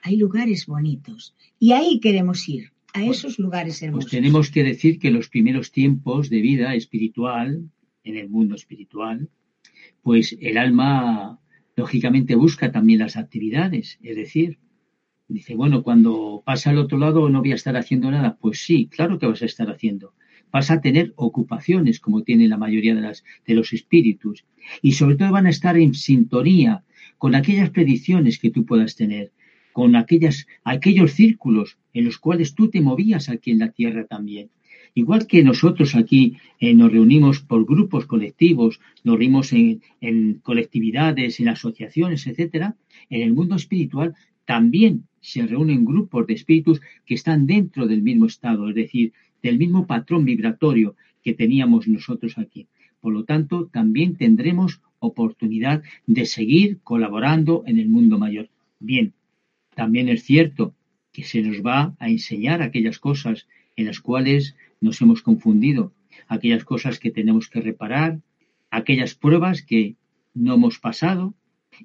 Hay 0.00 0.16
lugares 0.16 0.64
bonitos 0.64 1.34
y 1.58 1.72
ahí 1.72 2.00
queremos 2.00 2.48
ir, 2.48 2.72
a 2.94 3.04
esos 3.04 3.38
lugares 3.38 3.74
pues 3.74 3.82
hermosos. 3.82 4.10
Pues 4.10 4.18
tenemos 4.18 4.50
que 4.50 4.64
decir 4.64 4.98
que 4.98 5.10
los 5.10 5.28
primeros 5.28 5.72
tiempos 5.72 6.30
de 6.30 6.40
vida 6.40 6.74
espiritual, 6.74 7.68
en 8.02 8.16
el 8.16 8.30
mundo 8.30 8.54
espiritual, 8.54 9.28
pues 10.02 10.38
el 10.40 10.56
alma 10.56 11.38
lógicamente 11.80 12.34
busca 12.34 12.70
también 12.70 12.98
las 12.98 13.16
actividades, 13.16 13.98
es 14.02 14.14
decir, 14.14 14.58
dice, 15.28 15.54
bueno, 15.54 15.82
cuando 15.82 16.42
pasa 16.44 16.68
al 16.68 16.78
otro 16.78 16.98
lado 16.98 17.30
no 17.30 17.40
voy 17.40 17.52
a 17.52 17.54
estar 17.54 17.74
haciendo 17.74 18.10
nada. 18.10 18.36
Pues 18.38 18.60
sí, 18.60 18.86
claro 18.94 19.18
que 19.18 19.26
vas 19.26 19.40
a 19.40 19.46
estar 19.46 19.70
haciendo. 19.70 20.12
Vas 20.52 20.70
a 20.70 20.82
tener 20.82 21.14
ocupaciones 21.16 21.98
como 21.98 22.22
tiene 22.22 22.48
la 22.48 22.58
mayoría 22.58 22.94
de, 22.94 23.00
las, 23.00 23.24
de 23.46 23.54
los 23.54 23.72
espíritus 23.72 24.44
y 24.82 24.92
sobre 24.92 25.16
todo 25.16 25.32
van 25.32 25.46
a 25.46 25.50
estar 25.56 25.78
en 25.78 25.94
sintonía 25.94 26.84
con 27.16 27.34
aquellas 27.34 27.70
predicciones 27.70 28.38
que 28.38 28.50
tú 28.50 28.66
puedas 28.66 28.94
tener, 28.94 29.32
con 29.72 29.96
aquellas, 29.96 30.46
aquellos 30.64 31.12
círculos 31.12 31.78
en 31.94 32.04
los 32.04 32.18
cuales 32.18 32.54
tú 32.54 32.68
te 32.68 32.82
movías 32.82 33.30
aquí 33.30 33.52
en 33.52 33.60
la 33.60 33.70
tierra 33.70 34.04
también. 34.04 34.50
Igual 34.94 35.26
que 35.26 35.42
nosotros 35.42 35.94
aquí 35.94 36.36
eh, 36.58 36.74
nos 36.74 36.90
reunimos 36.92 37.40
por 37.40 37.64
grupos 37.64 38.06
colectivos, 38.06 38.80
nos 39.04 39.16
reunimos 39.16 39.52
en, 39.52 40.40
colectividades, 40.42 41.40
en 41.40 41.48
asociaciones, 41.48 42.26
etcétera, 42.26 42.76
en 43.08 43.22
el 43.22 43.32
mundo 43.32 43.56
espiritual 43.56 44.14
también 44.44 45.04
se 45.20 45.46
reúnen 45.46 45.84
grupos 45.84 46.26
de 46.26 46.34
espíritus 46.34 46.80
que 47.06 47.14
están 47.14 47.46
dentro 47.46 47.86
del 47.86 48.02
mismo 48.02 48.26
estado, 48.26 48.68
es 48.68 48.74
decir, 48.74 49.12
del 49.42 49.58
mismo 49.58 49.86
patrón 49.86 50.24
vibratorio 50.24 50.96
que 51.22 51.34
teníamos 51.34 51.86
nosotros 51.86 52.36
aquí. 52.36 52.66
Por 53.00 53.12
lo 53.12 53.24
tanto, 53.24 53.66
también 53.66 54.16
tendremos 54.16 54.80
oportunidad 54.98 55.82
de 56.06 56.26
seguir 56.26 56.80
colaborando 56.82 57.62
en 57.66 57.78
el 57.78 57.88
mundo 57.88 58.18
mayor. 58.18 58.48
Bien, 58.78 59.14
también 59.74 60.08
es 60.08 60.24
cierto 60.24 60.74
que 61.12 61.22
se 61.22 61.42
nos 61.42 61.62
va 61.64 61.94
a 61.98 62.08
enseñar 62.08 62.60
aquellas 62.60 62.98
cosas 62.98 63.46
en 63.76 63.86
las 63.86 64.00
cuales 64.00 64.56
nos 64.80 65.00
hemos 65.00 65.22
confundido, 65.22 65.92
aquellas 66.26 66.64
cosas 66.64 66.98
que 66.98 67.10
tenemos 67.10 67.48
que 67.48 67.60
reparar, 67.60 68.20
aquellas 68.70 69.14
pruebas 69.14 69.62
que 69.62 69.96
no 70.34 70.54
hemos 70.54 70.78
pasado 70.78 71.34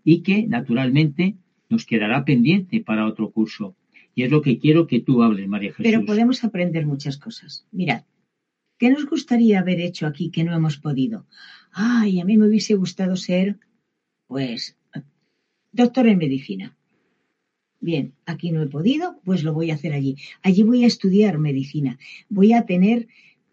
y 0.04 0.22
que 0.22 0.48
naturalmente 0.48 1.36
nos 1.70 1.86
quedará 1.86 2.26
pendiente 2.26 2.80
para 2.82 3.06
otro 3.06 3.32
curso. 3.32 3.76
Y 4.14 4.24
es 4.24 4.32
lo 4.32 4.42
que 4.42 4.60
quiero 4.60 4.88
que 4.88 5.02
tú 5.02 5.24
hables, 5.24 5.48
María 5.48 5.72
Jesús. 5.72 5.84
Pero 5.84 6.06
podemos 6.06 6.44
aprender 6.44 6.86
muchas 6.86 7.18
cosas. 7.18 7.68
Mirad, 7.72 8.04
¿qué 8.78 8.90
nos 8.90 9.06
gustaría 9.06 9.60
haber 9.60 9.82
hecho 9.82 10.08
aquí 10.08 10.32
que 10.32 10.44
no 10.44 10.56
hemos 10.56 10.78
podido? 10.78 11.28
Ay, 11.72 12.22
a 12.22 12.26
mí 12.26 12.38
me 12.38 12.48
hubiese 12.48 12.76
gustado 12.76 13.18
ser, 13.18 13.60
pues, 14.28 14.78
doctor 15.72 16.08
en 16.08 16.18
medicina. 16.18 16.78
Bien, 17.86 18.16
aquí 18.26 18.52
no 18.52 18.64
he 18.64 18.66
podido, 18.66 19.22
pues 19.24 19.44
lo 19.44 19.54
voy 19.54 19.70
a 19.70 19.76
hacer 19.76 19.94
allí. 19.94 20.18
Allí 20.42 20.64
voy 20.64 20.84
a 20.84 20.88
estudiar 20.88 21.38
medicina. 21.38 22.00
Voy 22.30 22.52
a 22.52 22.66
tener 22.66 23.08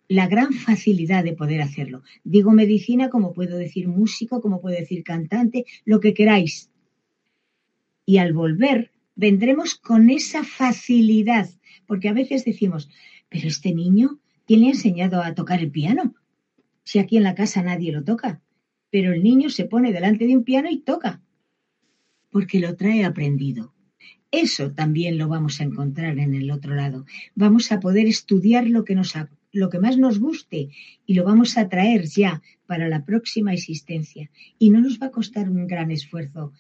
la 0.09 0.27
gran 0.27 0.55
facilidad 0.55 1.23
de 1.23 1.35
poder 1.35 1.61
hacerlo. 1.61 2.03
Digo 2.25 2.51
medicina 2.53 3.11
como 3.11 3.35
puedo 3.35 3.59
decir 3.59 3.88
músico, 3.88 4.40
como 4.40 4.62
puedo 4.62 4.75
decir 4.75 5.05
cantante, 5.05 5.66
lo 5.85 6.01
que 6.01 6.14
queráis. 6.14 6.71
Y 8.07 8.16
al 8.16 8.33
volver, 8.33 8.90
vendremos 9.16 9.75
con 9.75 10.09
esa 10.09 10.45
facilidad, 10.45 11.51
porque 11.87 12.09
a 12.09 12.14
veces 12.14 12.47
decimos, 12.47 12.88
pero 13.29 13.49
este 13.49 13.75
niño, 13.75 14.18
¿quién 14.47 14.61
le 14.61 14.68
ha 14.68 14.71
enseñado 14.71 15.23
a 15.23 15.35
tocar 15.35 15.61
el 15.61 15.71
piano? 15.71 16.14
Si 16.85 16.99
aquí 16.99 17.18
en 17.18 17.25
la 17.25 17.35
casa 17.35 17.62
nadie 17.62 17.92
lo 17.92 18.03
toca. 18.03 18.40
Pero 18.88 19.12
el 19.12 19.23
niño 19.23 19.51
se 19.51 19.66
pone 19.66 19.92
delante 19.92 20.27
de 20.27 20.38
un 20.38 20.45
piano 20.45 20.71
y 20.71 20.79
toca, 20.79 21.21
porque 22.31 22.61
lo 22.61 22.77
trae 22.77 23.05
aprendido. 23.05 23.75
Eso 24.33 24.71
también 24.71 25.18
lo 25.18 25.29
vamos 25.29 25.61
a 25.61 25.64
encontrar 25.64 26.18
en 26.18 26.35
el 26.35 26.51
otro 26.51 26.75
lado. 26.75 27.05
Vamos 27.35 27.71
a 27.71 27.81
poder 27.81 28.07
estudiar 28.07 28.66
lo 28.66 28.83
que, 28.83 28.95
nos, 28.95 29.12
lo 29.53 29.68
que 29.68 29.79
más 29.79 29.99
nos 29.99 30.18
guste 30.21 30.71
y 31.05 31.12
lo 31.12 31.25
vamos 31.25 31.59
a 31.59 31.68
traer 31.68 32.07
ya 32.07 32.40
para 32.66 32.88
la 32.88 33.05
próxima 33.05 33.53
existencia. 33.53 34.31
Y 34.59 34.71
no 34.71 34.81
nos 34.81 34.99
va 34.99 35.09
a 35.09 35.11
costar 35.11 35.51
un 35.51 35.66
gran 35.66 35.90
esfuerzo. 35.90 36.55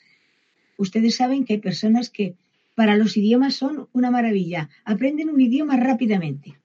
Ustedes 0.76 1.16
saben 1.16 1.46
que 1.46 1.54
hay 1.54 1.60
personas 1.60 2.10
que 2.10 2.36
para 2.74 2.98
los 2.98 3.16
idiomas 3.16 3.54
son 3.54 3.88
una 3.92 4.10
maravilla. 4.10 4.68
Aprenden 4.84 5.30
un 5.30 5.40
idioma 5.40 5.78
rápidamente 5.78 6.58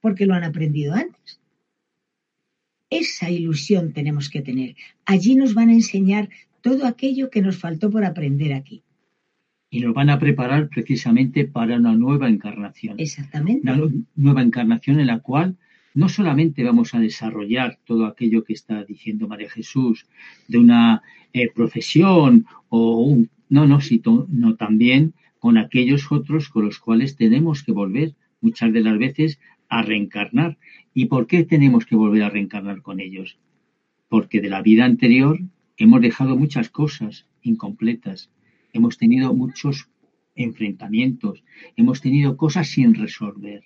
porque 0.00 0.26
lo 0.26 0.34
han 0.34 0.42
aprendido 0.42 0.92
antes. 0.94 1.38
Esa 2.90 3.30
ilusión 3.30 3.92
tenemos 3.92 4.28
que 4.28 4.42
tener. 4.42 4.74
Allí 5.04 5.36
nos 5.36 5.54
van 5.54 5.68
a 5.68 5.74
enseñar 5.74 6.30
todo 6.62 6.84
aquello 6.84 7.30
que 7.30 7.42
nos 7.42 7.58
faltó 7.58 7.90
por 7.90 8.04
aprender 8.04 8.52
aquí 8.54 8.82
y 9.72 9.80
nos 9.80 9.94
van 9.94 10.10
a 10.10 10.18
preparar 10.18 10.68
precisamente 10.68 11.46
para 11.46 11.78
una 11.78 11.94
nueva 11.94 12.28
encarnación. 12.28 13.00
Exactamente. 13.00 13.72
Una 13.72 13.90
nueva 14.16 14.42
encarnación 14.42 15.00
en 15.00 15.06
la 15.06 15.20
cual 15.20 15.56
no 15.94 16.10
solamente 16.10 16.62
vamos 16.62 16.94
a 16.94 17.00
desarrollar 17.00 17.78
todo 17.86 18.04
aquello 18.04 18.44
que 18.44 18.52
está 18.52 18.84
diciendo 18.84 19.28
María 19.28 19.48
Jesús 19.48 20.06
de 20.46 20.58
una 20.58 21.02
eh, 21.32 21.50
profesión 21.54 22.44
o 22.68 23.00
un, 23.00 23.30
no, 23.48 23.66
no, 23.66 23.80
sino 23.80 24.26
también 24.58 25.14
con 25.38 25.56
aquellos 25.56 26.12
otros 26.12 26.50
con 26.50 26.66
los 26.66 26.78
cuales 26.78 27.16
tenemos 27.16 27.62
que 27.62 27.72
volver 27.72 28.14
muchas 28.42 28.74
de 28.74 28.82
las 28.82 28.98
veces 28.98 29.40
a 29.70 29.80
reencarnar. 29.80 30.58
¿Y 30.92 31.06
por 31.06 31.26
qué 31.26 31.44
tenemos 31.44 31.86
que 31.86 31.96
volver 31.96 32.24
a 32.24 32.28
reencarnar 32.28 32.82
con 32.82 33.00
ellos? 33.00 33.38
Porque 34.10 34.42
de 34.42 34.50
la 34.50 34.60
vida 34.60 34.84
anterior 34.84 35.40
hemos 35.78 36.02
dejado 36.02 36.36
muchas 36.36 36.68
cosas 36.68 37.26
incompletas 37.40 38.30
hemos 38.72 38.98
tenido 38.98 39.34
muchos 39.34 39.88
enfrentamientos, 40.34 41.44
hemos 41.76 42.00
tenido 42.00 42.36
cosas 42.36 42.68
sin 42.68 42.94
resolver. 42.94 43.64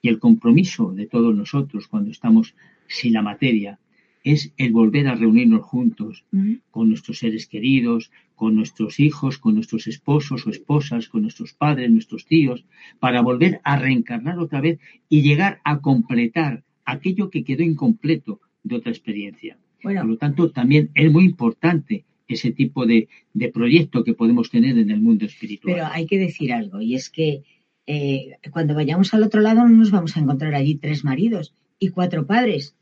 Y 0.00 0.08
el 0.08 0.18
compromiso 0.18 0.92
de 0.92 1.06
todos 1.06 1.34
nosotros 1.34 1.88
cuando 1.88 2.10
estamos 2.10 2.54
sin 2.86 3.12
la 3.12 3.22
materia 3.22 3.78
es 4.24 4.52
el 4.56 4.72
volver 4.72 5.08
a 5.08 5.14
reunirnos 5.14 5.62
juntos 5.62 6.24
con 6.70 6.88
nuestros 6.88 7.18
seres 7.18 7.46
queridos, 7.46 8.10
con 8.34 8.56
nuestros 8.56 9.00
hijos, 9.00 9.38
con 9.38 9.54
nuestros 9.54 9.86
esposos 9.86 10.46
o 10.46 10.50
esposas, 10.50 11.08
con 11.08 11.22
nuestros 11.22 11.52
padres, 11.52 11.90
nuestros 11.90 12.26
tíos, 12.26 12.64
para 13.00 13.22
volver 13.22 13.60
a 13.64 13.78
reencarnar 13.78 14.38
otra 14.38 14.60
vez 14.60 14.80
y 15.08 15.22
llegar 15.22 15.60
a 15.64 15.80
completar 15.80 16.64
aquello 16.84 17.30
que 17.30 17.44
quedó 17.44 17.62
incompleto 17.62 18.40
de 18.62 18.76
otra 18.76 18.90
experiencia. 18.90 19.56
Por 19.82 20.04
lo 20.04 20.16
tanto, 20.16 20.50
también 20.50 20.90
es 20.94 21.10
muy 21.10 21.24
importante 21.24 22.04
ese 22.28 22.52
tipo 22.52 22.86
de, 22.86 23.08
proyecto 23.52 24.04
que 24.04 24.14
podemos 24.14 24.50
tener 24.50 24.78
en 24.78 24.90
el 24.90 25.00
mundo 25.00 25.24
espiritual. 25.24 25.74
Pero 25.74 25.86
hay 25.90 26.06
que 26.06 26.18
decir 26.18 26.52
algo, 26.52 26.80
y 26.80 26.94
es 26.94 27.08
que 27.10 27.42
eh, 27.86 28.36
cuando 28.50 28.74
vayamos 28.74 29.14
al 29.14 29.22
otro 29.22 29.40
lado 29.40 29.62
no 29.62 29.68
nos 29.68 29.90
vamos 29.90 30.16
a 30.16 30.20
encontrar 30.20 30.54
allí 30.54 30.74
tres 30.74 31.04
maridos 31.04 31.54
y 31.78 31.88
cuatro 31.88 32.26
padres 32.26 32.76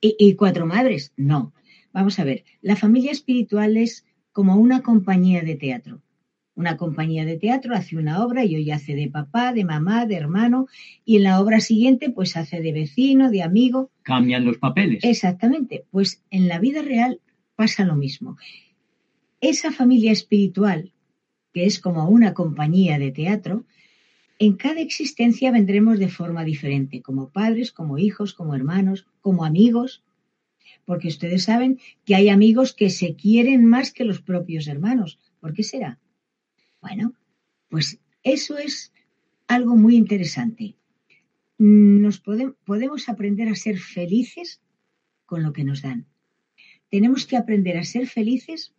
y, 0.00 0.14
y 0.18 0.34
cuatro 0.34 0.66
madres. 0.66 1.12
No. 1.16 1.54
Vamos 1.92 2.18
a 2.18 2.24
ver, 2.24 2.44
la 2.60 2.76
familia 2.76 3.12
espiritual 3.12 3.78
es 3.78 4.04
como 4.32 4.56
una 4.56 4.82
compañía 4.82 5.42
de 5.42 5.56
teatro. 5.56 6.02
Una 6.54 6.76
compañía 6.76 7.24
de 7.24 7.38
teatro 7.38 7.74
hace 7.74 7.96
una 7.96 8.24
obra 8.24 8.44
y 8.44 8.56
hoy 8.56 8.70
hace 8.70 8.94
de 8.94 9.08
papá, 9.08 9.52
de 9.52 9.64
mamá, 9.64 10.06
de 10.06 10.16
hermano, 10.16 10.68
y 11.04 11.16
en 11.16 11.22
la 11.22 11.40
obra 11.40 11.60
siguiente 11.60 12.10
pues 12.10 12.36
hace 12.36 12.60
de 12.60 12.72
vecino, 12.72 13.30
de 13.30 13.42
amigo. 13.42 13.90
Cambian 14.02 14.44
los 14.44 14.58
papeles. 14.58 15.04
Exactamente. 15.04 15.84
Pues 15.90 16.22
en 16.30 16.48
la 16.48 16.58
vida 16.58 16.82
real 16.82 17.20
pasa 17.56 17.84
lo 17.84 17.96
mismo 17.96 18.36
esa 19.40 19.72
familia 19.72 20.12
espiritual, 20.12 20.92
que 21.52 21.64
es 21.66 21.80
como 21.80 22.08
una 22.08 22.34
compañía 22.34 22.98
de 22.98 23.12
teatro, 23.12 23.64
en 24.38 24.56
cada 24.56 24.80
existencia 24.80 25.50
vendremos 25.50 25.98
de 25.98 26.08
forma 26.08 26.44
diferente, 26.44 27.00
como 27.00 27.30
padres, 27.30 27.72
como 27.72 27.98
hijos, 27.98 28.34
como 28.34 28.54
hermanos, 28.54 29.06
como 29.20 29.44
amigos, 29.44 30.04
porque 30.84 31.08
ustedes 31.08 31.44
saben 31.44 31.80
que 32.04 32.14
hay 32.14 32.28
amigos 32.28 32.74
que 32.74 32.90
se 32.90 33.16
quieren 33.16 33.64
más 33.64 33.92
que 33.92 34.04
los 34.04 34.20
propios 34.20 34.68
hermanos. 34.68 35.18
¿Por 35.40 35.54
qué 35.54 35.62
será? 35.62 35.98
Bueno, 36.80 37.14
pues 37.68 37.98
eso 38.22 38.58
es 38.58 38.92
algo 39.48 39.76
muy 39.76 39.96
interesante. 39.96 40.76
Nos 41.58 42.20
podemos 42.20 43.08
aprender 43.08 43.48
a 43.48 43.54
ser 43.54 43.78
felices 43.78 44.60
con 45.24 45.42
lo 45.42 45.52
que 45.52 45.64
nos 45.64 45.80
dan. 45.80 46.06
Tenemos 46.90 47.26
que 47.26 47.36
aprender 47.36 47.78
a 47.78 47.84
ser 47.84 48.06
felices 48.06 48.74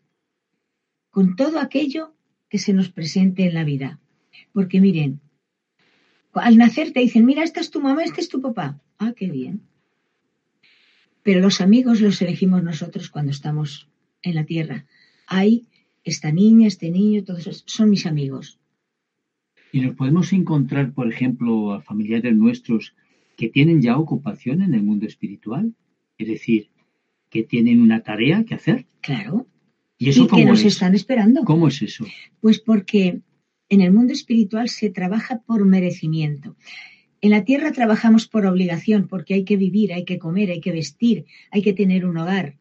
con 1.17 1.35
todo 1.35 1.59
aquello 1.59 2.13
que 2.47 2.59
se 2.59 2.73
nos 2.73 2.89
presente 2.89 3.47
en 3.47 3.55
la 3.55 3.63
vida. 3.63 3.99
Porque 4.53 4.79
miren, 4.79 5.19
al 6.33 6.57
nacer 6.57 6.93
te 6.93 6.99
dicen, 6.99 7.25
mira, 7.25 7.43
esta 7.43 7.59
es 7.59 7.71
tu 7.71 7.81
mamá, 7.81 8.03
este 8.03 8.21
es 8.21 8.29
tu 8.29 8.39
papá. 8.39 8.79
Ah, 8.99 9.13
qué 9.15 9.31
bien. 9.31 9.63
Pero 11.23 11.39
los 11.39 11.59
amigos 11.59 12.01
los 12.01 12.21
elegimos 12.21 12.61
nosotros 12.61 13.09
cuando 13.09 13.31
estamos 13.31 13.89
en 14.21 14.35
la 14.35 14.43
tierra. 14.43 14.85
Hay 15.25 15.65
esta 16.03 16.31
niña, 16.31 16.67
este 16.67 16.91
niño, 16.91 17.23
todos 17.23 17.63
son 17.65 17.89
mis 17.89 18.05
amigos. 18.05 18.59
Y 19.71 19.81
nos 19.81 19.95
podemos 19.95 20.31
encontrar, 20.33 20.93
por 20.93 21.11
ejemplo, 21.11 21.73
a 21.73 21.81
familiares 21.81 22.35
nuestros 22.35 22.93
que 23.35 23.49
tienen 23.49 23.81
ya 23.81 23.97
ocupación 23.97 24.61
en 24.61 24.75
el 24.75 24.83
mundo 24.83 25.07
espiritual, 25.07 25.73
es 26.19 26.27
decir, 26.27 26.69
que 27.31 27.41
tienen 27.41 27.81
una 27.81 28.03
tarea 28.03 28.45
que 28.45 28.53
hacer. 28.53 28.85
Claro. 29.01 29.47
¿Y, 29.97 30.09
eso 30.09 30.27
que 30.27 30.45
nos 30.45 30.63
están 30.63 30.93
esperando. 30.95 31.43
¿Cómo 31.43 31.67
es 31.67 31.81
eso? 31.81 32.05
Pues 32.39 32.59
porque 32.59 33.21
en 33.69 33.81
el 33.81 33.91
mundo 33.91 34.13
espiritual 34.13 34.69
se 34.69 34.89
trabaja 34.89 35.41
por 35.41 35.65
merecimiento. 35.65 36.55
En 37.19 37.31
la 37.31 37.43
tierra 37.43 37.71
trabajamos 37.71 38.27
por 38.27 38.45
obligación, 38.45 39.07
porque 39.07 39.33
hay 39.33 39.43
que 39.43 39.57
vivir, 39.57 39.91
hay 39.91 40.05
que 40.05 40.19
comer, 40.19 40.51
hay 40.51 40.61
que 40.61 40.71
vestir, 40.71 41.25
hay 41.51 41.63
que 41.63 41.73
tener 41.73 42.05
un 42.05 42.17
hogar 42.17 42.57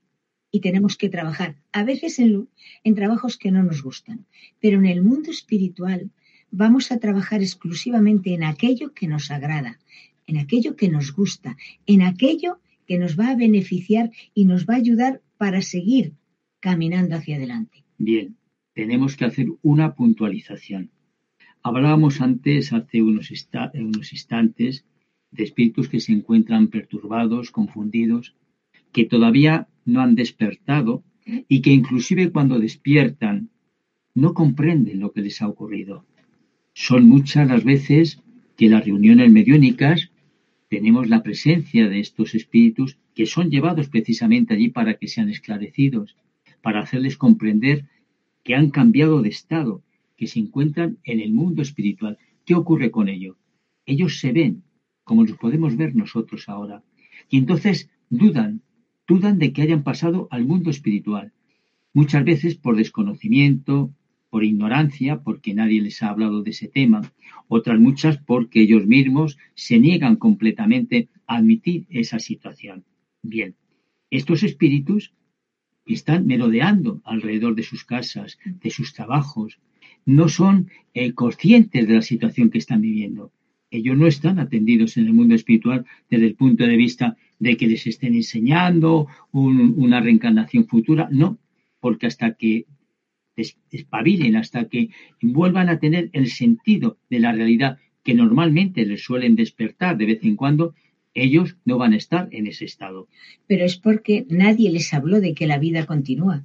y 0.50 0.60
tenemos 0.60 0.96
que 0.96 1.10
trabajar, 1.10 1.56
a 1.72 1.84
veces 1.84 2.18
en, 2.18 2.48
en 2.82 2.94
trabajos 2.94 3.36
que 3.36 3.50
no 3.50 3.62
nos 3.62 3.82
gustan. 3.82 4.26
Pero 4.60 4.78
en 4.78 4.86
el 4.86 5.02
mundo 5.02 5.30
espiritual 5.30 6.10
vamos 6.50 6.90
a 6.90 6.98
trabajar 6.98 7.42
exclusivamente 7.42 8.32
en 8.32 8.44
aquello 8.44 8.94
que 8.94 9.06
nos 9.06 9.30
agrada, 9.30 9.78
en 10.26 10.38
aquello 10.38 10.74
que 10.74 10.88
nos 10.88 11.12
gusta, 11.12 11.56
en 11.84 12.00
aquello 12.00 12.60
que 12.86 12.98
nos 12.98 13.18
va 13.18 13.28
a 13.28 13.36
beneficiar 13.36 14.10
y 14.32 14.46
nos 14.46 14.64
va 14.64 14.74
a 14.74 14.78
ayudar 14.78 15.20
para 15.36 15.60
seguir 15.60 16.14
caminando 16.60 17.16
hacia 17.16 17.36
adelante. 17.36 17.84
Bien, 17.98 18.36
tenemos 18.74 19.16
que 19.16 19.24
hacer 19.24 19.46
una 19.62 19.94
puntualización. 19.94 20.90
Hablábamos 21.62 22.20
antes, 22.20 22.72
hace 22.72 23.02
unos, 23.02 23.30
unos 23.74 24.12
instantes, 24.12 24.84
de 25.30 25.44
espíritus 25.44 25.88
que 25.88 26.00
se 26.00 26.12
encuentran 26.12 26.68
perturbados, 26.68 27.50
confundidos, 27.50 28.34
que 28.92 29.04
todavía 29.04 29.68
no 29.84 30.00
han 30.00 30.14
despertado 30.14 31.02
y 31.48 31.60
que 31.60 31.72
inclusive 31.72 32.30
cuando 32.30 32.58
despiertan 32.58 33.50
no 34.14 34.32
comprenden 34.32 35.00
lo 35.00 35.12
que 35.12 35.22
les 35.22 35.42
ha 35.42 35.48
ocurrido. 35.48 36.04
Son 36.72 37.08
muchas 37.08 37.48
las 37.48 37.64
veces 37.64 38.22
que 38.56 38.68
las 38.68 38.84
reuniones 38.84 39.30
mediúnicas 39.30 40.10
tenemos 40.68 41.08
la 41.08 41.22
presencia 41.22 41.88
de 41.88 42.00
estos 42.00 42.34
espíritus 42.34 42.98
que 43.14 43.26
son 43.26 43.50
llevados 43.50 43.88
precisamente 43.88 44.54
allí 44.54 44.68
para 44.68 44.94
que 44.94 45.08
sean 45.08 45.28
esclarecidos 45.28 46.16
para 46.66 46.80
hacerles 46.80 47.16
comprender 47.16 47.86
que 48.42 48.56
han 48.56 48.70
cambiado 48.70 49.22
de 49.22 49.28
estado, 49.28 49.84
que 50.16 50.26
se 50.26 50.40
encuentran 50.40 50.98
en 51.04 51.20
el 51.20 51.32
mundo 51.32 51.62
espiritual, 51.62 52.18
¿qué 52.44 52.56
ocurre 52.56 52.90
con 52.90 53.08
ello? 53.08 53.36
Ellos 53.84 54.18
se 54.18 54.32
ven 54.32 54.64
como 55.04 55.22
nos 55.22 55.38
podemos 55.38 55.76
ver 55.76 55.94
nosotros 55.94 56.48
ahora. 56.48 56.82
Y 57.30 57.38
entonces 57.38 57.88
dudan, 58.10 58.62
dudan 59.06 59.38
de 59.38 59.52
que 59.52 59.62
hayan 59.62 59.84
pasado 59.84 60.26
al 60.32 60.44
mundo 60.44 60.70
espiritual. 60.70 61.32
Muchas 61.92 62.24
veces 62.24 62.56
por 62.56 62.74
desconocimiento, 62.74 63.94
por 64.28 64.42
ignorancia, 64.42 65.20
porque 65.20 65.54
nadie 65.54 65.80
les 65.80 66.02
ha 66.02 66.08
hablado 66.08 66.42
de 66.42 66.50
ese 66.50 66.66
tema. 66.66 67.12
Otras 67.46 67.78
muchas 67.78 68.18
porque 68.18 68.62
ellos 68.62 68.88
mismos 68.88 69.38
se 69.54 69.78
niegan 69.78 70.16
completamente 70.16 71.10
a 71.28 71.36
admitir 71.36 71.86
esa 71.90 72.18
situación. 72.18 72.84
Bien, 73.22 73.54
estos 74.10 74.42
espíritus 74.42 75.12
están 75.94 76.26
merodeando 76.26 77.00
alrededor 77.04 77.54
de 77.54 77.62
sus 77.62 77.84
casas, 77.84 78.38
de 78.44 78.70
sus 78.70 78.92
trabajos, 78.92 79.58
no 80.04 80.28
son 80.28 80.70
eh, 80.94 81.12
conscientes 81.12 81.86
de 81.86 81.94
la 81.94 82.02
situación 82.02 82.50
que 82.50 82.58
están 82.58 82.80
viviendo. 82.80 83.32
Ellos 83.70 83.96
no 83.98 84.06
están 84.06 84.38
atendidos 84.38 84.96
en 84.96 85.06
el 85.06 85.12
mundo 85.12 85.34
espiritual 85.34 85.84
desde 86.08 86.26
el 86.26 86.34
punto 86.34 86.64
de 86.64 86.76
vista 86.76 87.16
de 87.38 87.56
que 87.56 87.66
les 87.66 87.86
estén 87.86 88.14
enseñando 88.14 89.08
una 89.32 90.00
reencarnación 90.00 90.66
futura, 90.66 91.08
no, 91.10 91.38
porque 91.80 92.06
hasta 92.06 92.34
que 92.34 92.66
despabilen, 93.70 94.36
hasta 94.36 94.68
que 94.68 94.90
vuelvan 95.20 95.68
a 95.68 95.78
tener 95.78 96.08
el 96.12 96.28
sentido 96.28 96.98
de 97.10 97.20
la 97.20 97.32
realidad 97.32 97.78
que 98.02 98.14
normalmente 98.14 98.86
les 98.86 99.02
suelen 99.02 99.34
despertar 99.34 99.98
de 99.98 100.06
vez 100.06 100.20
en 100.22 100.36
cuando, 100.36 100.74
ellos 101.16 101.56
no 101.64 101.78
van 101.78 101.92
a 101.92 101.96
estar 101.96 102.28
en 102.32 102.46
ese 102.46 102.64
estado. 102.64 103.08
Pero 103.46 103.64
es 103.64 103.76
porque 103.76 104.26
nadie 104.28 104.70
les 104.70 104.92
habló 104.94 105.20
de 105.20 105.34
que 105.34 105.46
la 105.46 105.58
vida 105.58 105.86
continúa. 105.86 106.44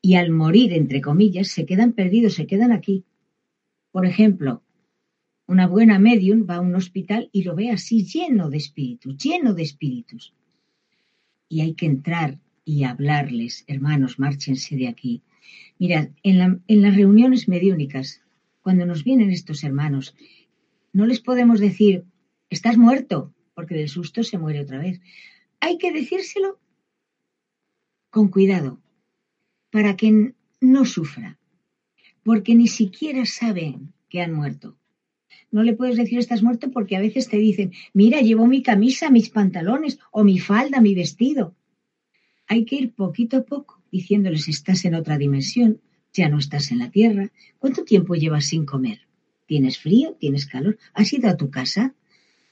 Y 0.00 0.14
al 0.14 0.30
morir, 0.30 0.72
entre 0.72 1.00
comillas, 1.00 1.48
se 1.48 1.66
quedan 1.66 1.92
perdidos, 1.92 2.34
se 2.34 2.46
quedan 2.46 2.72
aquí. 2.72 3.04
Por 3.92 4.06
ejemplo, 4.06 4.62
una 5.46 5.66
buena 5.66 5.98
medium 5.98 6.46
va 6.48 6.56
a 6.56 6.60
un 6.60 6.74
hospital 6.74 7.28
y 7.32 7.42
lo 7.42 7.54
ve 7.54 7.70
así 7.70 8.04
lleno 8.04 8.50
de 8.50 8.56
espíritus, 8.56 9.16
lleno 9.16 9.54
de 9.54 9.62
espíritus. 9.62 10.34
Y 11.48 11.60
hay 11.60 11.74
que 11.74 11.86
entrar 11.86 12.38
y 12.64 12.84
hablarles, 12.84 13.64
hermanos, 13.66 14.18
márchense 14.18 14.76
de 14.76 14.88
aquí. 14.88 15.22
Mirad, 15.78 16.08
en, 16.22 16.62
en 16.66 16.82
las 16.82 16.96
reuniones 16.96 17.48
mediúnicas, 17.48 18.22
cuando 18.62 18.86
nos 18.86 19.04
vienen 19.04 19.30
estos 19.30 19.64
hermanos, 19.64 20.14
no 20.92 21.06
les 21.06 21.20
podemos 21.20 21.60
decir, 21.60 22.04
estás 22.48 22.78
muerto, 22.78 23.34
porque 23.54 23.74
del 23.74 23.88
susto 23.88 24.22
se 24.22 24.38
muere 24.38 24.60
otra 24.60 24.78
vez. 24.78 25.00
Hay 25.60 25.78
que 25.78 25.92
decírselo 25.92 26.60
con 28.10 28.28
cuidado, 28.28 28.80
para 29.70 29.96
que 29.96 30.34
no 30.60 30.84
sufra, 30.84 31.38
porque 32.22 32.54
ni 32.54 32.68
siquiera 32.68 33.26
saben 33.26 33.92
que 34.08 34.20
han 34.20 34.32
muerto. 34.32 34.76
No 35.50 35.62
le 35.62 35.74
puedes 35.74 35.96
decir 35.96 36.18
estás 36.18 36.42
muerto 36.42 36.70
porque 36.70 36.96
a 36.96 37.00
veces 37.00 37.28
te 37.28 37.38
dicen, 37.38 37.72
mira, 37.92 38.20
llevo 38.20 38.46
mi 38.46 38.62
camisa, 38.62 39.10
mis 39.10 39.30
pantalones, 39.30 39.98
o 40.10 40.24
mi 40.24 40.38
falda, 40.38 40.80
mi 40.80 40.94
vestido. 40.94 41.56
Hay 42.46 42.64
que 42.64 42.76
ir 42.76 42.94
poquito 42.94 43.38
a 43.38 43.44
poco 43.44 43.82
diciéndoles 43.90 44.48
estás 44.48 44.84
en 44.84 44.94
otra 44.94 45.18
dimensión, 45.18 45.80
ya 46.12 46.28
no 46.28 46.38
estás 46.38 46.70
en 46.72 46.78
la 46.78 46.90
tierra. 46.90 47.30
¿Cuánto 47.58 47.84
tiempo 47.84 48.14
llevas 48.14 48.46
sin 48.46 48.66
comer? 48.66 49.06
¿Tienes 49.46 49.78
frío? 49.78 50.16
¿Tienes 50.18 50.46
calor? 50.46 50.78
¿Has 50.92 51.12
ido 51.12 51.28
a 51.28 51.36
tu 51.36 51.50
casa? 51.50 51.94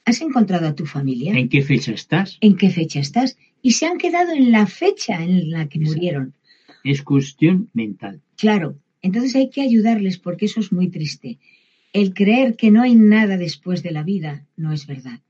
¿Has 0.05 0.21
encontrado 0.21 0.67
a 0.67 0.75
tu 0.75 0.85
familia? 0.87 1.37
¿En 1.37 1.49
qué 1.49 1.63
fecha 1.63 1.93
estás? 1.93 2.39
¿En 2.41 2.57
qué 2.57 2.71
fecha 2.71 3.01
estás? 3.01 3.39
Y 3.63 3.73
se 3.73 3.87
han 3.87 3.99
quedado 3.99 4.33
en 4.33 4.51
la 4.51 4.67
fecha 4.67 5.23
en 5.23 5.51
la 5.51 5.69
que 5.69 5.79
murieron. 5.79 6.35
Es 6.83 7.03
cuestión 7.03 7.71
mental. 7.73 8.21
Claro, 8.37 8.79
entonces 9.01 9.37
hay 9.37 9.51
que 9.51 9.63
ayudarles 9.63 10.19
porque 10.19 10.47
eso 10.47 10.59
es 10.61 10.73
muy 10.73 10.89
triste. 10.89 11.39
El 11.93 12.15
creer 12.15 12.57
que 12.57 12.71
no 12.71 12.83
hay 12.83 12.97
nada 12.97 13.37
después 13.37 13.83
de 13.83 13.93
la 13.93 14.03
vida 14.03 14.47
no 14.57 14.73
es 14.73 14.87
verdad. 14.87 15.21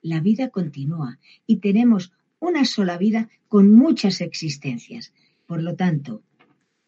La 0.00 0.20
vida 0.20 0.48
continúa 0.48 1.18
y 1.46 1.56
tenemos 1.56 2.12
una 2.38 2.64
sola 2.64 2.96
vida 2.96 3.28
con 3.48 3.70
muchas 3.70 4.20
existencias. 4.20 5.12
Por 5.46 5.62
lo 5.62 5.74
tanto, 5.74 6.22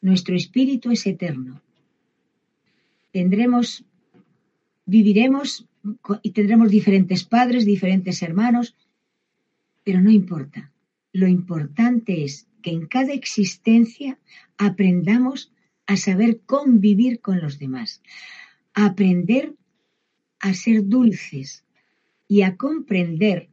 nuestro 0.00 0.34
espíritu 0.34 0.90
es 0.90 1.06
eterno. 1.06 1.60
Tendremos, 3.12 3.84
viviremos 4.86 5.66
y 6.22 6.30
tendremos 6.30 6.70
diferentes 6.70 7.24
padres, 7.24 7.64
diferentes 7.64 8.22
hermanos, 8.22 8.74
pero 9.82 10.00
no 10.00 10.10
importa. 10.10 10.72
Lo 11.12 11.28
importante 11.28 12.24
es 12.24 12.48
que 12.62 12.70
en 12.70 12.86
cada 12.86 13.12
existencia 13.12 14.18
aprendamos 14.56 15.52
a 15.86 15.96
saber 15.96 16.40
convivir 16.46 17.20
con 17.20 17.40
los 17.40 17.58
demás, 17.58 18.02
a 18.72 18.86
aprender 18.86 19.54
a 20.40 20.54
ser 20.54 20.86
dulces 20.86 21.64
y 22.28 22.42
a 22.42 22.56
comprender 22.56 23.48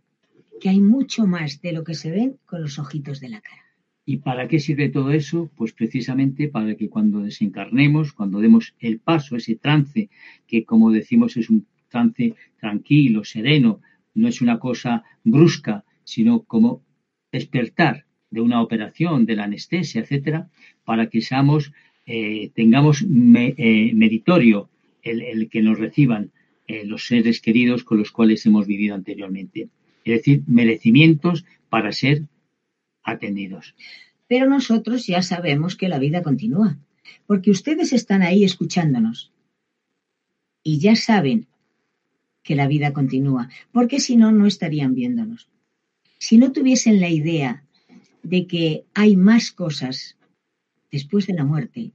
que 0.60 0.70
hay 0.70 0.82
mucho 0.82 1.26
más 1.26 1.62
de 1.62 1.74
lo 1.74 1.84
que 1.84 1.96
se 1.96 2.12
ven 2.12 2.38
con 2.46 2.62
los 2.62 2.80
ojitos 2.80 3.20
de 3.20 3.30
la 3.30 3.42
cara. 3.42 3.62
¿Y 4.06 4.18
para 4.18 4.48
qué 4.48 4.60
sirve 4.60 4.90
todo 4.90 5.12
eso? 5.12 5.50
Pues 5.56 5.74
precisamente 5.74 6.48
para 6.48 6.76
que 6.76 6.90
cuando 6.90 7.22
desencarnemos, 7.22 8.14
cuando 8.14 8.40
demos 8.40 8.76
el 8.80 9.00
paso, 9.00 9.36
ese 9.36 9.56
trance, 9.56 10.10
que 10.48 10.66
como 10.66 10.92
decimos 10.92 11.38
es 11.38 11.50
un 11.50 11.66
tranquilo, 12.60 13.24
sereno, 13.24 13.82
no 14.14 14.28
es 14.28 14.42
una 14.42 14.60
cosa 14.60 15.04
brusca, 15.24 15.84
sino 16.04 16.44
como 16.44 16.84
despertar 17.32 18.06
de 18.30 18.42
una 18.42 18.62
operación, 18.62 19.26
de 19.26 19.36
la 19.36 19.44
anestesia, 19.44 20.02
etcétera, 20.02 20.50
para 20.86 21.10
que 21.10 21.22
seamos, 21.22 21.72
eh, 22.06 22.52
tengamos 22.56 23.02
eh, 23.04 23.92
meritorio 23.94 24.70
el, 25.04 25.50
que 25.50 25.62
nos 25.62 25.78
reciban 25.80 26.32
eh, 26.68 26.86
los 26.86 27.08
seres 27.08 27.42
queridos 27.42 27.84
con 27.84 27.98
los 27.98 28.12
cuales 28.12 28.46
hemos 28.46 28.68
vivido 28.68 28.96
anteriormente. 28.96 29.70
Es 30.06 30.18
decir, 30.18 30.44
merecimientos 30.48 31.46
para 31.70 31.92
ser 31.92 32.24
atendidos. 33.04 33.76
Pero 34.28 34.48
nosotros 34.48 35.08
ya 35.08 35.22
sabemos 35.22 35.76
que 35.76 35.90
la 35.90 36.00
vida 36.00 36.24
continúa, 36.24 36.78
porque 37.28 37.52
ustedes 37.52 37.92
están 37.92 38.22
ahí 38.22 38.44
escuchándonos 38.44 39.32
y 40.64 40.80
ya 40.80 40.96
saben 40.96 41.48
que 42.44 42.56
la 42.56 42.68
vida 42.68 42.94
continúa, 42.94 43.50
porque 43.72 44.00
si 44.00 44.16
no, 44.16 44.32
no 44.32 44.48
estarían 44.48 44.94
viéndonos. 44.94 45.50
Si 46.18 46.38
no 46.38 46.52
tuviesen 46.52 47.00
la 47.00 47.10
idea 47.10 47.66
de 48.24 48.48
que 48.48 48.86
hay 48.94 49.16
más 49.16 49.52
cosas 49.52 50.18
después 50.92 51.28
de 51.28 51.34
la 51.34 51.46
muerte, 51.46 51.92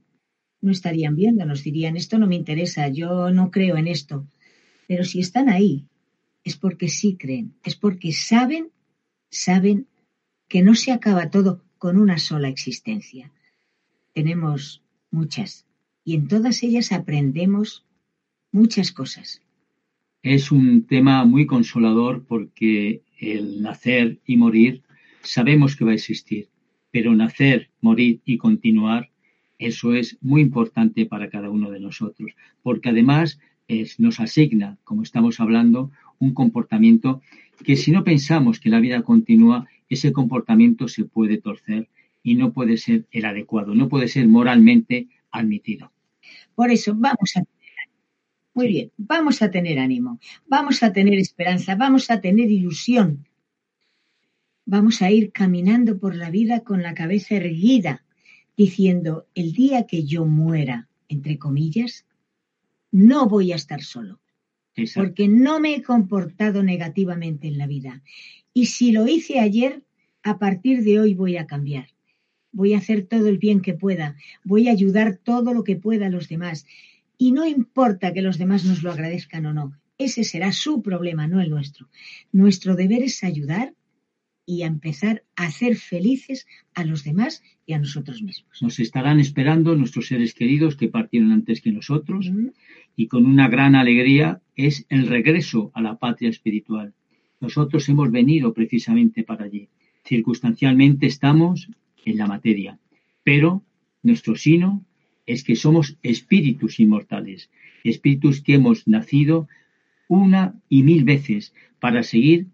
no 0.61 0.71
estarían 0.71 1.15
viéndonos, 1.15 1.63
dirían, 1.63 1.95
esto 1.95 2.17
no 2.17 2.27
me 2.27 2.35
interesa, 2.35 2.87
yo 2.87 3.31
no 3.31 3.51
creo 3.51 3.77
en 3.77 3.87
esto. 3.87 4.27
Pero 4.87 5.03
si 5.03 5.19
están 5.19 5.49
ahí, 5.49 5.85
es 6.43 6.57
porque 6.57 6.89
sí 6.89 7.15
creen, 7.17 7.55
es 7.63 7.75
porque 7.75 8.11
saben, 8.13 8.71
saben 9.29 9.87
que 10.47 10.61
no 10.61 10.75
se 10.75 10.91
acaba 10.91 11.29
todo 11.29 11.63
con 11.77 11.97
una 11.97 12.17
sola 12.17 12.47
existencia. 12.47 13.31
Tenemos 14.13 14.81
muchas 15.11 15.65
y 16.03 16.15
en 16.15 16.27
todas 16.27 16.63
ellas 16.63 16.91
aprendemos 16.91 17.85
muchas 18.51 18.91
cosas. 18.91 19.41
Es 20.23 20.51
un 20.51 20.85
tema 20.85 21.23
muy 21.25 21.45
consolador 21.45 22.25
porque 22.25 23.01
el 23.19 23.61
nacer 23.61 24.19
y 24.25 24.37
morir 24.37 24.83
sabemos 25.21 25.75
que 25.75 25.85
va 25.85 25.91
a 25.91 25.95
existir, 25.95 26.49
pero 26.91 27.15
nacer, 27.15 27.69
morir 27.81 28.21
y 28.25 28.37
continuar, 28.37 29.11
eso 29.59 29.93
es 29.93 30.17
muy 30.21 30.41
importante 30.41 31.05
para 31.05 31.29
cada 31.29 31.49
uno 31.49 31.71
de 31.71 31.79
nosotros, 31.79 32.35
porque 32.61 32.89
además 32.89 33.39
nos 33.97 34.19
asigna, 34.19 34.77
como 34.83 35.03
estamos 35.03 35.39
hablando, 35.39 35.91
un 36.19 36.33
comportamiento 36.33 37.21
que 37.63 37.75
si 37.75 37.91
no 37.91 38.03
pensamos 38.03 38.59
que 38.59 38.69
la 38.69 38.79
vida 38.79 39.01
continúa, 39.01 39.67
ese 39.89 40.13
comportamiento 40.13 40.87
se 40.87 41.05
puede 41.05 41.37
torcer 41.37 41.89
y 42.23 42.35
no 42.35 42.53
puede 42.53 42.77
ser 42.77 43.05
el 43.11 43.25
adecuado, 43.25 43.75
no 43.75 43.89
puede 43.89 44.07
ser 44.07 44.27
moralmente 44.27 45.07
admitido. 45.31 45.91
Por 46.55 46.71
eso 46.71 46.93
vamos 46.95 47.35
a 47.35 47.43
muy 48.57 48.69
bien, 48.69 48.91
vamos 48.97 49.43
a 49.43 49.51
tener 49.51 49.77
ánimo, 49.77 50.19
vamos 50.47 50.81
a 50.81 50.91
tener 50.91 51.19
esperanza, 51.19 51.75
vamos 51.75 52.09
a 52.09 52.21
tener 52.21 52.49
ilusión. 52.49 53.27
Vamos 54.65 55.03
a 55.03 55.11
ir 55.11 55.31
caminando 55.31 55.99
por 55.99 56.15
la 56.15 56.31
vida 56.31 56.61
con 56.61 56.81
la 56.81 56.95
cabeza 56.95 57.35
erguida, 57.35 58.03
diciendo, 58.57 59.27
el 59.35 59.53
día 59.53 59.85
que 59.85 60.05
yo 60.05 60.25
muera, 60.25 60.89
entre 61.07 61.37
comillas, 61.37 62.07
no 62.91 63.29
voy 63.29 63.51
a 63.51 63.57
estar 63.57 63.83
solo, 63.83 64.21
porque 64.95 65.27
no 65.27 65.59
me 65.59 65.75
he 65.75 65.83
comportado 65.83 66.63
negativamente 66.63 67.47
en 67.47 67.59
la 67.59 67.67
vida. 67.67 68.01
Y 68.55 68.65
si 68.65 68.91
lo 68.91 69.07
hice 69.07 69.39
ayer, 69.39 69.83
a 70.23 70.39
partir 70.39 70.83
de 70.83 70.99
hoy 70.99 71.13
voy 71.13 71.37
a 71.37 71.45
cambiar. 71.45 71.89
Voy 72.51 72.73
a 72.73 72.79
hacer 72.79 73.05
todo 73.05 73.27
el 73.27 73.37
bien 73.37 73.61
que 73.61 73.75
pueda, 73.75 74.15
voy 74.43 74.67
a 74.67 74.71
ayudar 74.71 75.17
todo 75.17 75.53
lo 75.53 75.63
que 75.63 75.75
pueda 75.75 76.07
a 76.07 76.09
los 76.09 76.27
demás 76.27 76.65
y 77.17 77.31
no 77.31 77.45
importa 77.45 78.13
que 78.13 78.21
los 78.21 78.37
demás 78.37 78.65
nos 78.65 78.83
lo 78.83 78.91
agradezcan 78.91 79.45
o 79.45 79.53
no. 79.53 79.73
Ese 79.97 80.23
será 80.23 80.51
su 80.51 80.81
problema, 80.81 81.27
no 81.27 81.41
el 81.41 81.49
nuestro. 81.49 81.89
Nuestro 82.31 82.75
deber 82.75 83.01
es 83.01 83.23
ayudar 83.23 83.73
y 84.45 84.61
a 84.61 84.67
empezar 84.67 85.23
a 85.35 85.47
hacer 85.47 85.75
felices 85.75 86.47
a 86.73 86.85
los 86.85 87.03
demás 87.03 87.43
y 87.65 87.73
a 87.73 87.79
nosotros 87.79 88.21
mismos. 88.21 88.61
Nos 88.61 88.79
estarán 88.79 89.19
esperando 89.19 89.75
nuestros 89.75 90.07
seres 90.07 90.33
queridos 90.33 90.77
que 90.77 90.87
partieron 90.87 91.31
antes 91.33 91.61
que 91.61 91.71
nosotros 91.71 92.31
y 92.95 93.07
con 93.07 93.25
una 93.25 93.49
gran 93.49 93.75
alegría 93.75 94.41
es 94.55 94.85
el 94.89 95.07
regreso 95.07 95.71
a 95.73 95.81
la 95.81 95.97
patria 95.97 96.29
espiritual. 96.29 96.93
Nosotros 97.41 97.89
hemos 97.89 98.09
venido 98.09 98.53
precisamente 98.53 99.23
para 99.23 99.45
allí. 99.45 99.67
Circunstancialmente 100.05 101.07
estamos 101.07 101.69
en 102.05 102.17
la 102.17 102.27
materia, 102.27 102.79
pero 103.23 103.63
nuestro 104.01 104.35
sino 104.37 104.85
es 105.27 105.43
que 105.43 105.55
somos 105.55 105.97
espíritus 106.01 106.79
inmortales, 106.79 107.51
espíritus 107.83 108.41
que 108.41 108.55
hemos 108.55 108.87
nacido 108.87 109.47
una 110.07 110.55
y 110.69 110.83
mil 110.83 111.03
veces 111.03 111.53
para 111.79 112.01
seguir 112.01 112.47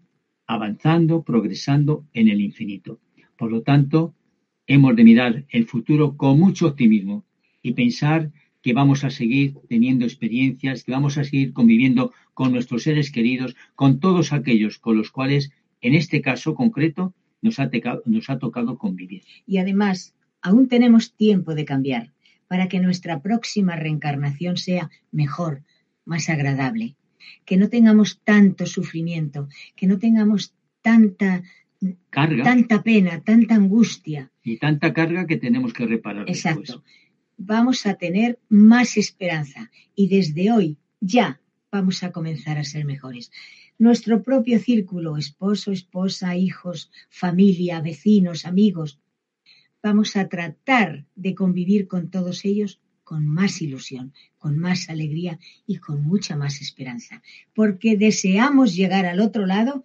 avanzando, 0.46 1.22
progresando 1.22 2.04
en 2.12 2.28
el 2.28 2.40
infinito. 2.40 3.00
Por 3.38 3.50
lo 3.50 3.62
tanto, 3.62 4.14
hemos 4.66 4.94
de 4.96 5.04
mirar 5.04 5.44
el 5.48 5.66
futuro 5.66 6.16
con 6.16 6.38
mucho 6.38 6.66
optimismo 6.66 7.24
y 7.62 7.72
pensar 7.72 8.32
que 8.60 8.72
vamos 8.72 9.04
a 9.04 9.10
seguir 9.10 9.54
teniendo 9.68 10.04
experiencias, 10.04 10.84
que 10.84 10.92
vamos 10.92 11.16
a 11.16 11.24
seguir 11.24 11.52
conviviendo 11.52 12.12
con 12.34 12.52
nuestros 12.52 12.82
seres 12.82 13.10
queridos, 13.10 13.54
con 13.74 14.00
todos 14.00 14.32
aquellos 14.32 14.78
con 14.78 14.96
los 14.96 15.10
cuales, 15.10 15.52
en 15.80 15.94
este 15.94 16.20
caso 16.22 16.54
concreto, 16.54 17.14
nos 17.40 17.58
ha, 17.58 17.70
nos 18.06 18.30
ha 18.30 18.38
tocado 18.38 18.78
convivir. 18.78 19.22
Y 19.46 19.58
además, 19.58 20.14
aún 20.40 20.68
tenemos 20.68 21.14
tiempo 21.14 21.54
de 21.54 21.66
cambiar 21.66 22.13
para 22.48 22.68
que 22.68 22.80
nuestra 22.80 23.20
próxima 23.20 23.76
reencarnación 23.76 24.56
sea 24.56 24.90
mejor, 25.10 25.62
más 26.04 26.28
agradable, 26.28 26.96
que 27.44 27.56
no 27.56 27.68
tengamos 27.68 28.20
tanto 28.24 28.66
sufrimiento, 28.66 29.48
que 29.76 29.86
no 29.86 29.98
tengamos 29.98 30.54
tanta 30.82 31.42
carga, 32.10 32.44
tanta 32.44 32.82
pena, 32.82 33.22
tanta 33.22 33.54
angustia. 33.54 34.30
Y 34.42 34.58
tanta 34.58 34.92
carga 34.92 35.26
que 35.26 35.36
tenemos 35.36 35.72
que 35.72 35.86
reparar. 35.86 36.28
Exacto. 36.28 36.84
Vamos 37.36 37.86
a 37.86 37.94
tener 37.94 38.38
más 38.48 38.96
esperanza 38.96 39.70
y 39.94 40.08
desde 40.08 40.52
hoy 40.52 40.78
ya 41.00 41.40
vamos 41.72 42.02
a 42.02 42.12
comenzar 42.12 42.58
a 42.58 42.64
ser 42.64 42.84
mejores. 42.84 43.32
Nuestro 43.78 44.22
propio 44.22 44.60
círculo, 44.60 45.16
esposo, 45.16 45.72
esposa, 45.72 46.36
hijos, 46.36 46.92
familia, 47.08 47.80
vecinos, 47.80 48.46
amigos, 48.46 49.00
vamos 49.84 50.16
a 50.16 50.28
tratar 50.30 51.04
de 51.14 51.34
convivir 51.34 51.86
con 51.86 52.08
todos 52.08 52.46
ellos 52.46 52.80
con 53.04 53.26
más 53.26 53.60
ilusión, 53.60 54.14
con 54.38 54.58
más 54.58 54.88
alegría 54.88 55.38
y 55.66 55.76
con 55.76 56.02
mucha 56.02 56.36
más 56.36 56.62
esperanza, 56.62 57.22
porque 57.54 57.98
deseamos 57.98 58.74
llegar 58.74 59.04
al 59.04 59.20
otro 59.20 59.44
lado 59.44 59.84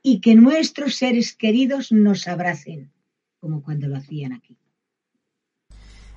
y 0.00 0.20
que 0.20 0.36
nuestros 0.36 0.94
seres 0.94 1.34
queridos 1.34 1.90
nos 1.90 2.28
abracen, 2.28 2.92
como 3.40 3.64
cuando 3.64 3.88
lo 3.88 3.96
hacían 3.96 4.32
aquí. 4.32 4.56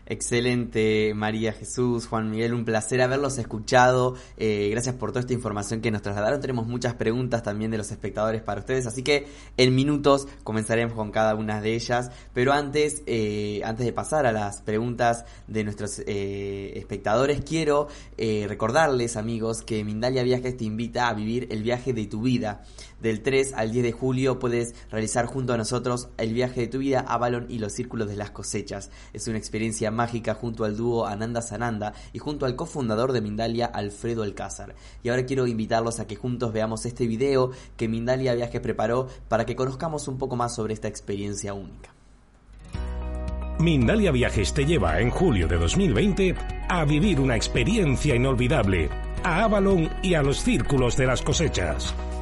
Excelente, 0.07 1.13
María 1.15 1.51
Jesús, 1.51 2.05
Juan 2.05 2.29
Miguel, 2.29 2.53
un 2.53 2.63
placer 2.63 3.01
haberlos 3.01 3.39
escuchado. 3.39 4.15
Eh, 4.37 4.69
gracias 4.69 4.93
por 4.95 5.09
toda 5.09 5.21
esta 5.21 5.33
información 5.33 5.81
que 5.81 5.89
nos 5.89 6.03
trasladaron. 6.03 6.39
Tenemos 6.39 6.67
muchas 6.67 6.93
preguntas 6.93 7.41
también 7.41 7.71
de 7.71 7.79
los 7.79 7.89
espectadores 7.89 8.43
para 8.43 8.59
ustedes, 8.59 8.85
así 8.85 9.01
que 9.01 9.25
en 9.57 9.73
minutos 9.73 10.27
comenzaremos 10.43 10.93
con 10.93 11.11
cada 11.11 11.33
una 11.33 11.59
de 11.59 11.73
ellas. 11.73 12.11
Pero 12.33 12.53
antes, 12.53 13.01
eh, 13.07 13.61
antes 13.65 13.83
de 13.83 13.93
pasar 13.93 14.27
a 14.27 14.31
las 14.31 14.61
preguntas 14.61 15.25
de 15.47 15.63
nuestros 15.63 15.99
eh, 16.05 16.73
espectadores, 16.75 17.41
quiero 17.43 17.87
recordarles, 18.15 19.17
amigos, 19.17 19.61
que 19.63 19.83
Mindalia 19.83 20.21
Viajes 20.23 20.55
te 20.55 20.65
invita 20.65 21.09
a 21.09 21.13
vivir 21.13 21.47
el 21.49 21.63
viaje 21.63 21.93
de 21.93 22.05
tu 22.05 22.21
vida. 22.21 22.63
Del 23.01 23.21
3 23.21 23.53
al 23.53 23.71
10 23.71 23.83
de 23.83 23.91
julio 23.91 24.39
puedes 24.39 24.73
realizar 24.89 25.25
junto 25.25 25.53
a 25.53 25.57
nosotros 25.57 26.07
el 26.17 26.33
viaje 26.33 26.61
de 26.61 26.67
tu 26.67 26.79
vida 26.79 27.05
a 27.07 27.25
y 27.49 27.59
los 27.59 27.73
círculos 27.73 28.07
de 28.07 28.15
las 28.15 28.31
cosechas. 28.31 28.91
Es 29.13 29.27
una 29.27 29.37
experiencia 29.37 29.91
mágica 29.91 30.35
junto 30.35 30.63
al 30.63 30.77
dúo 30.77 31.05
Ananda 31.05 31.41
Sananda 31.41 31.93
y 32.13 32.19
junto 32.19 32.45
al 32.45 32.55
cofundador 32.55 33.11
de 33.11 33.21
Mindalia, 33.21 33.65
Alfredo 33.65 34.23
Alcázar. 34.23 34.75
Y 35.03 35.09
ahora 35.09 35.25
quiero 35.25 35.47
invitarlos 35.47 35.99
a 35.99 36.07
que 36.07 36.15
juntos 36.15 36.53
veamos 36.53 36.85
este 36.85 37.07
video 37.07 37.51
que 37.77 37.87
Mindalia 37.87 38.35
Viajes 38.35 38.61
preparó 38.61 39.07
para 39.27 39.45
que 39.45 39.55
conozcamos 39.55 40.07
un 40.07 40.17
poco 40.17 40.35
más 40.35 40.55
sobre 40.55 40.73
esta 40.73 40.87
experiencia 40.87 41.53
única. 41.53 41.93
Mindalia 43.59 44.11
Viajes 44.11 44.53
te 44.53 44.65
lleva 44.65 44.99
en 44.99 45.09
julio 45.09 45.47
de 45.47 45.57
2020 45.57 46.35
a 46.69 46.85
vivir 46.85 47.19
una 47.19 47.35
experiencia 47.35 48.13
inolvidable 48.13 48.89
a 49.23 49.43
Avalon 49.45 49.89
y 50.03 50.13
a 50.13 50.21
los 50.21 50.37
círculos 50.37 50.97
de 50.97 51.07
las 51.07 51.21
cosechas. 51.21 51.95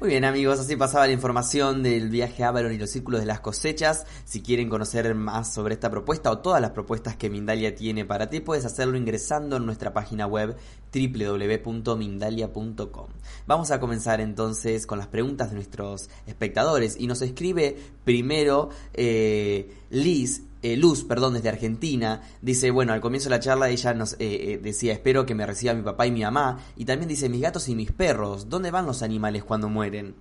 Muy 0.00 0.08
bien 0.08 0.24
amigos, 0.24 0.58
así 0.58 0.74
pasaba 0.76 1.06
la 1.06 1.12
información 1.12 1.82
del 1.82 2.08
viaje 2.08 2.42
a 2.42 2.48
Avalon 2.48 2.72
y 2.72 2.78
los 2.78 2.88
círculos 2.88 3.20
de 3.20 3.26
las 3.26 3.40
cosechas. 3.40 4.06
Si 4.24 4.40
quieren 4.40 4.70
conocer 4.70 5.14
más 5.14 5.52
sobre 5.52 5.74
esta 5.74 5.90
propuesta 5.90 6.30
o 6.30 6.38
todas 6.38 6.62
las 6.62 6.70
propuestas 6.70 7.16
que 7.16 7.28
Mindalia 7.28 7.74
tiene 7.74 8.06
para 8.06 8.30
ti, 8.30 8.40
puedes 8.40 8.64
hacerlo 8.64 8.96
ingresando 8.96 9.58
en 9.58 9.66
nuestra 9.66 9.92
página 9.92 10.26
web 10.26 10.56
www.mindalia.com. 10.90 13.08
Vamos 13.46 13.70
a 13.70 13.78
comenzar 13.78 14.22
entonces 14.22 14.86
con 14.86 14.96
las 14.96 15.08
preguntas 15.08 15.50
de 15.50 15.56
nuestros 15.56 16.08
espectadores 16.26 16.96
y 16.98 17.06
nos 17.06 17.20
escribe 17.20 17.76
primero 18.02 18.70
eh, 18.94 19.70
Liz 19.90 20.44
eh, 20.62 20.76
Luz, 20.76 21.04
perdón, 21.04 21.34
desde 21.34 21.48
Argentina, 21.48 22.20
dice, 22.42 22.70
bueno, 22.70 22.92
al 22.92 23.00
comienzo 23.00 23.28
de 23.28 23.36
la 23.36 23.40
charla 23.40 23.70
ella 23.70 23.94
nos 23.94 24.14
eh, 24.14 24.18
eh, 24.20 24.60
decía, 24.62 24.92
espero 24.92 25.24
que 25.24 25.34
me 25.34 25.46
reciba 25.46 25.74
mi 25.74 25.82
papá 25.82 26.06
y 26.06 26.10
mi 26.10 26.20
mamá, 26.20 26.60
y 26.76 26.84
también 26.84 27.08
dice, 27.08 27.28
mis 27.28 27.40
gatos 27.40 27.68
y 27.68 27.74
mis 27.74 27.92
perros, 27.92 28.48
¿dónde 28.48 28.70
van 28.70 28.86
los 28.86 29.02
animales 29.02 29.44
cuando 29.44 29.68
mueren? 29.68 30.14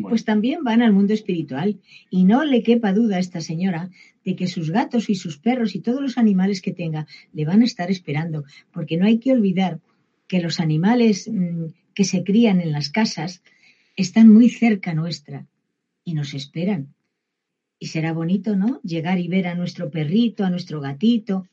Pues 0.00 0.24
también 0.24 0.62
van 0.62 0.82
al 0.82 0.92
mundo 0.92 1.12
espiritual, 1.12 1.80
y 2.10 2.24
no 2.24 2.44
le 2.44 2.62
quepa 2.62 2.92
duda 2.92 3.16
a 3.16 3.20
esta 3.20 3.40
señora 3.40 3.90
de 4.24 4.36
que 4.36 4.46
sus 4.46 4.70
gatos 4.70 5.10
y 5.10 5.16
sus 5.16 5.38
perros 5.38 5.74
y 5.74 5.80
todos 5.80 6.00
los 6.00 6.16
animales 6.16 6.62
que 6.62 6.72
tenga 6.72 7.06
le 7.32 7.44
van 7.44 7.62
a 7.62 7.66
estar 7.66 7.90
esperando, 7.90 8.44
porque 8.72 8.96
no 8.96 9.06
hay 9.06 9.18
que 9.18 9.32
olvidar 9.32 9.80
que 10.28 10.40
los 10.40 10.60
animales 10.60 11.28
mm, 11.30 11.66
que 11.94 12.04
se 12.04 12.22
crían 12.22 12.60
en 12.60 12.72
las 12.72 12.88
casas 12.88 13.42
están 13.96 14.32
muy 14.32 14.48
cerca 14.48 14.94
nuestra 14.94 15.46
y 16.04 16.14
nos 16.14 16.34
esperan 16.34 16.94
y 17.82 17.86
será 17.86 18.12
bonito, 18.12 18.54
¿no? 18.54 18.80
Llegar 18.84 19.18
y 19.18 19.26
ver 19.26 19.48
a 19.48 19.56
nuestro 19.56 19.90
perrito, 19.90 20.44
a 20.44 20.50
nuestro 20.50 20.80
gatito. 20.80 21.48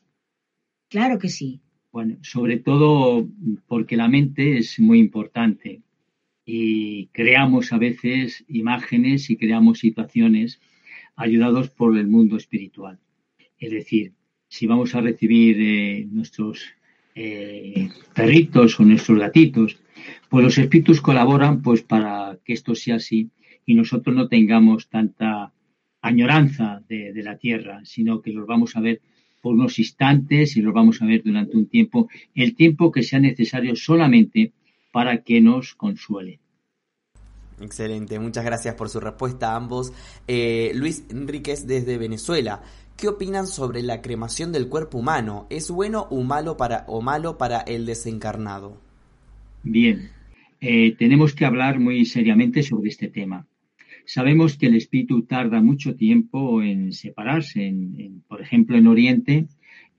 Claro 0.88 1.18
que 1.18 1.28
sí. 1.28 1.60
Bueno, 1.90 2.18
sobre 2.22 2.58
todo 2.58 3.28
porque 3.66 3.96
la 3.96 4.06
mente 4.06 4.58
es 4.58 4.78
muy 4.78 5.00
importante 5.00 5.82
y 6.44 7.08
creamos 7.08 7.72
a 7.72 7.78
veces 7.78 8.44
imágenes 8.46 9.28
y 9.28 9.36
creamos 9.36 9.80
situaciones 9.80 10.60
ayudados 11.16 11.68
por 11.68 11.98
el 11.98 12.06
mundo 12.06 12.36
espiritual. 12.36 13.00
Es 13.58 13.72
decir, 13.72 14.12
si 14.46 14.68
vamos 14.68 14.94
a 14.94 15.00
recibir 15.00 15.56
eh, 15.60 16.06
nuestros 16.12 16.62
eh, 17.16 17.88
perritos 18.14 18.78
o 18.78 18.84
nuestros 18.84 19.18
gatitos, 19.18 19.80
pues 20.28 20.44
los 20.44 20.58
espíritus 20.58 21.00
colaboran 21.00 21.60
pues 21.60 21.82
para 21.82 22.38
que 22.44 22.52
esto 22.52 22.76
sea 22.76 22.96
así 22.96 23.30
y 23.66 23.74
nosotros 23.74 24.14
no 24.14 24.28
tengamos 24.28 24.88
tanta 24.88 25.52
añoranza 26.02 26.82
de, 26.88 27.12
la 27.22 27.36
tierra, 27.36 27.80
sino 27.84 28.20
que 28.20 28.32
los 28.32 28.46
vamos 28.46 28.76
a 28.76 28.80
ver 28.80 29.00
por 29.40 29.54
unos 29.54 29.78
instantes 29.78 30.56
y 30.56 30.62
los 30.62 30.74
vamos 30.74 31.00
a 31.00 31.06
ver 31.06 31.22
durante 31.22 31.56
un 31.56 31.66
tiempo, 31.66 32.08
el 32.34 32.54
tiempo 32.54 32.92
que 32.92 33.02
sea 33.02 33.18
necesario 33.18 33.74
solamente 33.76 34.52
para 34.92 35.22
que 35.22 35.40
nos 35.40 35.74
consuele. 35.74 36.40
Excelente, 37.60 38.18
muchas 38.18 38.44
gracias 38.44 38.74
por 38.74 38.88
su 38.88 39.00
respuesta 39.00 39.52
a 39.52 39.56
ambos. 39.56 39.92
Eh, 40.26 40.72
Luis 40.74 41.04
Enríquez 41.10 41.66
desde 41.66 41.98
Venezuela, 41.98 42.62
¿qué 42.96 43.08
opinan 43.08 43.46
sobre 43.46 43.82
la 43.82 44.00
cremación 44.00 44.50
del 44.52 44.68
cuerpo 44.68 44.98
humano? 44.98 45.46
¿Es 45.50 45.70
bueno 45.70 46.06
o 46.10 46.22
malo 46.22 46.56
para, 46.56 46.84
o 46.88 47.02
malo 47.02 47.36
para 47.36 47.60
el 47.60 47.84
desencarnado? 47.84 48.80
Bien, 49.62 50.10
eh, 50.60 50.94
tenemos 50.96 51.34
que 51.34 51.44
hablar 51.44 51.78
muy 51.78 52.06
seriamente 52.06 52.62
sobre 52.62 52.88
este 52.88 53.08
tema. 53.08 53.46
Sabemos 54.12 54.58
que 54.58 54.66
el 54.66 54.74
espíritu 54.74 55.22
tarda 55.22 55.62
mucho 55.62 55.94
tiempo 55.94 56.64
en 56.64 56.92
separarse. 56.92 57.72
por 58.26 58.40
ejemplo, 58.42 58.76
en 58.76 58.88
Oriente 58.88 59.46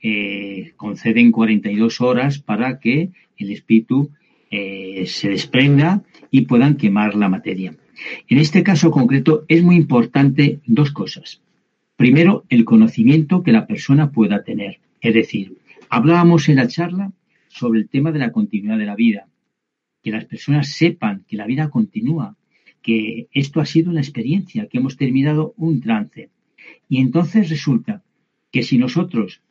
eh, 0.04 0.74
conceden 0.76 1.32
42 1.32 2.02
horas 2.02 2.38
para 2.40 2.78
que 2.82 3.12
el 3.38 3.52
espíritu 3.52 4.12
eh, 4.50 5.06
se 5.08 5.30
desprenda 5.30 6.04
y 6.30 6.42
puedan 6.42 6.76
quemar 6.76 7.16
la 7.16 7.30
materia. 7.30 7.74
En 8.28 8.38
este 8.38 8.64
caso 8.64 8.92
concreto 8.92 9.46
es 9.48 9.64
muy 9.64 9.78
importante 9.78 10.60
dos 10.66 10.92
cosas. 10.92 11.42
Primero, 11.96 12.44
el 12.50 12.66
conocimiento 12.66 13.44
que 13.44 13.54
la 13.54 13.66
persona 13.66 14.12
pueda 14.12 14.44
tener. 14.44 14.82
Es 15.00 15.14
decir, 15.14 15.56
hablábamos 15.88 16.50
en 16.50 16.58
la 16.58 16.68
charla 16.68 17.14
sobre 17.48 17.80
el 17.80 17.88
tema 17.88 18.12
de 18.12 18.20
la 18.20 18.34
continuidad 18.34 18.78
de 18.78 18.88
la 18.88 18.96
vida, 18.98 19.30
que 20.04 20.12
las 20.12 20.26
personas 20.26 20.68
sepan 20.68 21.24
que 21.30 21.38
la 21.38 21.46
vida 21.46 21.70
continúa, 21.70 22.36
que 22.82 23.28
esto 23.32 23.62
ha 23.62 23.66
sido 23.66 23.92
una 23.92 24.02
experiencia, 24.02 24.68
que 24.68 24.78
hemos 24.80 24.98
terminado 24.98 25.54
un 25.58 25.82
trance. 25.82 26.30
Y 26.90 26.98
entonces 26.98 27.50
resulta 27.50 28.04
que 28.52 28.64
si 28.64 28.78
nosotros 28.78 29.42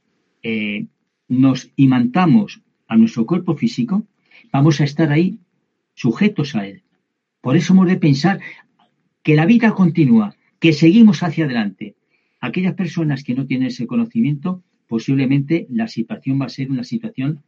eh, 0.42 0.86
nos 1.28 1.70
imantamos 1.76 2.60
a 2.88 2.96
nuestro 2.96 3.24
cuerpo 3.26 3.56
físico, 3.56 4.06
vamos 4.52 4.80
a 4.80 4.84
estar 4.84 5.12
ahí 5.12 5.38
sujetos 5.94 6.54
a 6.54 6.66
él. 6.66 6.82
Por 7.40 7.56
eso 7.56 7.72
hemos 7.72 7.88
de 7.88 7.96
pensar 7.96 8.40
que 9.22 9.36
la 9.36 9.46
vida 9.46 9.72
continúa, 9.72 10.34
que 10.58 10.72
seguimos 10.72 11.22
hacia 11.22 11.44
adelante. 11.44 11.94
Aquellas 12.40 12.74
personas 12.74 13.22
que 13.22 13.34
no 13.34 13.46
tienen 13.46 13.68
ese 13.68 13.86
conocimiento, 13.86 14.62
posiblemente 14.88 15.66
la 15.70 15.88
situación 15.88 16.40
va 16.40 16.46
a 16.46 16.50
ser 16.50 16.70
una 16.70 16.84
situación 16.84 17.42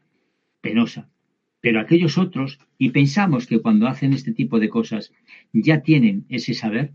penosa. 0.61 1.09
Pero 1.62 1.80
aquellos 1.80 2.18
otros, 2.18 2.58
y 2.76 2.90
pensamos 2.90 3.46
que 3.46 3.60
cuando 3.60 3.86
hacen 3.86 4.12
este 4.12 4.32
tipo 4.32 4.60
de 4.60 4.68
cosas 4.68 5.12
ya 5.52 5.80
tienen 5.80 6.26
ese 6.28 6.52
saber, 6.52 6.92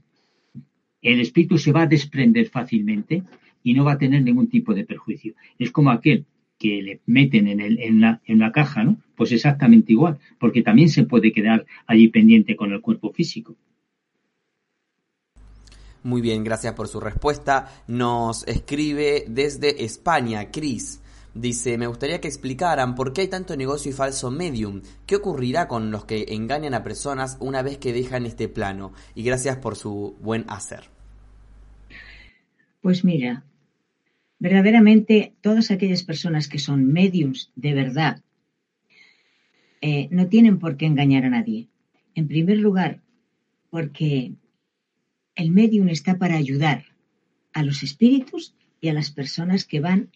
el 1.02 1.22
espíritu 1.22 1.58
se 1.58 1.72
va 1.72 1.84
a 1.84 1.88
desprender 1.88 2.50
fácilmente 2.50 3.24
y 3.64 3.74
no 3.74 3.86
va 3.86 3.94
a 3.94 3.98
tener 3.98 4.22
ningún 4.22 4.50
tipo 4.50 4.76
de 4.76 4.84
perjuicio. 4.84 5.34
Es 5.58 5.72
como 5.72 5.90
aquel 5.90 6.26
que 6.60 6.82
le 6.82 7.02
meten 7.06 7.48
en, 7.48 7.62
el, 7.62 7.80
en, 7.80 8.02
la, 8.02 8.22
en 8.26 8.40
la 8.40 8.52
caja, 8.52 8.84
¿no? 8.84 8.98
Pues 9.16 9.32
exactamente 9.32 9.94
igual, 9.94 10.20
porque 10.38 10.62
también 10.62 10.90
se 10.90 11.04
puede 11.04 11.32
quedar 11.32 11.66
allí 11.86 12.10
pendiente 12.10 12.56
con 12.56 12.74
el 12.74 12.82
cuerpo 12.82 13.12
físico. 13.14 13.56
Muy 16.04 16.22
bien, 16.22 16.44
gracias 16.44 16.74
por 16.74 16.88
su 16.88 17.00
respuesta. 17.00 17.84
Nos 17.88 18.48
escribe 18.48 19.26
desde 19.28 19.84
España, 19.84 20.52
Cris. 20.52 21.02
Dice, 21.38 21.78
me 21.78 21.86
gustaría 21.86 22.20
que 22.20 22.28
explicaran 22.28 22.96
por 22.96 23.14
qué 23.14 23.22
hay 23.22 23.28
tanto 23.28 23.56
negocio 23.56 23.92
y 23.92 23.94
falso 23.94 24.32
medium. 24.32 24.82
¿Qué 25.06 25.18
ocurrirá 25.18 25.68
con 25.68 25.92
los 25.92 26.04
que 26.06 26.26
engañan 26.30 26.74
a 26.74 26.84
personas 26.84 27.38
una 27.40 27.62
vez 27.62 27.78
que 27.78 27.94
dejan 27.94 28.26
este 28.26 28.48
plano? 28.50 28.92
Y 29.14 29.22
gracias 29.22 29.58
por 29.58 29.76
su 29.76 30.18
buen 30.20 30.46
hacer. 30.48 30.86
Pues 32.82 33.04
mira, 33.04 33.44
verdaderamente 34.40 35.36
todas 35.42 35.70
aquellas 35.70 36.02
personas 36.02 36.48
que 36.48 36.58
son 36.58 36.92
mediums 36.92 37.52
de 37.56 37.74
verdad 37.76 38.24
eh, 39.82 40.08
no 40.10 40.30
tienen 40.30 40.58
por 40.58 40.76
qué 40.76 40.88
engañar 40.88 41.26
a 41.26 41.30
nadie. 41.30 41.68
En 42.16 42.28
primer 42.28 42.58
lugar, 42.58 43.02
porque 43.70 44.34
el 45.36 45.52
medium 45.52 45.90
está 45.90 46.18
para 46.18 46.36
ayudar 46.36 46.86
a 47.54 47.62
los 47.62 47.84
espíritus 47.84 48.56
y 48.82 48.90
a 48.90 48.94
las 48.94 49.12
personas 49.12 49.66
que 49.66 49.82
van 49.82 50.10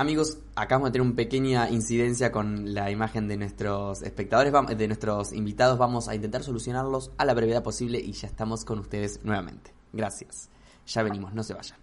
Amigos, 0.00 0.38
acabamos 0.56 0.88
de 0.88 0.92
tener 0.92 1.06
una 1.06 1.14
pequeña 1.14 1.68
incidencia 1.68 2.32
con 2.32 2.72
la 2.72 2.90
imagen 2.90 3.28
de 3.28 3.36
nuestros 3.36 4.00
espectadores, 4.00 4.50
de 4.78 4.86
nuestros 4.86 5.34
invitados. 5.34 5.76
Vamos 5.76 6.08
a 6.08 6.14
intentar 6.14 6.42
solucionarlos 6.42 7.10
a 7.18 7.26
la 7.26 7.34
brevedad 7.34 7.62
posible 7.62 8.00
y 8.00 8.12
ya 8.12 8.26
estamos 8.26 8.64
con 8.64 8.78
ustedes 8.78 9.20
nuevamente. 9.24 9.72
Gracias. 9.92 10.48
Ya 10.86 11.02
venimos, 11.02 11.34
no 11.34 11.42
se 11.42 11.52
vayan. 11.52 11.76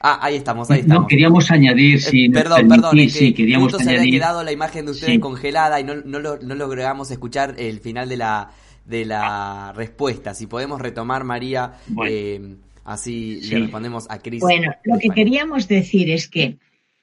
Ah, 0.00 0.18
ahí 0.20 0.36
estamos, 0.36 0.70
ahí 0.70 0.80
estamos. 0.80 1.04
No, 1.04 1.08
queríamos 1.08 1.50
añadir, 1.50 1.96
eh, 1.96 1.98
si 1.98 2.28
Perdón, 2.28 2.68
perdón, 2.68 2.98
sí, 3.08 3.32
queríamos 3.32 3.72
se 3.72 3.88
había 3.88 4.12
quedado 4.12 4.44
la 4.44 4.52
imagen 4.52 4.84
de 4.84 4.90
ustedes 4.90 5.18
congelada 5.18 5.80
y 5.80 5.84
no, 5.84 5.94
no, 5.94 6.20
no 6.20 6.54
logramos 6.54 7.10
escuchar 7.10 7.54
el 7.56 7.80
final 7.80 8.10
de 8.10 8.18
la, 8.18 8.50
de 8.84 9.06
la 9.06 9.72
respuesta. 9.74 10.34
Si 10.34 10.46
podemos 10.46 10.78
retomar, 10.78 11.24
María, 11.24 11.72
eh, 12.06 12.56
así 12.84 13.40
le 13.48 13.60
respondemos 13.60 14.06
a 14.10 14.18
Cris. 14.18 14.42
Bueno, 14.42 14.74
lo 14.84 14.98
que 14.98 15.08
queríamos 15.08 15.68
decir 15.68 16.10
es 16.10 16.28
que 16.28 16.58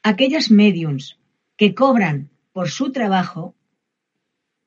aquellas 0.06 0.51
mediums 0.51 1.18
que 1.58 1.74
cobran 1.74 2.30
por 2.53 2.70
su 2.70 2.91
trabajo, 2.91 3.56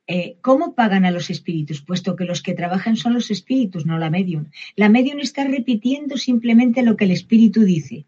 eh, 0.05 0.35
¿cómo 0.41 0.75
pagan 0.75 1.05
a 1.05 1.11
los 1.11 1.29
espíritus? 1.29 1.81
Puesto 1.81 2.17
que 2.17 2.25
los 2.25 2.41
que 2.41 2.53
trabajan 2.53 2.97
son 2.97 3.13
los 3.13 3.31
espíritus, 3.31 3.85
no 3.85 3.97
la 3.97 4.09
medium. 4.09 4.47
La 4.75 4.89
medium 4.89 5.19
está 5.21 5.45
repitiendo 5.45 6.17
simplemente 6.17 6.83
lo 6.83 6.97
que 6.97 7.05
el 7.05 7.11
espíritu 7.11 7.63
dice. 7.63 8.05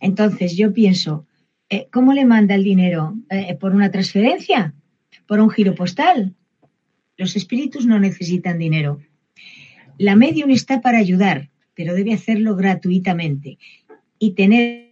Entonces 0.00 0.56
yo 0.56 0.72
pienso, 0.72 1.26
eh, 1.68 1.88
¿cómo 1.92 2.14
le 2.14 2.24
manda 2.24 2.54
el 2.54 2.64
dinero? 2.64 3.14
Eh, 3.28 3.54
¿Por 3.60 3.74
una 3.74 3.90
transferencia? 3.90 4.72
¿Por 5.26 5.40
un 5.40 5.50
giro 5.50 5.74
postal? 5.74 6.36
Los 7.18 7.36
espíritus 7.36 7.84
no 7.84 8.00
necesitan 8.00 8.58
dinero. 8.58 9.02
La 9.98 10.16
medium 10.16 10.50
está 10.50 10.80
para 10.80 10.98
ayudar, 10.98 11.50
pero 11.74 11.92
debe 11.92 12.14
hacerlo 12.14 12.56
gratuitamente 12.56 13.58
y 14.18 14.30
tener 14.30 14.85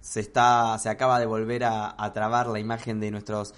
se 0.00 0.20
está, 0.20 0.78
se 0.78 0.88
acaba 0.88 1.18
de 1.20 1.26
volver 1.26 1.64
a, 1.64 2.12
trabar 2.12 2.48
la 2.48 2.58
imagen 2.58 3.00
de 3.00 3.10
nuestros 3.10 3.54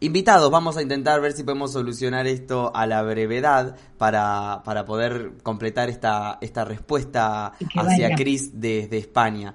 invitados. 0.00 0.50
Vamos 0.50 0.76
a 0.76 0.82
intentar 0.82 1.20
ver 1.20 1.32
si 1.32 1.42
podemos 1.42 1.72
solucionar 1.72 2.26
esto 2.26 2.74
a 2.74 2.86
la 2.86 3.02
brevedad 3.02 3.76
para, 3.98 4.62
para 4.64 4.84
poder 4.84 5.32
completar 5.42 5.90
esta, 5.90 6.38
esta 6.40 6.64
respuesta 6.64 7.52
hacia 7.76 8.14
Cris 8.14 8.60
desde 8.60 8.98
España. 8.98 9.54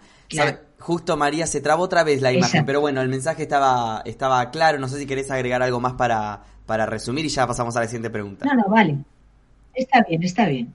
Justo 0.79 1.17
María 1.17 1.47
se 1.47 1.59
trabó 1.59 1.83
otra 1.83 2.03
vez 2.03 2.21
la 2.21 2.31
imagen, 2.31 2.65
pero 2.65 2.81
bueno, 2.81 3.01
el 3.01 3.09
mensaje 3.09 3.43
estaba, 3.43 4.01
estaba 4.05 4.51
claro. 4.51 4.79
No 4.79 4.87
sé 4.87 4.99
si 4.99 5.05
querés 5.05 5.31
agregar 5.31 5.63
algo 5.63 5.79
más 5.79 5.93
para, 5.93 6.43
para 6.65 6.85
resumir 6.85 7.25
y 7.25 7.29
ya 7.29 7.47
pasamos 7.47 7.75
a 7.75 7.81
la 7.81 7.87
siguiente 7.87 8.09
pregunta. 8.09 8.45
No, 8.45 8.53
no, 8.53 8.69
vale. 8.69 8.97
Está 9.73 10.03
bien, 10.07 10.23
está 10.23 10.45
bien. 10.47 10.73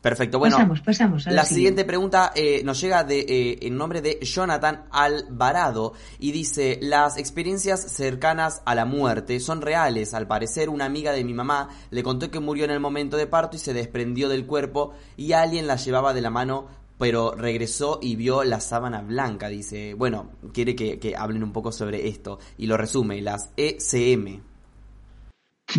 Perfecto. 0.00 0.38
Bueno, 0.38 0.56
pasamos, 0.56 0.80
pasamos 0.80 1.26
la, 1.26 1.44
siguiente, 1.44 1.84
pregunta 1.84 2.32
eh, 2.34 2.62
nos 2.64 2.80
llega 2.80 3.04
de, 3.04 3.20
eh, 3.20 3.58
en 3.60 3.76
nombre 3.76 4.00
de 4.00 4.18
Jonathan 4.22 4.84
Alvarado 4.90 5.92
y 6.18 6.32
dice, 6.32 6.78
las 6.80 7.18
experiencias 7.18 7.82
cercanas 7.92 8.62
a 8.64 8.74
la 8.74 8.86
muerte 8.86 9.38
son 9.40 9.60
reales. 9.60 10.14
Al 10.14 10.26
parecer, 10.26 10.70
una 10.70 10.86
amiga 10.86 11.12
de 11.12 11.22
mi 11.22 11.34
mamá 11.34 11.68
le 11.90 12.02
contó 12.02 12.30
que 12.30 12.40
murió 12.40 12.64
en 12.64 12.70
el 12.70 12.80
momento 12.80 13.18
de 13.18 13.26
parto 13.26 13.56
y 13.56 13.60
se 13.60 13.74
desprendió 13.74 14.30
del 14.30 14.46
cuerpo 14.46 14.94
y 15.18 15.32
alguien 15.32 15.66
la 15.66 15.76
llevaba 15.76 16.14
de 16.14 16.22
la 16.22 16.30
mano 16.30 16.80
pero 16.96 17.34
regresó 17.34 17.98
y 18.02 18.14
vio 18.14 18.44
la 18.44 18.60
sábana 18.60 19.00
blanca, 19.00 19.48
dice. 19.48 19.94
Bueno, 19.94 20.32
quiere 20.52 20.76
que, 20.76 20.98
que 20.98 21.16
hablen 21.16 21.42
un 21.42 21.50
poco 21.50 21.72
sobre 21.72 22.08
esto 22.08 22.38
y 22.58 22.66
lo 22.66 22.76
resume, 22.76 23.22
las 23.22 23.50
ECM. 23.56 24.40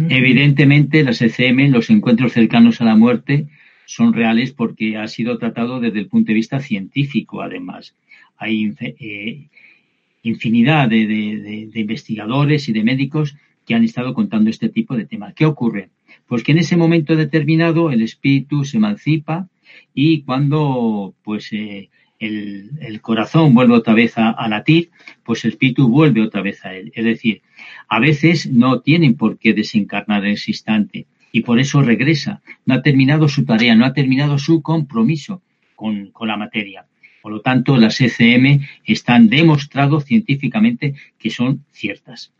Evidentemente, 0.10 1.04
las 1.04 1.22
ECM, 1.22 1.70
los 1.70 1.92
encuentros 1.92 2.34
cercanos 2.34 2.82
a 2.82 2.86
la 2.86 2.96
muerte, 2.96 3.50
son 3.92 4.14
reales 4.14 4.54
porque 4.54 4.98
ha 4.98 5.08
sido 5.08 5.38
tratado 5.38 5.82
desde 5.82 6.00
el 6.00 6.08
punto 6.08 6.28
de 6.30 6.36
vista 6.36 6.62
científico, 6.62 7.42
además. 7.42 7.94
Hay 8.38 8.74
eh, 8.80 9.50
infinidad 10.24 10.89
de, 10.89 11.70
investigadores 11.76 12.70
y 12.70 12.74
de 12.74 12.84
médicos 12.84 13.36
que 13.66 13.76
han 13.76 13.84
estado 13.84 14.14
contando 14.14 14.50
este 14.50 14.70
tipo 14.70 14.96
de 14.96 15.06
temas. 15.06 15.34
¿Qué 15.34 15.46
ocurre? 15.46 15.89
Pues 16.26 16.42
que 16.44 16.54
en 16.54 16.60
ese 16.60 16.78
momento 16.78 17.18
determinado 17.18 17.92
el 17.92 18.02
espíritu 18.02 18.64
se 18.64 18.78
emancipa 18.78 19.50
y 19.94 20.22
cuando 20.22 21.14
pues 21.22 21.52
eh, 21.52 21.89
el, 22.20 23.02
corazón 23.02 23.54
vuelve 23.54 23.74
otra 23.74 23.94
vez 23.94 24.18
a, 24.18 24.30
a, 24.30 24.48
latir, 24.48 24.89
pues 25.24 25.44
el 25.44 25.52
espíritu 25.52 25.89
vuelve 25.89 26.22
otra 26.22 26.42
vez 26.42 26.64
a 26.64 26.74
él. 26.74 26.94
Es 26.96 27.04
decir, 27.04 27.42
a 27.89 28.00
veces 28.00 28.50
no 28.50 28.80
tienen 28.80 29.16
por 29.16 29.38
qué 29.38 29.54
desencarnar 29.54 30.26
en 30.26 30.32
ese 30.32 30.52
instante 30.52 31.08
y 31.32 31.42
por 31.42 31.60
eso 31.60 31.82
regresa. 31.82 32.42
No 32.66 32.76
ha 32.76 32.82
terminado 32.82 33.28
su 33.28 33.46
tarea, 33.46 33.76
no 33.76 33.86
ha 33.86 33.94
terminado 33.94 34.38
su 34.38 34.62
compromiso 34.62 35.42
con, 35.76 36.12
la 36.22 36.38
materia. 36.38 36.86
Por 37.22 37.32
lo 37.32 37.42
tanto, 37.42 37.78
las 37.78 38.00
ECM 38.02 38.62
están 38.86 39.30
demostrados 39.30 40.06
científicamente 40.06 40.96
que 41.18 41.30
son 41.30 41.66
ciertas. 41.72 42.32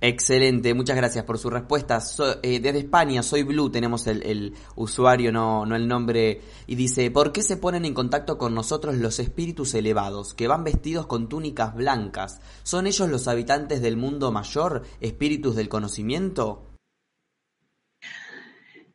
Excelente, 0.00 0.74
muchas 0.74 0.96
gracias 0.96 1.24
por 1.24 1.38
su 1.38 1.48
respuesta. 1.48 1.98
Eh, 2.42 2.60
desde 2.60 2.80
España, 2.80 3.22
soy 3.22 3.42
Blue, 3.42 3.70
tenemos 3.70 4.06
el, 4.06 4.22
el, 4.22 4.52
usuario, 4.76 5.32
no, 5.32 5.64
no 5.64 5.76
el 5.76 5.88
nombre, 5.88 6.42
y 6.66 6.74
dice, 6.74 7.10
¿por 7.10 7.32
qué 7.32 7.42
se 7.42 7.56
ponen 7.56 7.86
en 7.86 7.94
contacto 7.94 8.36
con 8.36 8.54
nosotros 8.54 8.96
los 8.96 9.18
espíritus 9.18 9.72
elevados, 9.72 10.34
que 10.34 10.46
van 10.46 10.62
vestidos 10.62 11.06
con 11.06 11.30
túnicas 11.30 11.74
blancas? 11.74 12.42
¿Son 12.64 12.86
ellos 12.86 13.08
los 13.08 13.28
habitantes 13.28 13.80
del 13.80 13.96
mundo 13.96 14.30
mayor, 14.30 14.82
espíritus 15.00 15.56
del 15.56 15.70
conocimiento? 15.70 16.73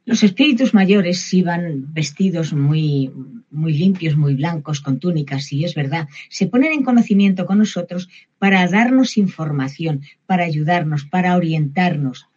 Los 0.05 0.23
espíritus 0.23 0.73
mayores 0.73 1.33
iban 1.33 1.93
vestidos 1.93 2.53
muy, 2.53 3.11
muy 3.51 3.73
limpios, 3.73 4.15
muy 4.15 4.35
blancos, 4.35 4.81
con 4.81 4.99
túnicas, 4.99 5.51
y 5.51 5.65
es 5.65 5.75
verdad, 5.75 6.07
se 6.29 6.47
ponen 6.47 6.71
en 6.71 6.83
conocimiento 6.83 7.45
con 7.45 7.59
nosotros 7.59 8.09
para 8.39 8.67
darnos 8.67 9.17
información, 9.17 10.01
para 10.25 10.45
ayudarnos, 10.45 11.05
para 11.05 11.35
orientarnos. 11.35 12.27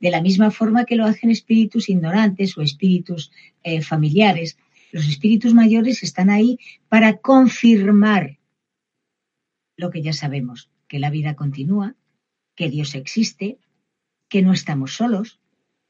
De 0.00 0.10
la 0.10 0.20
misma 0.20 0.50
forma 0.50 0.84
que 0.84 0.96
lo 0.96 1.04
hacen 1.04 1.30
espíritus 1.30 1.88
ignorantes 1.88 2.58
o 2.58 2.62
espíritus 2.62 3.30
eh, 3.62 3.80
familiares, 3.80 4.58
los 4.90 5.08
espíritus 5.08 5.54
mayores 5.54 6.02
están 6.02 6.30
ahí 6.30 6.58
para 6.88 7.16
confirmar 7.18 8.38
lo 9.76 9.90
que 9.90 10.02
ya 10.02 10.12
sabemos, 10.12 10.70
que 10.88 10.98
la 10.98 11.10
vida 11.10 11.34
continúa, 11.34 11.94
que 12.54 12.70
Dios 12.70 12.94
existe, 12.94 13.58
que 14.28 14.42
no 14.42 14.52
estamos 14.52 14.94
solos, 14.94 15.40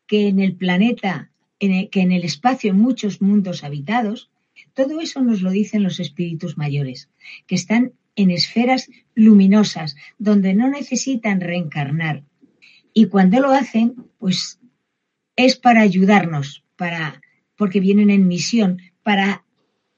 que 0.06 0.28
en 0.28 0.40
el 0.40 0.54
planeta, 0.54 1.30
que 1.58 1.88
en 1.92 2.12
el 2.12 2.24
espacio, 2.24 2.70
en 2.70 2.78
muchos 2.78 3.22
mundos 3.22 3.64
habitados, 3.64 4.30
todo 4.74 5.00
eso 5.00 5.22
nos 5.22 5.42
lo 5.42 5.50
dicen 5.50 5.82
los 5.82 6.00
espíritus 6.00 6.56
mayores, 6.56 7.08
que 7.46 7.54
están 7.54 7.92
en 8.16 8.30
esferas 8.30 8.90
luminosas, 9.14 9.96
donde 10.18 10.54
no 10.54 10.68
necesitan 10.68 11.40
reencarnar. 11.40 12.22
Y 12.92 13.06
cuando 13.06 13.40
lo 13.40 13.50
hacen, 13.50 13.94
pues 14.18 14.60
es 15.36 15.56
para 15.56 15.80
ayudarnos, 15.80 16.64
para, 16.76 17.20
porque 17.56 17.80
vienen 17.80 18.10
en 18.10 18.28
misión, 18.28 18.80
para 19.02 19.44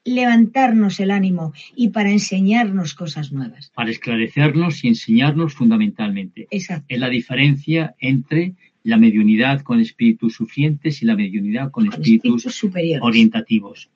levantarnos 0.04 1.00
el 1.00 1.10
ánimo 1.10 1.52
y 1.74 1.88
para 1.88 2.10
enseñarnos 2.10 2.94
cosas 2.94 3.32
nuevas. 3.32 3.70
Para 3.74 3.90
esclarecernos 3.90 4.84
y 4.84 4.88
enseñarnos 4.88 5.54
fundamentalmente. 5.54 6.46
Exacto. 6.50 6.86
Es 6.88 7.00
la 7.00 7.08
diferencia 7.08 7.96
entre 7.98 8.54
la 8.86 8.96
mediunidad 8.96 9.62
con 9.62 9.80
espíritus 9.80 10.34
sufrientes 10.34 11.02
y 11.02 11.06
la 11.06 11.16
mediunidad 11.16 11.72
con, 11.72 11.92
espíritus, 11.92 12.44
superiores. 12.44 13.02
orientativos. 13.02 13.90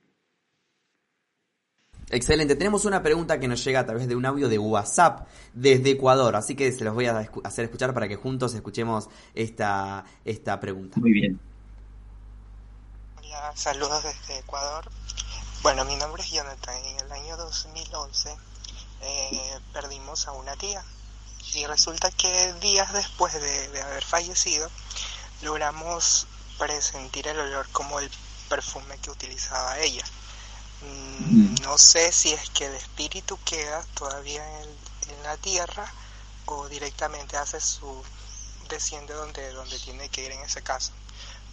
Excelente, 2.11 2.57
tenemos 2.57 2.84
una 2.84 3.01
pregunta 3.01 3.38
que 3.38 3.47
nos 3.47 3.64
llega 3.64 3.78
a 3.78 3.86
través 3.86 4.09
de 4.09 4.16
un 4.16 4.26
audio 4.26 4.49
de 4.49 4.59
WhatsApp 4.59 5.28
desde 5.55 5.91
Ecuador, 5.91 6.34
así 6.34 6.57
que 6.57 6.72
se 6.72 6.82
los 6.84 6.93
voy 6.93 7.07
a 7.07 7.30
hacer 7.45 7.66
escuchar 7.66 7.95
para 7.95 8.09
que 8.09 8.16
juntos 8.16 8.53
escuchemos 8.53 9.09
esta, 9.32 10.05
esta 10.24 10.59
pregunta. 10.59 10.99
Muy 10.99 11.12
bien. 11.12 11.38
saludos 13.55 14.03
desde 14.03 14.41
Ecuador. 14.41 14.91
Bueno, 15.62 15.84
mi 15.84 15.95
nombre 15.95 16.20
es 16.24 16.32
Jonathan. 16.32 16.74
En 16.84 17.07
el 17.07 17.12
año 17.12 17.36
2011 17.36 18.30
eh, 19.03 19.41
perdimos 19.72 20.26
a 20.26 20.32
una 20.32 20.57
tía 20.57 20.82
y 21.55 21.66
resulta 21.66 22.11
que 22.11 22.53
días 22.55 22.92
después 22.92 23.32
de, 23.34 23.68
de 23.68 23.82
haber 23.82 24.05
fallecido 24.05 24.70
logramos 25.42 26.26
presentir 26.59 27.26
el 27.28 27.38
olor 27.38 27.68
como 27.72 27.98
el 28.01 28.11
perfume 28.48 28.98
que 28.98 29.11
utilizaba 29.11 29.78
ella. 29.78 30.05
Mm, 30.82 31.55
no 31.62 31.78
sé 31.78 32.12
si 32.12 32.32
es 32.32 32.51
que 32.51 32.66
el 32.66 32.74
espíritu 32.74 33.38
queda 33.44 33.84
todavía 33.94 34.44
en, 34.62 34.90
la 35.24 35.36
tierra 35.36 35.92
o 36.46 36.68
directamente 36.68 37.36
hace 37.36 37.61
su 37.61 38.03
desciende 38.68 39.12
donde 39.12 39.53
donde 39.53 39.78
tiene 39.78 40.09
que 40.09 40.24
ir 40.24 40.32
en 40.32 40.40
ese 40.40 40.62
caso. 40.62 40.92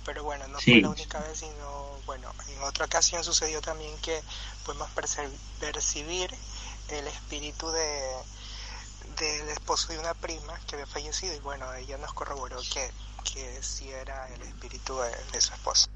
Pero 0.06 0.24
bueno 0.24 0.48
no 0.48 0.60
fue 0.60 0.80
la 0.80 0.90
única 0.90 1.20
vez 1.20 1.40
sino 1.40 2.00
bueno 2.06 2.34
en 2.48 2.62
otra 2.64 2.86
ocasión 2.86 3.24
sucedió 3.24 3.60
también 3.60 3.98
que 3.98 4.22
pudimos 4.64 4.90
percibir 5.60 6.34
el 6.90 7.08
espíritu 7.08 7.70
de 7.72 8.16
del 9.20 9.50
esposo 9.50 9.94
de 9.94 10.00
una 10.00 10.14
prima 10.14 10.54
que 10.68 10.76
había 10.76 10.88
fallecido 10.88 11.36
y 11.36 11.40
bueno 11.40 11.66
ella 11.74 11.98
nos 11.98 12.14
corroboró 12.14 12.58
que 12.74 12.82
que 13.34 13.62
sí 13.62 13.90
era 13.90 14.28
el 14.34 14.42
espíritu 14.42 14.94
de 15.34 15.42
su 15.42 15.54
esposo 15.54 15.88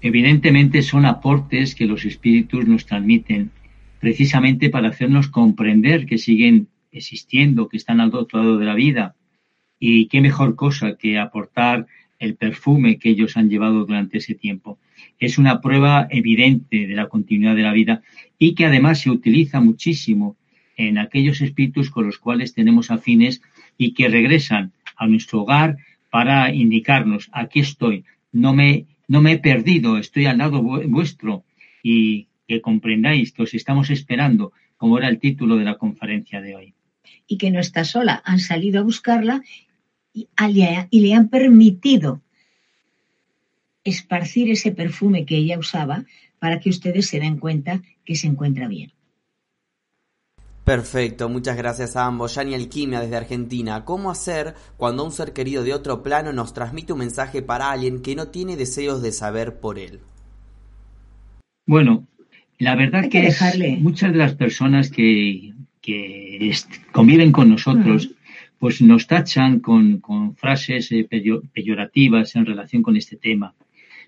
Evidentemente 0.00 0.82
son 0.82 1.06
aportes 1.06 1.74
que 1.74 1.86
los 1.86 2.04
espíritus 2.04 2.66
nos 2.66 2.86
transmiten 2.86 3.50
precisamente 3.98 4.68
para 4.68 4.88
hacernos 4.88 5.28
comprender 5.28 6.06
que 6.06 6.18
siguen 6.18 6.68
existiendo, 6.92 7.68
que 7.68 7.76
están 7.76 8.00
al 8.00 8.14
otro 8.14 8.40
lado 8.40 8.58
de 8.58 8.66
la 8.66 8.74
vida. 8.74 9.14
Y 9.78 10.06
qué 10.06 10.20
mejor 10.20 10.54
cosa 10.54 10.96
que 10.96 11.18
aportar 11.18 11.86
el 12.18 12.36
perfume 12.36 12.98
que 12.98 13.10
ellos 13.10 13.36
han 13.36 13.50
llevado 13.50 13.84
durante 13.84 14.18
ese 14.18 14.34
tiempo. 14.34 14.78
Es 15.18 15.38
una 15.38 15.60
prueba 15.60 16.06
evidente 16.10 16.86
de 16.86 16.94
la 16.94 17.08
continuidad 17.08 17.56
de 17.56 17.62
la 17.62 17.72
vida 17.72 18.02
y 18.38 18.54
que 18.54 18.66
además 18.66 19.00
se 19.00 19.10
utiliza 19.10 19.60
muchísimo 19.60 20.36
en 20.76 20.98
aquellos 20.98 21.40
espíritus 21.40 21.90
con 21.90 22.06
los 22.06 22.18
cuales 22.18 22.54
tenemos 22.54 22.90
afines 22.90 23.42
y 23.78 23.94
que 23.94 24.08
regresan 24.08 24.72
a 24.96 25.06
nuestro 25.06 25.42
hogar 25.42 25.78
para 26.10 26.54
indicarnos, 26.54 27.28
aquí 27.32 27.60
estoy, 27.60 28.04
no 28.32 28.54
me 28.54 28.86
no 29.08 29.22
me 29.22 29.32
he 29.32 29.38
perdido, 29.38 29.98
estoy 29.98 30.26
al 30.26 30.38
lado 30.38 30.62
vuestro 30.62 31.44
y 31.82 32.28
que 32.48 32.60
comprendáis 32.60 33.32
que 33.32 33.42
os 33.42 33.54
estamos 33.54 33.90
esperando, 33.90 34.52
como 34.76 34.98
era 34.98 35.08
el 35.08 35.18
título 35.18 35.56
de 35.56 35.64
la 35.64 35.78
conferencia 35.78 36.40
de 36.40 36.56
hoy. 36.56 36.74
Y 37.26 37.38
que 37.38 37.50
no 37.50 37.60
está 37.60 37.84
sola, 37.84 38.22
han 38.24 38.40
salido 38.40 38.80
a 38.80 38.84
buscarla 38.84 39.42
y, 40.12 40.28
y 40.90 41.00
le 41.00 41.14
han 41.14 41.28
permitido 41.28 42.22
esparcir 43.84 44.50
ese 44.50 44.72
perfume 44.72 45.24
que 45.24 45.36
ella 45.36 45.58
usaba 45.58 46.04
para 46.38 46.58
que 46.60 46.70
ustedes 46.70 47.06
se 47.06 47.20
den 47.20 47.38
cuenta 47.38 47.82
que 48.04 48.16
se 48.16 48.26
encuentra 48.26 48.66
bien. 48.66 48.92
Perfecto, 50.66 51.28
muchas 51.28 51.56
gracias 51.56 51.94
a 51.94 52.06
ambos. 52.06 52.34
Yani 52.34 52.54
Alquimia 52.54 52.98
desde 52.98 53.14
Argentina. 53.14 53.84
¿Cómo 53.84 54.10
hacer 54.10 54.54
cuando 54.76 55.04
un 55.04 55.12
ser 55.12 55.32
querido 55.32 55.62
de 55.62 55.72
otro 55.72 56.02
plano 56.02 56.32
nos 56.32 56.54
transmite 56.54 56.92
un 56.92 56.98
mensaje 56.98 57.40
para 57.40 57.70
alguien 57.70 58.02
que 58.02 58.16
no 58.16 58.26
tiene 58.30 58.56
deseos 58.56 59.00
de 59.00 59.12
saber 59.12 59.60
por 59.60 59.78
él? 59.78 60.00
Bueno, 61.68 62.08
la 62.58 62.74
verdad 62.74 63.08
que, 63.08 63.32
muchas 63.78 64.10
de 64.10 64.18
las 64.18 64.34
personas 64.34 64.90
que, 64.90 65.52
conviven 66.90 67.30
con 67.30 67.48
nosotros, 67.48 68.10
pues 68.58 68.82
nos 68.82 69.06
tachan 69.06 69.60
con, 69.60 70.02
frases 70.34 70.90
eh, 70.90 71.08
peyorativas 71.54 72.34
en 72.34 72.44
relación 72.44 72.82
con 72.82 72.96
este 72.96 73.14
tema. 73.14 73.54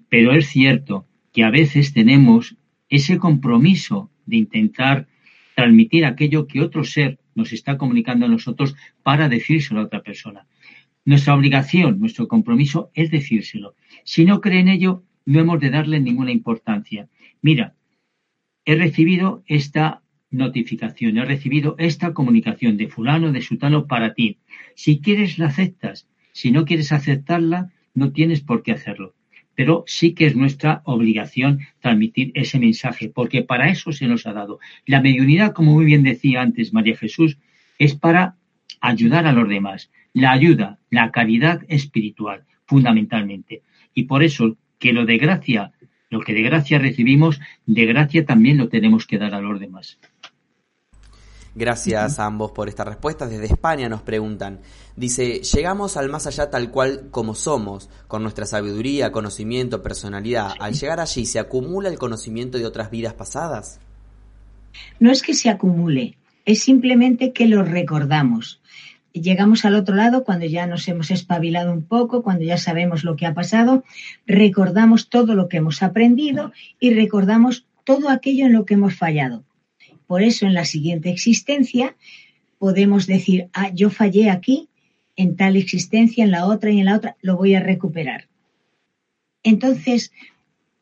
Pero 0.09 0.33
es 0.33 0.49
cierto 0.49 1.07
que 1.33 1.45
a 1.45 1.51
veces 1.51 1.93
tenemos 1.93 2.57
ese 2.89 3.17
compromiso 3.17 4.11
de 4.27 4.39
intentar 4.39 5.07
transmitir 5.59 6.05
aquello 6.05 6.47
que 6.47 6.61
otro 6.61 6.85
ser 6.85 7.19
nos 7.35 7.53
está 7.53 7.77
comunicando 7.77 8.25
a 8.27 8.29
nosotros 8.29 8.77
para 9.03 9.29
decírselo 9.29 9.81
a 9.81 9.87
otra 9.87 10.05
persona. 10.05 10.47
Nuestra 11.05 11.35
obligación, 11.35 11.99
nuestro 11.99 12.29
compromiso 12.29 12.93
es 12.95 13.11
decírselo. 13.11 13.75
Si 14.05 14.25
no 14.25 14.41
cree 14.41 14.61
en 14.61 14.69
ello, 14.69 15.03
no 15.27 15.41
hemos 15.41 15.59
de 15.59 15.71
darle 15.71 15.99
ninguna 15.99 16.31
importancia. 16.31 17.09
Mira, 17.43 17.75
he 18.65 18.77
recibido 18.77 19.43
esta 19.47 20.03
notificación, 20.31 21.19
he 21.19 21.25
recibido 21.25 21.75
esta 21.79 22.15
comunicación 22.15 22.77
de 22.77 22.87
fulano, 22.87 23.33
de 23.33 23.43
sutano 23.43 23.89
para 23.89 24.15
ti. 24.15 24.39
Si 24.77 25.01
quieres, 25.01 25.41
la 25.41 25.47
aceptas. 25.47 26.09
Si 26.31 26.53
no 26.53 26.67
quieres 26.67 26.93
aceptarla, 26.93 27.73
no 27.95 28.13
tienes 28.13 28.43
por 28.43 28.63
qué 28.63 28.71
hacerlo 28.71 29.17
pero 29.59 29.83
sí 29.89 30.15
que 30.15 30.27
es 30.27 30.37
nuestra 30.37 30.83
obligación 30.85 31.59
transmitir 31.81 32.31
ese 32.35 32.61
mensaje, 32.61 33.09
porque 33.09 33.43
para 33.43 33.69
eso 33.69 33.91
se 33.91 34.07
nos 34.07 34.25
ha 34.25 34.33
dado. 34.33 34.61
La 34.87 35.01
mediunidad, 35.01 35.53
como 35.53 35.75
muy 35.75 35.85
bien 35.85 36.05
decía 36.05 36.43
antes 36.43 36.73
María 36.73 36.97
Jesús, 36.97 37.39
es 37.77 37.97
para 37.97 38.37
ayudar 38.81 39.27
a 39.27 39.33
los 39.33 39.49
demás. 39.49 39.91
La 40.13 40.31
ayuda, 40.31 40.79
la 40.91 41.11
caridad 41.11 41.63
espiritual, 41.67 42.45
fundamentalmente. 42.67 43.63
Y 43.95 44.05
por 44.05 44.23
eso 44.23 44.57
que 44.79 44.93
lo 44.93 45.05
de 45.07 45.19
gracia, 45.19 45.73
lo 46.09 46.21
que 46.21 46.35
de 46.35 46.43
gracia 46.43 46.79
recibimos, 46.79 47.41
de 47.67 47.85
gracia 47.85 48.25
también 48.25 48.59
lo 48.59 48.69
tenemos 48.69 49.09
que 49.09 49.19
dar 49.19 49.35
a 49.35 49.41
los 49.41 49.59
demás. 49.59 49.99
Gracias 51.59 52.21
a 52.21 52.27
ambos 52.27 52.53
por 52.53 52.69
esta 52.69 52.85
respuesta. 52.85 53.27
Desde 53.27 53.47
España 53.47 53.89
nos 53.89 54.03
preguntan. 54.03 54.61
Dice, 54.95 55.41
llegamos 55.41 55.97
al 55.97 56.09
más 56.09 56.29
allá 56.29 56.51
tal 56.51 56.71
cual 56.71 57.09
como 57.11 57.35
somos, 57.35 57.91
con 58.07 58.23
nuestra 58.23 58.47
sabiduría, 58.47 59.11
conocimiento, 59.11 59.83
personalidad. 59.83 60.53
Al 60.61 60.75
llegar 60.75 61.01
allí, 61.01 61.27
¿se 61.27 61.41
acumula 61.41 61.89
el 61.89 61.99
conocimiento 61.99 62.59
de 62.59 62.67
otras 62.67 62.93
vidas 62.93 63.15
pasadas? 63.15 63.81
No 65.01 65.11
es 65.11 65.21
que 65.21 65.35
se 65.35 65.51
acumule, 65.51 66.17
es 66.45 66.61
simplemente 66.63 67.33
que 67.33 67.49
lo 67.49 67.65
recordamos. 67.65 68.61
Llegamos 69.13 69.65
al 69.65 69.75
otro 69.75 69.97
lado 69.97 70.23
cuando 70.23 70.47
ya 70.47 70.65
nos 70.69 70.87
hemos 70.87 71.11
espabilado 71.11 71.73
un 71.73 71.83
poco, 71.83 72.23
cuando 72.23 72.45
ya 72.45 72.57
sabemos 72.57 73.03
lo 73.03 73.17
que 73.17 73.27
ha 73.27 73.35
pasado, 73.35 73.83
recordamos 74.29 75.09
todo 75.09 75.35
lo 75.35 75.49
que 75.49 75.57
hemos 75.57 75.83
aprendido 75.83 76.53
y 76.79 76.95
recordamos 76.95 77.67
todo 77.83 78.11
aquello 78.11 78.47
en 78.47 78.53
lo 78.53 78.65
que 78.65 78.75
hemos 78.75 78.95
fallado 78.95 79.43
por 80.09 80.23
eso 80.23 80.47
en 80.47 80.55
la 80.55 80.65
siguiente 80.65 81.11
existencia 81.11 81.95
podemos 82.59 83.07
decir, 83.07 83.49
ah, 83.53 83.71
yo 83.73 83.91
fallé 83.91 84.31
aquí, 84.31 84.69
en 85.15 85.37
tal 85.37 85.55
existencia, 85.57 86.25
en 86.25 86.33
la 86.33 86.47
otra 86.47 86.71
y 86.71 86.81
en 86.81 86.87
la 86.87 86.97
otra, 86.97 87.17
lo 87.23 87.37
voy 87.37 87.55
a 87.55 87.61
recuperar. 87.61 88.27
Entonces, 89.43 90.11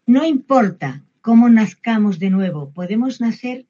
no 0.07 0.25
importa 0.25 1.03
cómo 1.21 1.49
nazcamos 1.49 2.19
de 2.19 2.31
nuevo, 2.31 2.71
podemos 2.71 3.21
nacer 3.21 3.67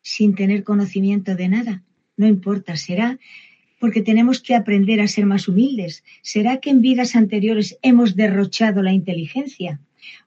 sin 0.00 0.34
tener 0.34 0.64
conocimiento 0.64 1.36
de 1.36 1.48
nada. 1.48 1.82
No 2.16 2.26
importa, 2.26 2.76
será 2.76 3.18
porque 3.78 4.00
tenemos 4.00 4.40
que 4.40 4.54
aprender 4.54 5.00
a 5.00 5.08
ser 5.08 5.26
más 5.26 5.46
humildes. 5.46 6.04
¿Será 6.22 6.56
que 6.56 6.70
en 6.70 6.80
vidas 6.80 7.16
anteriores 7.16 7.76
hemos 7.82 8.16
derrochado 8.16 8.82
la 8.82 8.94
inteligencia? 8.94 9.78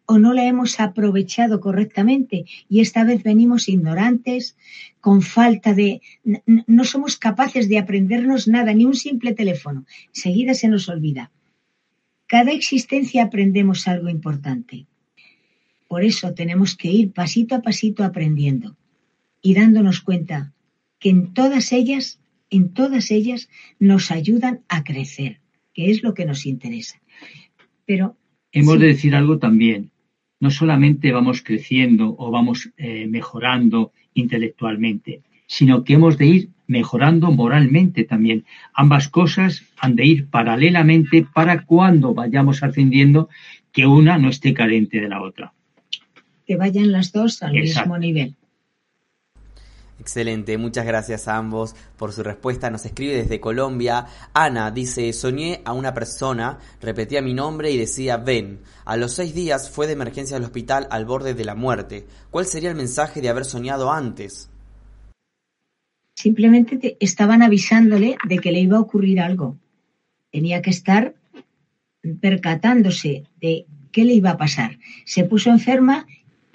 O 0.06 0.18
no 0.20 0.34
la 0.34 0.46
hemos 0.46 0.80
aprovechado 0.80 1.60
correctamente 1.60 2.46
y 2.70 2.80
esta 2.80 3.04
vez 3.04 3.24
venimos 3.24 3.68
ignorantes, 3.68 4.56
con 5.02 5.22
falta 5.22 5.74
de... 5.74 6.02
no 6.24 6.84
somos 6.84 7.18
capaces 7.18 7.70
de 7.70 7.78
aprendernos 7.78 8.48
nada, 8.48 8.74
ni 8.74 8.86
un 8.86 8.96
simple 8.96 9.34
teléfono. 9.34 9.86
Seguida 10.12 10.54
se 10.54 10.68
nos 10.68 10.90
olvida. 10.90 11.32
Cada 12.28 12.52
existencia 12.52 13.24
aprendemos 13.24 13.88
algo 13.88 14.10
importante. 14.10 14.86
Por 15.88 16.04
eso 16.04 16.34
tenemos 16.34 16.76
que 16.76 16.90
ir 16.90 17.14
pasito 17.14 17.56
a 17.56 17.62
pasito 17.62 18.04
aprendiendo 18.04 18.76
y 19.42 19.54
dándonos 19.54 20.02
cuenta 20.02 20.54
que 21.00 21.10
en 21.10 21.34
todas 21.34 21.72
ellas, 21.72 22.20
en 22.50 22.74
todas 22.74 23.12
ellas 23.12 23.50
nos 23.80 24.12
ayudan 24.12 24.62
a 24.68 24.84
crecer, 24.84 25.40
que 25.74 25.90
es 25.90 26.04
lo 26.04 26.14
que 26.14 26.26
nos 26.26 26.46
interesa. 26.46 27.00
Pero 27.86 28.17
hemos 28.52 28.76
sí. 28.76 28.80
de 28.82 28.88
decir 28.88 29.16
algo 29.16 29.38
también. 29.38 29.92
No 30.40 30.52
solamente 30.52 31.12
vamos 31.12 31.42
creciendo 31.42 32.16
o 32.18 32.30
vamos 32.32 32.70
eh, 32.78 33.08
mejorando 33.08 33.92
intelectualmente, 34.14 35.22
sino 35.48 35.84
que 35.84 35.94
hemos 35.94 36.18
de 36.18 36.26
ir 36.28 36.50
mejorando 36.68 37.32
moralmente 37.32 38.04
también. 38.04 38.46
Ambas 38.74 39.08
cosas 39.08 39.64
han 39.80 39.96
de 39.96 40.06
ir 40.06 40.28
paralelamente 40.28 41.26
para 41.34 41.64
cuando 41.66 42.14
vayamos 42.14 42.62
ascendiendo 42.62 43.30
que 43.72 43.86
una 43.88 44.18
no 44.18 44.30
esté 44.30 44.54
carente 44.54 45.00
de 45.00 45.10
la 45.10 45.22
otra. 45.22 45.54
que 46.46 46.56
vayan 46.56 46.92
las 46.94 47.12
dos 47.12 47.44
al 47.44 47.56
Exacto. 47.58 47.90
mismo 47.90 47.98
nivel. 48.00 48.36
Excelente, 50.00 50.58
muchas 50.60 50.86
gracias 50.86 51.28
a 51.28 51.38
ambos 51.38 51.76
por 51.98 52.14
su 52.14 52.22
respuesta. 52.22 52.70
Nos 52.70 52.86
escribe 52.86 53.16
desde 53.16 53.40
Colombia. 53.40 54.06
Ana 54.34 54.70
dice, 54.70 55.12
soñé 55.12 55.62
a 55.66 55.74
una 55.74 55.94
persona, 55.94 56.60
repetía 56.82 57.22
mi 57.22 57.34
nombre 57.34 57.72
y 57.72 57.78
decía, 57.78 58.18
ven. 58.18 58.60
A 58.86 58.96
los 58.96 59.14
seis 59.14 59.34
días 59.34 59.72
fue 59.72 59.88
de 59.88 59.94
emergencia 59.94 60.38
al 60.38 60.44
hospital 60.44 60.88
al 60.92 61.06
borde 61.06 61.34
de 61.34 61.46
la 61.46 61.56
muerte. 61.56 62.06
¿Cuál 62.30 62.46
sería 62.46 62.70
el 62.70 62.76
mensaje 62.76 63.22
de 63.22 63.30
haber 63.30 63.44
soñado 63.46 63.92
antes? 63.92 64.50
Simplemente 66.14 66.78
te- 66.78 66.98
estaban 67.00 67.42
avisándole 67.42 68.18
de 68.28 68.38
que 68.38 68.52
le 68.52 68.60
iba 68.60 68.78
a 68.78 68.82
ocurrir 68.82 69.20
algo. 69.20 69.58
Tenía 70.32 70.62
que 70.62 70.70
estar 70.70 71.16
percatándose 72.22 73.24
de 73.42 73.66
qué 73.92 74.06
le 74.06 74.14
iba 74.14 74.30
a 74.32 74.38
pasar. 74.38 74.78
Se 75.06 75.24
puso 75.24 75.50
enferma 75.50 76.06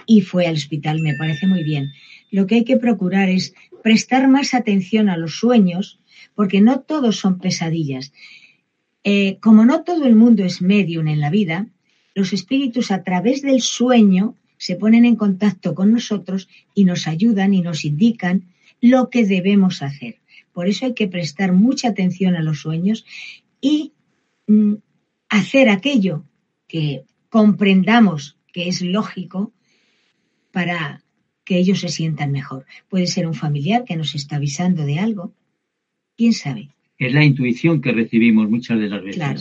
y 0.06 0.22
fue 0.22 0.46
al 0.46 0.54
hospital. 0.54 1.00
Me 1.00 1.14
parece 1.16 1.46
muy 1.46 1.64
bien. 1.64 1.92
Lo 2.32 2.46
que 2.46 2.56
hay 2.56 2.64
que 2.64 2.78
procurar 2.78 3.28
es 3.28 3.54
prestar 3.82 4.26
más 4.26 4.54
atención 4.54 5.08
a 5.08 5.16
los 5.16 5.38
sueños, 5.38 6.00
porque 6.34 6.60
no 6.60 6.80
todos 6.80 7.18
son 7.18 7.38
pesadillas. 7.38 8.12
Eh, 9.04 9.38
como 9.40 9.64
no 9.64 9.84
todo 9.84 10.06
el 10.06 10.16
mundo 10.16 10.42
es 10.42 10.62
medium 10.62 11.08
en 11.08 11.20
la 11.20 11.30
vida, 11.30 11.68
los 12.14 12.32
espíritus 12.32 12.90
a 12.90 13.04
través 13.04 13.42
del 13.42 13.60
sueño 13.60 14.34
se 14.56 14.76
ponen 14.76 15.04
en 15.04 15.16
contacto 15.16 15.74
con 15.74 15.92
nosotros 15.92 16.48
y 16.74 16.84
nos 16.84 17.06
ayudan 17.06 17.52
y 17.52 17.60
nos 17.60 17.84
indican 17.84 18.46
lo 18.80 19.10
que 19.10 19.26
debemos 19.26 19.82
hacer. 19.82 20.16
Por 20.54 20.68
eso 20.68 20.86
hay 20.86 20.94
que 20.94 21.08
prestar 21.08 21.52
mucha 21.52 21.88
atención 21.88 22.34
a 22.34 22.42
los 22.42 22.60
sueños 22.60 23.04
y 23.60 23.92
mm, 24.46 24.74
hacer 25.28 25.68
aquello 25.68 26.24
que 26.66 27.04
comprendamos 27.28 28.36
que 28.52 28.68
es 28.68 28.80
lógico 28.80 29.52
para 30.50 31.01
que 31.44 31.58
ellos 31.58 31.80
se 31.80 31.88
sientan 31.88 32.32
mejor. 32.32 32.66
Puede 32.88 33.06
ser 33.06 33.26
un 33.26 33.34
familiar 33.34 33.84
que 33.84 33.96
nos 33.96 34.14
está 34.14 34.36
avisando 34.36 34.84
de 34.84 34.98
algo. 34.98 35.32
¿Quién 36.16 36.32
sabe? 36.32 36.70
Es 36.98 37.12
la 37.12 37.24
intuición 37.24 37.80
que 37.80 37.92
recibimos 37.92 38.48
muchas 38.48 38.78
de 38.78 38.88
las 38.88 39.02
veces. 39.02 39.16
Claro, 39.16 39.40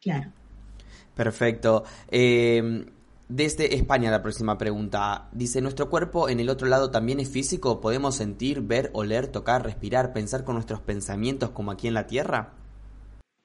claro. 0.00 0.32
Perfecto. 1.14 1.84
Eh, 2.10 2.84
desde 3.30 3.76
España 3.76 4.10
la 4.10 4.22
próxima 4.22 4.58
pregunta. 4.58 5.28
Dice, 5.32 5.60
¿nuestro 5.60 5.88
cuerpo 5.88 6.28
en 6.28 6.40
el 6.40 6.48
otro 6.48 6.66
lado 6.66 6.90
también 6.90 7.20
es 7.20 7.30
físico? 7.30 7.80
¿Podemos 7.80 8.16
sentir, 8.16 8.60
ver, 8.60 8.90
oler, 8.92 9.28
tocar, 9.28 9.64
respirar, 9.64 10.12
pensar 10.12 10.44
con 10.44 10.56
nuestros 10.56 10.80
pensamientos 10.80 11.50
como 11.50 11.70
aquí 11.70 11.86
en 11.86 11.94
la 11.94 12.08
Tierra? 12.08 12.54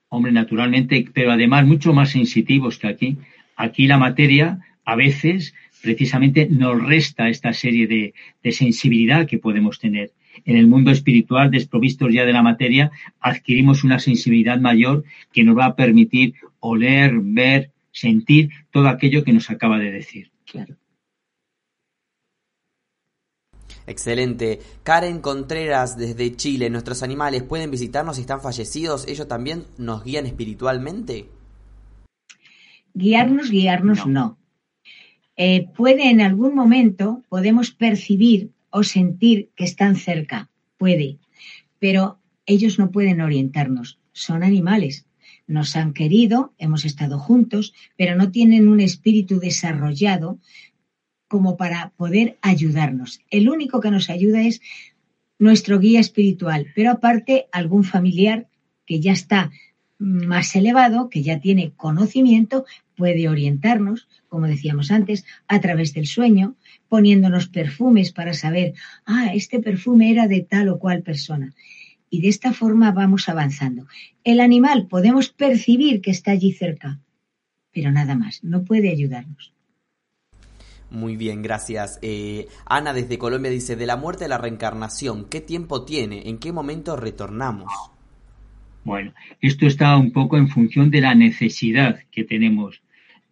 Hombre, 0.10 0.32
naturalmente, 0.32 1.06
pero 1.14 1.32
además 1.32 1.68
mucho 1.68 1.94
más 1.94 2.10
sensitivos 2.10 2.80
que 2.80 2.88
aquí. 2.88 3.18
Aquí 3.56 3.86
la 3.86 4.00
materia 4.00 4.60
a 4.86 4.96
veces 4.96 5.54
precisamente 5.86 6.48
nos 6.50 6.84
resta 6.84 7.30
esta 7.30 7.54
serie 7.54 7.86
de, 7.88 8.14
de 8.44 8.52
sensibilidad 8.52 9.28
que 9.28 9.38
podemos 9.38 9.80
tener. 9.80 10.12
En 10.44 10.58
el 10.58 10.68
mundo 10.68 10.90
espiritual, 10.92 11.52
desprovistos 11.52 12.12
ya 12.12 12.26
de 12.26 12.34
la 12.34 12.42
materia, 12.42 12.92
adquirimos 13.20 13.84
una 13.84 14.00
sensibilidad 14.00 14.60
mayor 14.60 15.04
que 15.32 15.44
nos 15.44 15.56
va 15.58 15.66
a 15.66 15.76
permitir 15.76 16.34
oler, 16.60 17.14
ver, 17.22 17.72
sentir 17.92 18.50
todo 18.72 18.88
aquello 18.90 19.24
que 19.24 19.32
nos 19.32 19.50
acaba 19.50 19.78
de 19.78 19.92
decir. 19.92 20.32
Claro. 20.52 20.76
Excelente. 23.88 24.60
Karen 24.84 25.20
Contreras 25.22 25.96
desde 25.96 26.36
Chile. 26.36 26.72
¿Nuestros 26.72 27.04
animales 27.04 27.44
pueden 27.44 27.70
visitarnos 27.70 28.16
si 28.16 28.24
están 28.24 28.42
fallecidos? 28.42 29.08
¿Ellos 29.08 29.28
también 29.28 29.66
nos 29.78 30.04
guían 30.04 30.26
espiritualmente? 30.26 31.28
Guiarnos, 32.96 33.52
guiarnos 33.52 34.08
No. 34.08 34.14
no. 34.14 34.45
Eh, 35.38 35.68
puede 35.76 36.10
en 36.10 36.22
algún 36.22 36.56
momento, 36.56 37.24
podemos 37.30 37.72
percibir 37.72 38.52
o 38.70 38.84
sentir 38.84 39.50
que 39.56 39.66
están 39.66 39.96
cerca, 39.96 40.50
puede, 40.78 41.18
pero 41.80 42.20
ellos 42.46 42.80
no 42.80 42.92
pueden 42.92 43.22
orientarnos, 43.22 44.00
son 44.12 44.44
animales. 44.44 45.06
Nos 45.48 45.76
han 45.76 45.94
querido, 45.94 46.54
hemos 46.58 46.86
estado 46.86 47.20
juntos, 47.20 47.74
pero 47.98 48.16
no 48.16 48.32
tienen 48.32 48.68
un 48.68 48.80
espíritu 48.80 49.40
desarrollado 49.40 50.40
como 51.28 51.58
para 51.58 51.92
poder 51.98 52.38
ayudarnos. 52.42 53.22
El 53.30 53.50
único 53.50 53.80
que 53.80 53.92
nos 53.92 54.10
ayuda 54.10 54.42
es 54.42 54.62
nuestro 55.38 55.80
guía 55.80 56.00
espiritual, 56.00 56.68
pero 56.76 56.92
aparte 56.92 57.48
algún 57.52 57.84
familiar 57.84 58.48
que 58.86 59.00
ya 59.00 59.12
está 59.12 59.52
más 59.98 60.56
elevado, 60.56 61.10
que 61.10 61.24
ya 61.24 61.40
tiene 61.40 61.72
conocimiento, 61.76 62.66
puede 62.96 63.30
orientarnos, 63.30 64.08
como 64.30 64.48
decíamos 64.48 64.92
antes, 64.92 65.26
a 65.48 65.60
través 65.60 65.94
del 65.94 66.08
sueño, 66.08 66.56
poniéndonos 66.90 67.48
perfumes 67.48 68.12
para 68.12 68.34
saber, 68.34 68.74
ah, 69.06 69.32
este 69.34 69.60
perfume 69.60 70.12
era 70.12 70.28
de 70.28 70.42
tal 70.42 70.70
o 70.70 70.80
cual 70.80 71.04
persona. 71.04 71.54
Y 72.10 72.22
de 72.22 72.30
esta 72.30 72.54
forma 72.54 72.92
vamos 72.92 73.28
avanzando. 73.30 73.88
El 74.24 74.40
animal 74.40 74.88
podemos 74.88 75.30
percibir 75.30 76.02
que 76.02 76.12
está 76.12 76.32
allí 76.32 76.54
cerca, 76.54 77.00
pero 77.72 77.92
nada 77.92 78.16
más, 78.16 78.44
no 78.44 78.64
puede 78.64 78.90
ayudarnos. 78.90 79.54
Muy 80.90 81.18
bien, 81.18 81.42
gracias. 81.42 82.00
Eh, 82.02 82.48
Ana 82.66 82.94
desde 82.94 83.18
Colombia 83.18 83.52
dice, 83.52 83.76
de 83.76 83.86
la 83.86 83.98
muerte 83.98 84.26
a 84.26 84.28
la 84.28 84.38
reencarnación, 84.38 85.26
¿qué 85.26 85.42
tiempo 85.42 85.84
tiene? 85.84 86.30
¿En 86.30 86.38
qué 86.38 86.54
momento 86.54 86.96
retornamos? 86.96 87.72
Bueno, 88.86 89.14
esto 89.42 89.66
está 89.66 89.98
un 89.98 90.12
poco 90.12 90.38
en 90.38 90.48
función 90.48 90.92
de 90.92 91.02
la 91.02 91.16
necesidad 91.16 92.00
que 92.12 92.24
tenemos. 92.24 92.82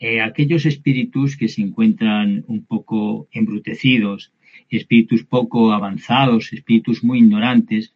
Eh, 0.06 0.20
aquellos 0.20 0.66
espíritus 0.66 1.38
que 1.38 1.48
se 1.48 1.62
encuentran 1.62 2.44
un 2.50 2.66
poco 2.66 3.30
embrutecidos, 3.32 4.34
espíritus 4.70 5.24
poco 5.24 5.72
avanzados, 5.72 6.52
espíritus 6.52 7.06
muy 7.06 7.20
ignorantes, 7.20 7.94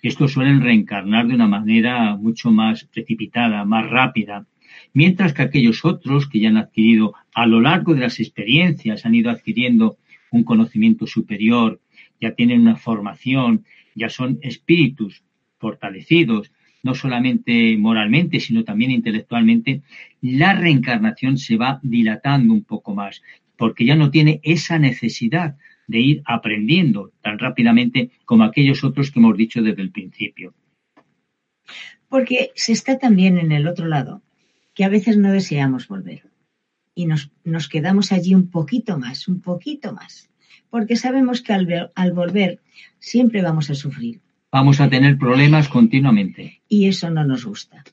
estos 0.00 0.32
suelen 0.32 0.62
reencarnar 0.62 1.26
de 1.26 1.34
una 1.34 1.46
manera 1.46 2.16
mucho 2.16 2.50
más 2.50 2.84
precipitada, 2.84 3.66
más 3.66 3.90
rápida, 3.90 4.46
mientras 4.94 5.34
que 5.34 5.42
aquellos 5.42 5.84
otros 5.84 6.26
que 6.30 6.40
ya 6.40 6.48
han 6.48 6.56
adquirido 6.56 7.12
a 7.34 7.44
lo 7.44 7.60
largo 7.60 7.92
de 7.92 8.00
las 8.00 8.20
experiencias, 8.20 9.04
han 9.04 9.14
ido 9.14 9.30
adquiriendo 9.30 9.98
un 10.30 10.44
conocimiento 10.44 11.06
superior, 11.06 11.78
ya 12.22 12.32
tienen 12.34 12.62
una 12.62 12.76
formación, 12.76 13.66
ya 13.94 14.08
son 14.08 14.38
espíritus 14.40 15.24
fortalecidos, 15.58 16.52
no 16.82 16.94
solamente 16.94 17.76
moralmente, 17.76 18.40
sino 18.40 18.64
también 18.64 18.90
intelectualmente, 18.90 19.82
la 20.20 20.54
reencarnación 20.54 21.38
se 21.38 21.56
va 21.56 21.80
dilatando 21.82 22.52
un 22.52 22.64
poco 22.64 22.94
más, 22.94 23.22
porque 23.56 23.84
ya 23.84 23.96
no 23.96 24.10
tiene 24.10 24.40
esa 24.42 24.78
necesidad 24.78 25.56
de 25.86 26.00
ir 26.00 26.22
aprendiendo 26.24 27.12
tan 27.20 27.38
rápidamente 27.38 28.10
como 28.24 28.44
aquellos 28.44 28.84
otros 28.84 29.10
que 29.10 29.18
hemos 29.18 29.36
dicho 29.36 29.60
desde 29.60 29.82
el 29.82 29.90
principio. 29.90 30.54
Porque 32.08 32.52
se 32.54 32.72
está 32.72 32.98
también 32.98 33.38
en 33.38 33.52
el 33.52 33.66
otro 33.66 33.86
lado, 33.86 34.22
que 34.74 34.84
a 34.84 34.88
veces 34.88 35.16
no 35.16 35.32
deseamos 35.32 35.88
volver. 35.88 36.24
Y 36.94 37.06
nos, 37.06 37.30
nos 37.44 37.68
quedamos 37.68 38.12
allí 38.12 38.34
un 38.34 38.50
poquito 38.50 38.98
más, 38.98 39.28
un 39.28 39.40
poquito 39.40 39.92
más. 39.92 40.30
Porque 40.70 40.96
sabemos 40.96 41.42
que 41.42 41.52
al, 41.52 41.90
al 41.94 42.12
volver 42.12 42.60
siempre 42.98 43.42
vamos 43.42 43.70
a 43.70 43.74
sufrir. 43.74 44.20
Vamos 44.52 44.80
a 44.80 44.90
tener 44.90 45.16
problemas 45.16 45.68
continuamente. 45.68 46.60
Y 46.68 46.88
eso 46.88 47.08
no 47.10 47.24
nos 47.24 47.44
gusta. 47.44 47.84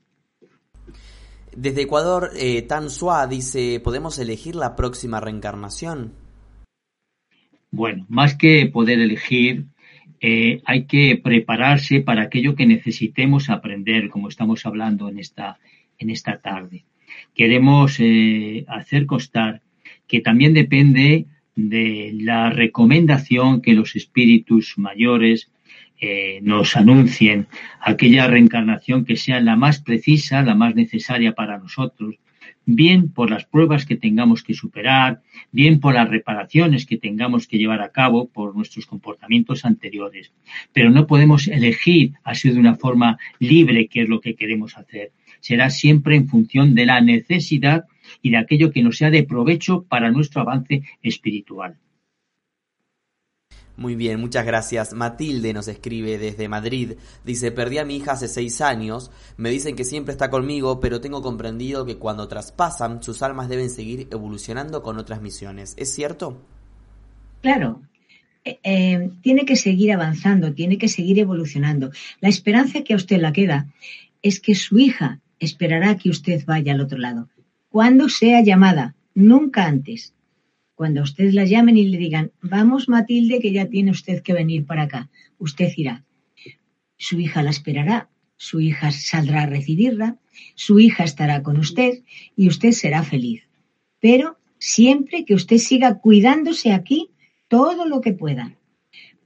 Desde 1.55 1.83
Ecuador, 1.83 2.31
eh, 2.35 2.63
Tan 2.63 2.89
Sua 2.89 3.27
dice, 3.27 3.79
¿podemos 3.83 4.17
elegir 4.17 4.55
la 4.55 4.75
próxima 4.75 5.19
reencarnación? 5.19 6.13
Bueno, 7.69 8.05
más 8.09 8.35
que 8.35 8.67
poder 8.67 8.99
elegir, 8.99 9.65
eh, 10.19 10.61
hay 10.65 10.85
que 10.85 11.19
prepararse 11.23 12.01
para 12.01 12.23
aquello 12.23 12.55
que 12.55 12.65
necesitemos 12.65 13.49
aprender, 13.49 14.09
como 14.09 14.29
estamos 14.29 14.65
hablando 14.65 15.09
en 15.09 15.19
esta, 15.19 15.59
en 15.99 16.09
esta 16.09 16.39
tarde. 16.39 16.85
Queremos 17.35 17.97
eh, 17.99 18.65
hacer 18.67 19.05
constar 19.05 19.61
que 20.07 20.21
también 20.21 20.53
depende 20.53 21.27
de 21.55 22.11
la 22.19 22.49
recomendación 22.49 23.61
que 23.61 23.73
los 23.73 23.95
espíritus 23.95 24.75
mayores 24.77 25.51
nos 26.41 26.75
anuncien, 26.75 27.47
aquella 27.81 28.27
reencarnación 28.27 29.05
que 29.05 29.15
sea 29.15 29.39
la 29.41 29.55
más 29.55 29.81
precisa, 29.81 30.41
la 30.41 30.55
más 30.55 30.75
necesaria 30.75 31.33
para 31.33 31.57
nosotros, 31.57 32.15
bien 32.67 33.09
por 33.09 33.31
las 33.31 33.45
pruebas 33.45 33.85
que 33.85 33.95
tengamos 33.95 34.43
que 34.43 34.53
superar, 34.53 35.21
bien 35.51 35.79
por 35.79 35.95
las 35.95 36.09
reparaciones 36.09 36.85
que 36.85 36.97
tengamos 36.97 37.47
que 37.47 37.57
llevar 37.57 37.81
a 37.81 37.91
cabo 37.91 38.27
por 38.27 38.55
nuestros 38.55 38.85
comportamientos 38.85 39.63
anteriores. 39.63 40.33
Pero 40.73 40.89
no 40.89 41.07
podemos 41.07 41.47
elegir 41.47 42.13
así 42.23 42.49
de 42.49 42.59
una 42.59 42.75
forma 42.75 43.17
libre 43.39 43.87
qué 43.87 44.01
es 44.01 44.09
lo 44.09 44.19
que 44.19 44.35
queremos 44.35 44.77
hacer. 44.77 45.11
será 45.39 45.69
siempre 45.69 46.15
en 46.15 46.27
función 46.27 46.75
de 46.75 46.85
la 46.85 46.99
necesidad 46.99 47.85
y 48.21 48.31
de 48.31 48.37
aquello 48.37 48.71
que 48.71 48.83
nos 48.83 48.97
sea 48.97 49.11
de 49.11 49.23
provecho 49.23 49.83
para 49.83 50.11
nuestro 50.11 50.41
avance 50.41 50.81
espiritual. 51.01 51.77
Muy 53.77 53.95
bien, 53.95 54.19
muchas 54.19 54.43
gracias. 54.43 54.93
Matilde 54.93 55.53
nos 55.53 55.67
escribe 55.67 56.17
desde 56.17 56.49
Madrid. 56.49 56.93
Dice, 57.23 57.51
perdí 57.51 57.77
a 57.77 57.85
mi 57.85 57.97
hija 57.97 58.13
hace 58.13 58.27
seis 58.27 58.59
años. 58.59 59.11
Me 59.37 59.51
dicen 59.51 59.75
que 59.75 59.83
siempre 59.83 60.13
está 60.13 60.31
conmigo, 60.31 60.79
pero 60.79 60.99
tengo 60.99 61.21
comprendido 61.21 61.85
que 61.85 61.97
cuando 61.97 62.27
traspasan, 62.27 63.03
sus 63.03 63.21
almas 63.21 63.49
deben 63.49 63.69
seguir 63.69 64.07
evolucionando 64.09 64.81
con 64.81 64.97
otras 64.97 65.21
misiones. 65.21 65.75
¿Es 65.77 65.93
cierto? 65.93 66.41
Claro. 67.43 67.83
Eh, 68.43 68.59
eh, 68.63 69.11
tiene 69.21 69.45
que 69.45 69.55
seguir 69.55 69.93
avanzando, 69.93 70.53
tiene 70.53 70.79
que 70.79 70.87
seguir 70.87 71.19
evolucionando. 71.19 71.91
La 72.19 72.29
esperanza 72.29 72.81
que 72.81 72.93
a 72.93 72.97
usted 72.97 73.21
la 73.21 73.31
queda 73.31 73.67
es 74.23 74.39
que 74.39 74.55
su 74.55 74.79
hija 74.79 75.19
esperará 75.39 75.97
que 75.97 76.09
usted 76.09 76.43
vaya 76.47 76.73
al 76.73 76.81
otro 76.81 76.97
lado. 76.97 77.29
Cuando 77.69 78.09
sea 78.09 78.41
llamada, 78.41 78.95
nunca 79.13 79.65
antes 79.65 80.15
cuando 80.77 81.01
usted 81.01 81.33
la 81.33 81.43
llamen 81.43 81.75
y 81.75 81.87
le 81.87 81.97
digan, 81.97 82.31
vamos 82.39 82.87
Matilde, 82.87 83.39
que 83.39 83.51
ya 83.51 83.65
tiene 83.65 83.89
usted 83.89 84.21
que 84.21 84.33
venir 84.33 84.67
para 84.67 84.83
acá, 84.83 85.09
usted 85.39 85.71
irá. 85.75 86.05
Su 86.97 87.19
hija 87.19 87.41
la 87.41 87.49
esperará, 87.49 88.09
su 88.35 88.59
hija 88.59 88.91
saldrá 88.91 89.41
a 89.41 89.45
recibirla, 89.47 90.17
su 90.53 90.79
hija 90.79 91.03
estará 91.03 91.41
con 91.41 91.57
usted 91.57 92.03
y 92.35 92.47
usted 92.47 92.73
será 92.73 93.01
feliz. 93.01 93.41
Pero 93.99 94.37
siempre 94.59 95.25
que 95.25 95.33
usted 95.33 95.57
siga 95.57 95.97
cuidándose 95.97 96.71
aquí 96.71 97.09
todo 97.47 97.87
lo 97.87 97.99
que 97.99 98.13
pueda, 98.13 98.55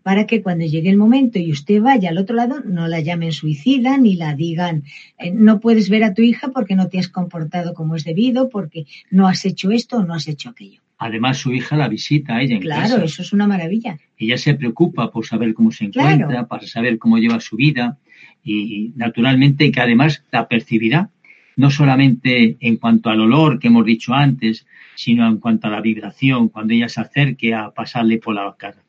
para 0.03 0.27
que 0.27 0.41
cuando 0.41 0.63
llegue 0.63 0.89
el 0.89 0.95
momento 0.95 1.37
y 1.37 1.51
usted 1.51 1.81
vaya 1.81 2.11
al 2.11 2.17
otro 2.17 2.37
lado, 2.37 2.61
no 2.63 2.87
la 2.87 3.01
llamen 3.01 3.33
suicida 3.33 3.97
ni 3.97 4.15
la 4.15 4.35
digan, 4.35 4.85
eh, 5.17 5.31
no 5.31 5.59
puedes 5.59 5.89
ver 5.89 6.05
a 6.05 6.13
tu 6.13 6.21
hija 6.21 6.53
porque 6.53 6.77
no 6.77 6.87
te 6.87 6.97
has 6.97 7.09
comportado 7.09 7.73
como 7.73 7.97
es 7.97 8.05
debido, 8.05 8.47
porque 8.47 8.85
no 9.09 9.27
has 9.27 9.43
hecho 9.43 9.71
esto 9.71 9.97
o 9.97 10.05
no 10.05 10.13
has 10.13 10.29
hecho 10.29 10.47
aquello. 10.47 10.81
Además, 11.03 11.39
su 11.39 11.51
hija 11.51 11.75
la 11.75 11.87
visita 11.87 12.35
a 12.35 12.43
ella 12.43 12.57
en 12.57 12.61
claro, 12.61 12.85
Claro, 12.85 13.05
eso 13.05 13.23
es 13.23 13.33
una 13.33 13.47
maravilla. 13.47 13.97
Ella 14.19 14.37
se 14.37 14.53
preocupa 14.53 15.09
por 15.09 15.25
saber 15.25 15.55
cómo 15.55 15.71
se 15.71 15.85
encuentra, 15.85 16.47
para 16.47 16.67
saber 16.67 16.99
cómo 16.99 17.17
lleva 17.17 17.39
su 17.39 17.55
vida 17.55 17.97
y, 18.43 18.93
naturalmente, 18.95 19.71
que 19.71 19.81
además 19.81 20.23
la 20.31 20.47
percibirá, 20.47 21.09
no 21.55 21.71
solamente 21.71 22.55
en 22.59 22.77
cuanto 22.77 23.09
al 23.09 23.19
olor 23.19 23.57
que 23.57 23.69
hemos 23.69 23.83
dicho 23.83 24.13
antes, 24.13 24.67
sino 24.93 25.27
en 25.27 25.37
cuanto 25.37 25.65
a 25.65 25.71
la 25.71 25.81
vibración, 25.81 26.49
cuando 26.49 26.75
ella 26.75 26.87
se 26.87 27.01
acerque 27.01 27.55
a 27.55 27.71
pasarle 27.71 28.19
por 28.19 28.35
la 28.35 28.55
cara. 28.55 28.83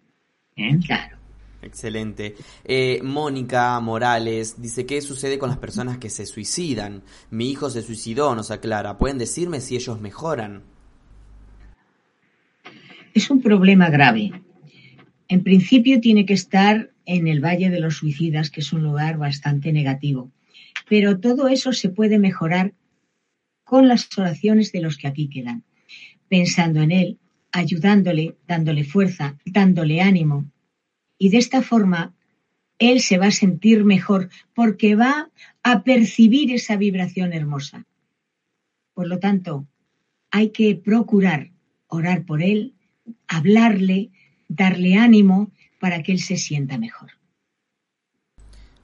¿Eh? 0.54 0.78
Claro. 0.84 1.16
Excelente. 1.62 2.34
Eh, 2.62 3.00
Mónica 3.02 3.80
Morales 3.80 4.60
dice, 4.60 4.84
¿qué 4.84 5.00
sucede 5.00 5.38
con 5.38 5.48
las 5.48 5.58
personas 5.58 5.96
que 5.96 6.10
se 6.10 6.26
suicidan? 6.26 7.04
Mi 7.30 7.50
hijo 7.50 7.70
se 7.70 7.80
suicidó, 7.80 8.34
nos 8.34 8.50
aclara. 8.50 8.98
¿Pueden 8.98 9.16
decirme 9.16 9.62
si 9.62 9.76
ellos 9.76 9.98
mejoran? 9.98 10.64
Es 13.14 13.30
un 13.30 13.42
problema 13.42 13.90
grave. 13.90 14.32
En 15.28 15.42
principio 15.42 16.00
tiene 16.00 16.24
que 16.24 16.34
estar 16.34 16.92
en 17.04 17.28
el 17.28 17.44
Valle 17.44 17.70
de 17.70 17.80
los 17.80 17.96
Suicidas, 17.96 18.50
que 18.50 18.60
es 18.60 18.72
un 18.72 18.82
lugar 18.82 19.18
bastante 19.18 19.72
negativo. 19.72 20.30
Pero 20.88 21.20
todo 21.20 21.48
eso 21.48 21.72
se 21.72 21.90
puede 21.90 22.18
mejorar 22.18 22.74
con 23.64 23.88
las 23.88 24.08
oraciones 24.16 24.72
de 24.72 24.80
los 24.80 24.96
que 24.96 25.08
aquí 25.08 25.28
quedan, 25.28 25.64
pensando 26.28 26.80
en 26.82 26.90
él, 26.90 27.18
ayudándole, 27.52 28.36
dándole 28.46 28.84
fuerza, 28.84 29.38
dándole 29.44 30.00
ánimo. 30.00 30.50
Y 31.18 31.28
de 31.28 31.38
esta 31.38 31.62
forma, 31.62 32.14
él 32.78 33.00
se 33.00 33.18
va 33.18 33.26
a 33.26 33.30
sentir 33.30 33.84
mejor 33.84 34.30
porque 34.54 34.94
va 34.94 35.30
a 35.62 35.82
percibir 35.82 36.52
esa 36.52 36.76
vibración 36.76 37.32
hermosa. 37.32 37.86
Por 38.94 39.06
lo 39.06 39.18
tanto, 39.18 39.66
hay 40.30 40.50
que 40.50 40.74
procurar 40.76 41.50
orar 41.86 42.24
por 42.24 42.42
él, 42.42 42.74
hablarle, 43.28 44.10
darle 44.48 44.96
ánimo 44.96 45.50
para 45.80 46.02
que 46.02 46.12
él 46.12 46.20
se 46.20 46.36
sienta 46.36 46.78
mejor. 46.78 47.10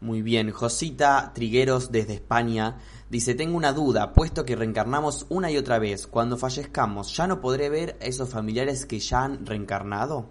Muy 0.01 0.23
bien, 0.23 0.51
Josita 0.51 1.33
Trigueros 1.35 1.91
desde 1.91 2.14
España 2.14 2.77
dice, 3.11 3.35
tengo 3.35 3.57
una 3.57 3.73
duda, 3.73 4.12
puesto 4.12 4.45
que 4.45 4.55
reencarnamos 4.55 5.27
una 5.29 5.51
y 5.51 5.57
otra 5.57 5.81
vez, 5.81 6.07
cuando 6.07 6.37
fallezcamos, 6.37 7.16
¿ya 7.16 7.27
no 7.27 7.41
podré 7.41 7.69
ver 7.69 7.97
a 8.01 8.05
esos 8.05 8.31
familiares 8.31 8.87
que 8.87 9.01
ya 9.01 9.25
han 9.25 9.45
reencarnado? 9.45 10.31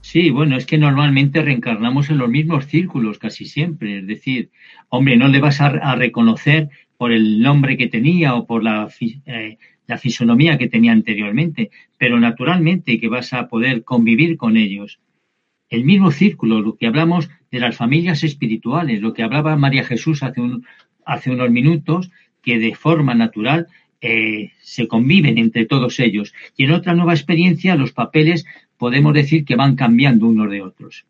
Sí, 0.00 0.30
bueno, 0.30 0.56
es 0.56 0.66
que 0.66 0.76
normalmente 0.76 1.40
reencarnamos 1.40 2.10
en 2.10 2.18
los 2.18 2.28
mismos 2.28 2.66
círculos 2.66 3.18
casi 3.18 3.44
siempre, 3.44 4.00
es 4.00 4.06
decir, 4.08 4.50
hombre, 4.88 5.16
no 5.16 5.28
le 5.28 5.40
vas 5.40 5.60
a, 5.60 5.94
reconocer 5.94 6.70
por 6.96 7.12
el 7.12 7.40
nombre 7.40 7.76
que 7.76 7.86
tenía 7.86 8.34
o 8.34 8.44
por 8.44 8.64
la, 8.64 8.88
eh, 9.26 9.58
la 9.86 9.98
fisonomía 9.98 10.58
que 10.58 10.68
tenía 10.68 10.92
anteriormente, 10.92 11.70
pero 11.98 12.18
naturalmente 12.18 12.98
que 13.00 13.08
vas 13.08 13.32
a 13.32 13.48
poder 13.48 13.84
convivir 13.84 14.36
con 14.36 14.56
ellos. 14.56 15.00
El 15.68 15.84
mismo 15.84 16.10
círculo, 16.10 16.60
lo 16.60 16.76
que 16.76 16.86
hablamos 16.86 17.30
de 17.50 17.60
las 17.60 17.76
familias 17.76 18.24
espirituales, 18.24 19.00
lo 19.00 19.14
que 19.14 19.22
hablaba 19.22 19.56
María 19.56 19.84
Jesús 19.84 20.22
hace, 20.22 20.40
un, 20.40 20.66
hace 21.04 21.30
unos 21.30 21.50
minutos, 21.50 22.10
que 22.42 22.58
de 22.58 22.74
forma 22.74 23.14
natural 23.14 23.68
eh, 24.00 24.52
se 24.60 24.88
conviven 24.88 25.38
entre 25.38 25.64
todos 25.64 26.00
ellos. 26.00 26.34
Y 26.56 26.64
en 26.64 26.72
otra 26.72 26.94
nueva 26.94 27.14
experiencia 27.14 27.76
los 27.76 27.92
papeles 27.92 28.44
podemos 28.76 29.14
decir 29.14 29.44
que 29.44 29.56
van 29.56 29.76
cambiando 29.76 30.26
unos 30.26 30.50
de 30.50 30.62
otros. 30.62 31.06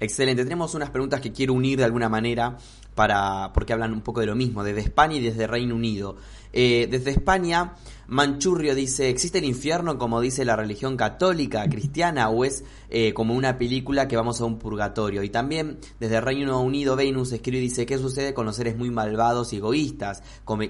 Excelente, 0.00 0.44
tenemos 0.44 0.74
unas 0.74 0.90
preguntas 0.90 1.20
que 1.20 1.32
quiero 1.32 1.52
unir 1.52 1.78
de 1.78 1.84
alguna 1.84 2.08
manera 2.08 2.56
para 2.94 3.52
porque 3.52 3.72
hablan 3.72 3.92
un 3.92 4.02
poco 4.02 4.20
de 4.20 4.26
lo 4.26 4.34
mismo, 4.34 4.64
desde 4.64 4.80
España 4.80 5.16
y 5.16 5.20
desde 5.20 5.46
Reino 5.46 5.74
Unido. 5.74 6.16
Eh, 6.52 6.88
desde 6.90 7.12
España, 7.12 7.74
Manchurrio 8.08 8.74
dice, 8.74 9.08
¿existe 9.08 9.38
el 9.38 9.44
infierno 9.44 9.98
como 9.98 10.20
dice 10.20 10.44
la 10.44 10.56
religión 10.56 10.96
católica, 10.96 11.68
cristiana, 11.68 12.28
o 12.28 12.44
es 12.44 12.64
eh, 12.90 13.12
como 13.12 13.34
una 13.34 13.56
película 13.56 14.08
que 14.08 14.16
vamos 14.16 14.40
a 14.40 14.44
un 14.44 14.58
purgatorio? 14.58 15.22
Y 15.22 15.28
también 15.28 15.78
desde 16.00 16.20
Reino 16.20 16.60
Unido, 16.60 16.96
Venus 16.96 17.32
escribe 17.32 17.58
y 17.58 17.62
dice, 17.62 17.86
¿qué 17.86 17.98
sucede 17.98 18.34
con 18.34 18.46
los 18.46 18.56
seres 18.56 18.76
muy 18.76 18.90
malvados 18.90 19.52
y 19.52 19.58
egoístas 19.58 20.22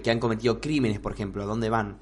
que 0.03 0.11
han 0.11 0.19
cometido 0.19 0.61
crímenes, 0.61 0.99
por 0.99 1.13
ejemplo? 1.13 1.43
¿A 1.43 1.47
dónde 1.47 1.71
van? 1.71 1.97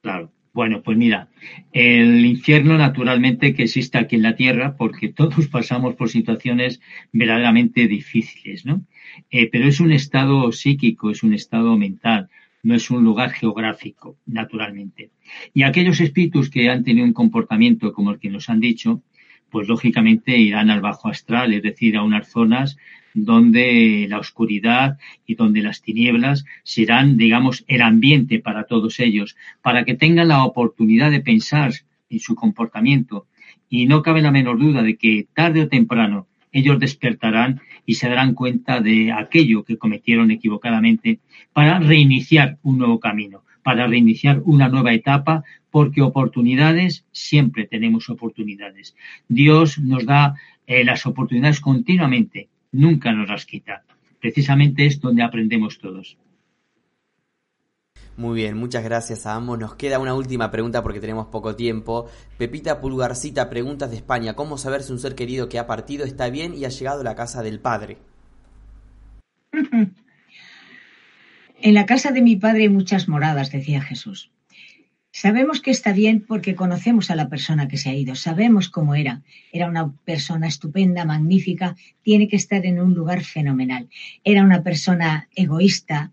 Claro. 0.00 0.30
Bueno, 0.54 0.82
pues 0.82 0.96
mira, 0.96 1.28
el 1.72 2.24
infierno 2.24 2.76
naturalmente 2.78 3.54
que 3.54 3.64
existe 3.64 3.98
aquí 3.98 4.16
en 4.16 4.22
la 4.22 4.34
Tierra, 4.34 4.76
porque 4.76 5.08
todos 5.08 5.46
pasamos 5.52 5.94
por 5.94 6.08
situaciones 6.08 6.80
verdaderamente 7.12 7.86
difíciles, 7.86 8.64
¿no? 8.64 8.82
Eh, 9.30 9.48
pero 9.50 9.68
es 9.68 9.80
un 9.80 9.92
estado 9.92 10.50
psíquico, 10.52 11.10
es 11.10 11.22
un 11.22 11.34
estado 11.34 11.76
mental, 11.76 12.28
no 12.62 12.74
es 12.74 12.90
un 12.90 13.04
lugar 13.04 13.30
geográfico, 13.30 14.16
naturalmente. 14.26 15.10
Y 15.54 15.62
aquellos 15.62 16.00
espíritus 16.00 16.50
que 16.50 16.68
han 16.70 16.84
tenido 16.84 17.06
un 17.06 17.12
comportamiento 17.12 17.92
como 17.92 18.10
el 18.10 18.18
que 18.18 18.30
nos 18.30 18.48
han 18.48 18.60
dicho, 18.60 19.02
pues 19.50 19.68
lógicamente 19.68 20.36
irán 20.36 20.70
al 20.70 20.80
bajo 20.80 21.08
astral, 21.08 21.54
es 21.54 21.62
decir, 21.62 21.96
a 21.96 22.02
unas 22.02 22.28
zonas 22.28 22.76
donde 23.14 24.06
la 24.08 24.18
oscuridad 24.18 24.98
y 25.26 25.34
donde 25.34 25.62
las 25.62 25.82
tinieblas 25.82 26.44
serán, 26.62 27.16
digamos, 27.16 27.64
el 27.66 27.82
ambiente 27.82 28.38
para 28.40 28.64
todos 28.64 29.00
ellos, 29.00 29.36
para 29.62 29.84
que 29.84 29.94
tengan 29.94 30.28
la 30.28 30.44
oportunidad 30.44 31.10
de 31.10 31.20
pensar 31.20 31.72
en 32.10 32.20
su 32.20 32.34
comportamiento. 32.34 33.26
Y 33.68 33.86
no 33.86 34.02
cabe 34.02 34.22
la 34.22 34.30
menor 34.30 34.58
duda 34.58 34.82
de 34.82 34.96
que 34.96 35.26
tarde 35.34 35.62
o 35.62 35.68
temprano 35.68 36.26
ellos 36.58 36.78
despertarán 36.78 37.60
y 37.86 37.94
se 37.94 38.08
darán 38.08 38.34
cuenta 38.34 38.80
de 38.80 39.12
aquello 39.12 39.64
que 39.64 39.78
cometieron 39.78 40.30
equivocadamente 40.30 41.20
para 41.52 41.78
reiniciar 41.78 42.58
un 42.62 42.78
nuevo 42.78 43.00
camino, 43.00 43.42
para 43.62 43.86
reiniciar 43.86 44.42
una 44.44 44.68
nueva 44.68 44.92
etapa, 44.92 45.44
porque 45.70 46.02
oportunidades, 46.02 47.04
siempre 47.12 47.66
tenemos 47.66 48.08
oportunidades. 48.10 48.96
Dios 49.28 49.78
nos 49.78 50.06
da 50.06 50.34
eh, 50.66 50.84
las 50.84 51.06
oportunidades 51.06 51.60
continuamente, 51.60 52.48
nunca 52.72 53.12
nos 53.12 53.28
las 53.28 53.46
quita. 53.46 53.84
Precisamente 54.20 54.86
es 54.86 55.00
donde 55.00 55.22
aprendemos 55.22 55.78
todos. 55.78 56.18
Muy 58.18 58.34
bien, 58.34 58.56
muchas 58.56 58.82
gracias 58.82 59.26
a 59.26 59.36
ambos. 59.36 59.60
Nos 59.60 59.76
queda 59.76 60.00
una 60.00 60.12
última 60.12 60.50
pregunta 60.50 60.82
porque 60.82 60.98
tenemos 60.98 61.28
poco 61.28 61.54
tiempo. 61.54 62.10
Pepita 62.36 62.80
Pulgarcita, 62.80 63.48
preguntas 63.48 63.90
de 63.90 63.96
España. 63.96 64.34
¿Cómo 64.34 64.58
saber 64.58 64.82
si 64.82 64.90
un 64.90 64.98
ser 64.98 65.14
querido 65.14 65.48
que 65.48 65.60
ha 65.60 65.68
partido 65.68 66.04
está 66.04 66.28
bien 66.28 66.52
y 66.52 66.64
ha 66.64 66.68
llegado 66.68 67.02
a 67.02 67.04
la 67.04 67.14
casa 67.14 67.44
del 67.44 67.60
Padre? 67.60 67.98
En 71.60 71.74
la 71.74 71.86
casa 71.86 72.12
de 72.12 72.22
mi 72.22 72.36
Padre 72.36 72.62
hay 72.62 72.68
muchas 72.68 73.08
moradas, 73.08 73.50
decía 73.50 73.82
Jesús. 73.82 74.30
Sabemos 75.10 75.60
que 75.60 75.72
está 75.72 75.92
bien 75.92 76.24
porque 76.24 76.54
conocemos 76.54 77.10
a 77.10 77.16
la 77.16 77.28
persona 77.28 77.66
que 77.66 77.76
se 77.76 77.90
ha 77.90 77.94
ido, 77.94 78.14
sabemos 78.14 78.68
cómo 78.68 78.94
era. 78.94 79.22
Era 79.52 79.68
una 79.68 79.92
persona 80.04 80.46
estupenda, 80.46 81.04
magnífica, 81.04 81.74
tiene 82.02 82.28
que 82.28 82.36
estar 82.36 82.64
en 82.64 82.80
un 82.80 82.94
lugar 82.94 83.24
fenomenal. 83.24 83.88
Era 84.22 84.44
una 84.44 84.62
persona 84.62 85.28
egoísta, 85.34 86.12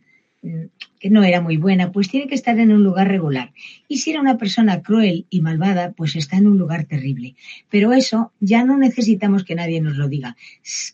que 1.00 1.10
no 1.10 1.24
era 1.24 1.42
muy 1.42 1.58
buena, 1.58 1.92
pues 1.92 2.10
tiene 2.10 2.28
que 2.28 2.36
estar 2.36 2.58
en 2.60 2.72
un 2.72 2.84
lugar 2.84 3.08
regular. 3.08 3.54
Y 3.88 4.00
si 4.00 4.12
era 4.12 4.22
una 4.22 4.38
persona 4.38 4.82
cruel 4.82 5.26
y 5.30 5.42
malvada, 5.42 5.92
pues 5.94 6.16
está 6.16 6.38
en 6.38 6.48
un 6.48 6.58
lugar 6.58 6.86
terrible. 6.86 7.36
Pero 7.70 7.94
eso 7.94 8.32
ya 8.40 8.64
no 8.64 8.78
necesitamos 8.78 9.44
que 9.44 9.56
nadie 9.56 9.82
nos 9.82 9.98
lo 9.98 10.08
diga. 10.08 10.36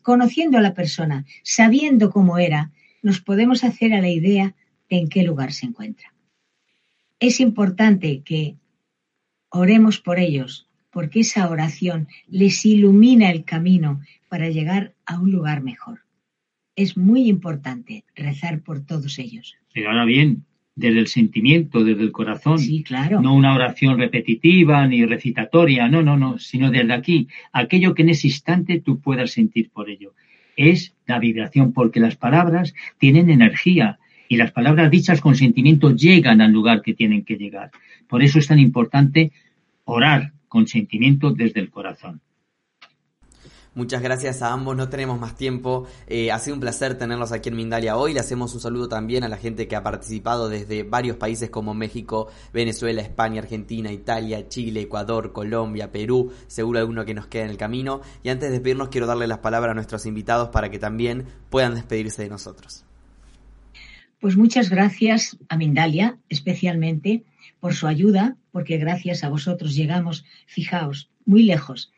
Conociendo 0.02 0.58
a 0.58 0.62
la 0.62 0.74
persona, 0.74 1.26
sabiendo 1.44 2.10
cómo 2.12 2.38
era, 2.38 2.72
nos 3.02 3.22
podemos 3.22 3.64
hacer 3.64 3.94
a 3.94 4.02
la 4.02 4.10
idea 4.10 4.56
de 4.90 4.98
en 4.98 5.10
qué 5.10 5.24
lugar 5.24 5.54
se 5.54 5.66
encuentra. 5.66 6.14
Es 7.20 7.40
importante 7.40 8.22
que 8.24 8.56
oremos 9.50 10.00
por 10.00 10.20
ellos, 10.20 10.68
porque 10.92 11.22
esa 11.22 11.50
oración 11.50 12.08
les 12.28 12.66
ilumina 12.66 13.30
el 13.32 13.44
camino 13.44 14.02
para 14.28 14.50
llegar 14.50 14.94
a 15.06 15.20
un 15.20 15.32
lugar 15.32 15.62
mejor. 15.62 16.02
Es 16.76 16.98
muy 16.98 17.28
importante 17.28 18.06
rezar 18.16 18.62
por 18.62 18.86
todos 18.86 19.20
ellos. 19.20 19.56
Pero 19.74 19.90
ahora 19.90 20.06
bien, 20.06 20.46
desde 20.76 21.00
el 21.00 21.08
sentimiento, 21.08 21.84
desde 21.84 22.02
el 22.02 22.12
corazón. 22.12 22.60
Sí, 22.60 22.84
claro. 22.84 23.22
No 23.22 23.34
una 23.34 23.54
oración 23.54 23.98
repetitiva 23.98 24.88
ni 24.88 25.06
recitatoria, 25.06 25.88
no, 25.88 26.02
no, 26.02 26.18
no, 26.18 26.40
sino 26.40 26.72
desde 26.72 26.94
aquí, 26.94 27.28
aquello 27.52 27.94
que 27.94 28.04
en 28.04 28.10
ese 28.10 28.28
instante 28.28 28.80
tú 28.80 29.00
puedas 29.00 29.32
sentir 29.32 29.70
por 29.70 29.90
ello. 29.90 30.14
Es 30.56 30.94
la 31.06 31.20
vibración, 31.20 31.74
porque 31.74 32.00
las 32.00 32.16
palabras 32.16 32.74
tienen 32.98 33.30
energía 33.30 34.00
y 34.28 34.38
las 34.38 34.52
palabras 34.52 34.90
dichas 34.90 35.22
con 35.22 35.36
sentimiento 35.36 35.96
llegan 35.96 36.42
al 36.42 36.52
lugar 36.52 36.82
que 36.82 36.94
tienen 36.94 37.24
que 37.24 37.36
llegar. 37.36 37.72
Por 38.08 38.24
eso 38.24 38.40
es 38.40 38.48
tan 38.48 38.60
importante 38.60 39.32
orar 39.86 40.34
con 40.48 40.68
sentimiento 40.68 41.32
desde 41.32 41.60
el 41.60 41.70
corazón. 41.70 42.22
Muchas 43.74 44.02
gracias 44.02 44.42
a 44.42 44.52
ambos, 44.52 44.76
no 44.76 44.90
tenemos 44.90 45.18
más 45.18 45.38
tiempo. 45.38 45.88
Eh, 46.08 46.30
ha 46.30 46.40
sido 46.40 46.56
un 46.56 46.60
placer 46.60 46.98
tenerlos 46.98 47.32
aquí 47.32 47.48
en 47.48 47.56
Mindalia 47.56 47.96
hoy. 47.96 48.14
Le 48.14 48.20
hacemos 48.20 48.54
un 48.54 48.60
saludo 48.60 48.90
también 48.90 49.24
a 49.24 49.30
la 49.30 49.38
gente 49.38 49.70
que 49.70 49.78
ha 49.78 49.84
participado 49.84 50.50
desde 50.50 50.84
varios 50.84 51.16
países 51.16 51.50
como 51.50 51.74
México, 51.74 52.28
Venezuela, 52.52 53.02
España, 53.02 53.42
Argentina, 53.42 53.90
Italia, 53.90 54.50
Chile, 54.50 54.82
Ecuador, 54.82 55.32
Colombia, 55.32 55.90
Perú, 55.90 56.34
seguro 56.48 56.80
alguno 56.80 57.06
que 57.06 57.14
nos 57.14 57.28
queda 57.28 57.46
en 57.46 57.50
el 57.50 57.56
camino. 57.56 58.02
Y 58.24 58.30
antes 58.30 58.50
de 58.50 58.56
despedirnos 58.56 58.90
quiero 58.90 59.08
darle 59.08 59.26
las 59.26 59.38
palabras 59.38 59.72
a 59.72 59.76
nuestros 59.76 60.06
invitados 60.06 60.50
para 60.50 60.70
que 60.70 60.78
también 60.78 61.28
puedan 61.50 61.74
despedirse 61.74 62.24
de 62.24 62.30
nosotros. 62.30 62.84
Pues 64.20 64.36
muchas 64.36 64.70
gracias 64.70 65.38
a 65.48 65.56
Mindalia, 65.56 66.18
especialmente 66.28 67.24
por 67.62 67.74
su 67.74 67.88
ayuda, 67.88 68.36
porque 68.52 68.78
gracias 68.78 69.24
a 69.24 69.30
vosotros 69.30 69.76
llegamos, 69.76 70.26
fijaos, 70.46 71.10
muy 71.26 71.44
lejos. 71.44 71.94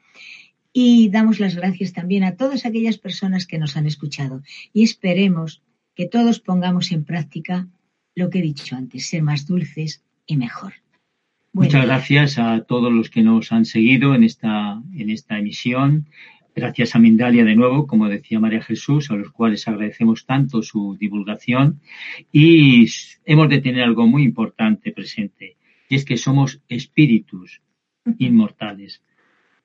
Y 0.74 1.09
damos 1.09 1.39
las 1.39 1.55
gracias 1.55 1.93
también 1.93 2.24
a 2.24 2.36
todas 2.36 2.65
aquellas 2.65 2.97
personas 2.97 3.45
que 3.45 3.59
nos 3.59 3.78
han 3.78 3.86
escuchado. 3.86 4.41
Y 4.74 4.84
esperemos 4.84 5.61
que 5.95 6.07
todos 6.07 6.39
pongamos 6.39 6.91
en 6.91 7.05
práctica 7.05 7.67
lo 8.15 8.30
que 8.30 8.39
he 8.39 8.41
dicho 8.41 8.76
antes, 8.76 9.07
ser 9.07 9.21
más 9.21 9.45
dulces 9.45 10.03
y 10.26 10.38
mejor. 10.38 10.74
Muchas 11.51 11.86
gracias 11.86 12.39
a 12.39 12.63
todos 12.63 12.91
los 12.91 13.11
que 13.11 13.21
nos 13.21 13.51
han 13.51 13.65
seguido 13.65 14.15
en 14.15 14.24
esta, 14.24 14.82
en 14.95 15.11
esta 15.11 15.38
emisión. 15.38 16.07
Gracias 16.55 16.95
a 16.95 16.99
Mindalia 16.99 17.45
de 17.45 17.55
nuevo, 17.55 17.86
como 17.86 18.09
decía 18.09 18.39
María 18.39 18.61
Jesús, 18.61 19.11
a 19.11 19.15
los 19.15 19.32
cuales 19.32 19.67
agradecemos 19.67 20.26
tanto 20.26 20.63
su 20.63 20.97
divulgación. 20.99 21.80
Y 22.32 22.88
hemos 23.26 23.49
de 23.49 23.61
tener 23.61 23.84
algo 23.84 24.07
muy 24.07 24.24
importante 24.24 24.91
presente, 24.91 25.57
y 25.89 25.95
es 25.95 26.05
que 26.05 26.17
somos 26.17 26.61
espíritus 26.69 27.61
inmortales. 28.17 29.03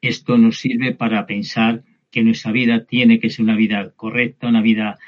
Esto 0.01 0.39
nos 0.39 0.59
sirve 0.59 0.95
para 0.95 1.27
pensar 1.27 1.83
que 2.11 2.23
nuestra 2.23 2.53
vida 2.53 2.85
tiene 2.85 3.19
que 3.21 3.31
ser 3.31 3.45
una 3.45 3.57
vida 3.57 3.91
correcta, 3.97 4.49
una 4.49 4.63
vida 4.63 4.99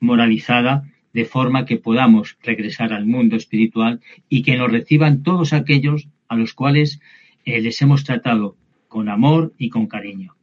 moralizada, 0.00 0.84
de 1.12 1.24
forma 1.24 1.64
que 1.64 1.78
podamos 1.78 2.36
regresar 2.42 2.92
al 2.92 3.06
mundo 3.06 3.36
espiritual 3.36 4.00
y 4.28 4.42
que 4.42 4.56
nos 4.56 4.70
reciban 4.70 5.22
todos 5.22 5.52
aquellos 5.52 6.08
a 6.28 6.36
los 6.36 6.52
cuales 6.52 7.00
eh, 7.44 7.60
les 7.60 7.80
hemos 7.80 8.04
tratado 8.04 8.56
con 8.88 9.08
amor 9.08 9.54
y 9.56 9.70
con 9.70 9.86
cariño. 9.86 10.36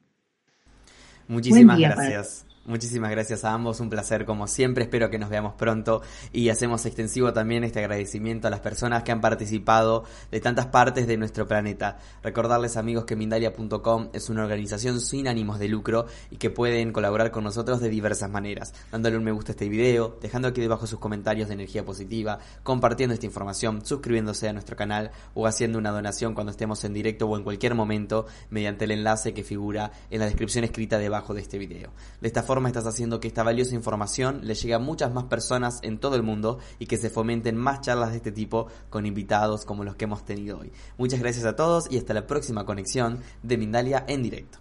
Muchísimas 1.28 1.80
gracias. 1.80 2.48
Muchísimas 2.66 3.12
gracias 3.12 3.44
a 3.44 3.52
ambos, 3.52 3.82
un 3.82 3.90
placer 3.90 4.24
como 4.24 4.48
siempre, 4.48 4.86
espero 4.86 5.10
que 5.10 5.20
nos 5.20 5.30
veamos 5.30 5.54
pronto 5.56 6.02
y 6.32 6.48
hacemos 6.48 6.86
extensivo 6.86 7.34
también 7.34 7.66
este 7.66 7.80
agradecimiento 7.80 8.48
a 8.48 8.52
las 8.52 8.62
personas 8.62 9.04
que 9.04 9.12
han 9.12 9.20
participado 9.20 10.06
de 10.32 10.40
tantas 10.40 10.68
partes 10.68 11.06
de 11.06 11.18
nuestro 11.18 11.46
planeta. 11.46 11.98
Recordarles 12.24 12.78
amigos 12.78 13.04
que 13.04 13.18
Mindalia.com 13.18 14.12
es 14.14 14.30
una 14.30 14.44
organización 14.44 15.02
sin 15.02 15.28
ánimos 15.28 15.60
de 15.60 15.68
lucro 15.68 16.06
y 16.32 16.38
que 16.38 16.52
pueden 16.52 16.94
colaborar 16.94 17.32
con 17.32 17.44
nosotros 17.44 17.82
de 17.82 17.90
diversas 17.90 18.30
maneras, 18.30 18.74
dándole 18.94 19.18
un 19.18 19.26
me 19.26 19.34
gusta 19.34 19.52
a 19.52 19.56
este 19.56 19.68
video, 19.68 20.18
dejando 20.22 20.48
aquí 20.48 20.62
debajo 20.62 20.88
sus 20.88 21.00
comentarios 21.00 21.50
de 21.50 21.56
energía 21.56 21.84
positiva, 21.84 22.40
compartiendo 22.64 23.14
esta 23.14 23.26
información, 23.26 23.86
suscribiéndose 23.86 24.48
a 24.48 24.54
nuestro 24.54 24.78
canal 24.78 25.12
o 25.34 25.48
haciendo 25.48 25.80
una 25.80 25.92
donación 25.92 26.34
cuando 26.34 26.52
estemos 26.52 26.82
en 26.86 26.94
directo 26.94 27.28
o 27.28 27.36
en 27.36 27.44
cualquier 27.44 27.76
momento 27.76 28.26
mediante 28.50 28.86
el 28.86 28.92
enlace 28.92 29.34
que 29.34 29.44
figura 29.44 29.92
en 30.10 30.22
la 30.22 30.28
descripción 30.28 30.64
escrita 30.64 30.98
debajo 30.98 31.34
de 31.34 31.42
este 31.42 31.58
video. 31.58 31.92
De 32.22 32.30
esta 32.30 32.42
estás 32.68 32.86
haciendo 32.86 33.20
que 33.20 33.28
esta 33.28 33.44
valiosa 33.44 33.76
información 33.76 34.42
le 34.44 34.56
llegue 34.56 34.74
a 34.74 34.80
muchas 34.80 35.14
más 35.14 35.26
personas 35.26 35.80
en 35.82 35.98
todo 35.98 36.16
el 36.16 36.24
mundo 36.24 36.60
y 36.80 36.86
que 36.86 36.98
se 36.98 37.10
fomenten 37.10 37.58
más 37.58 37.82
charlas 37.82 38.12
de 38.12 38.18
este 38.18 38.32
tipo 38.32 38.68
con 38.90 39.06
invitados 39.06 39.66
como 39.66 39.84
los 39.84 39.96
que 39.96 40.06
hemos 40.06 40.24
tenido 40.26 40.60
hoy. 40.60 40.72
Muchas 40.98 41.20
gracias 41.20 41.46
a 41.46 41.56
todos 41.56 41.92
y 41.92 41.98
hasta 41.98 42.14
la 42.14 42.28
próxima 42.28 42.66
conexión 42.66 43.20
de 43.42 43.58
Mindalia 43.58 44.06
en 44.08 44.24
directo. 44.24 44.60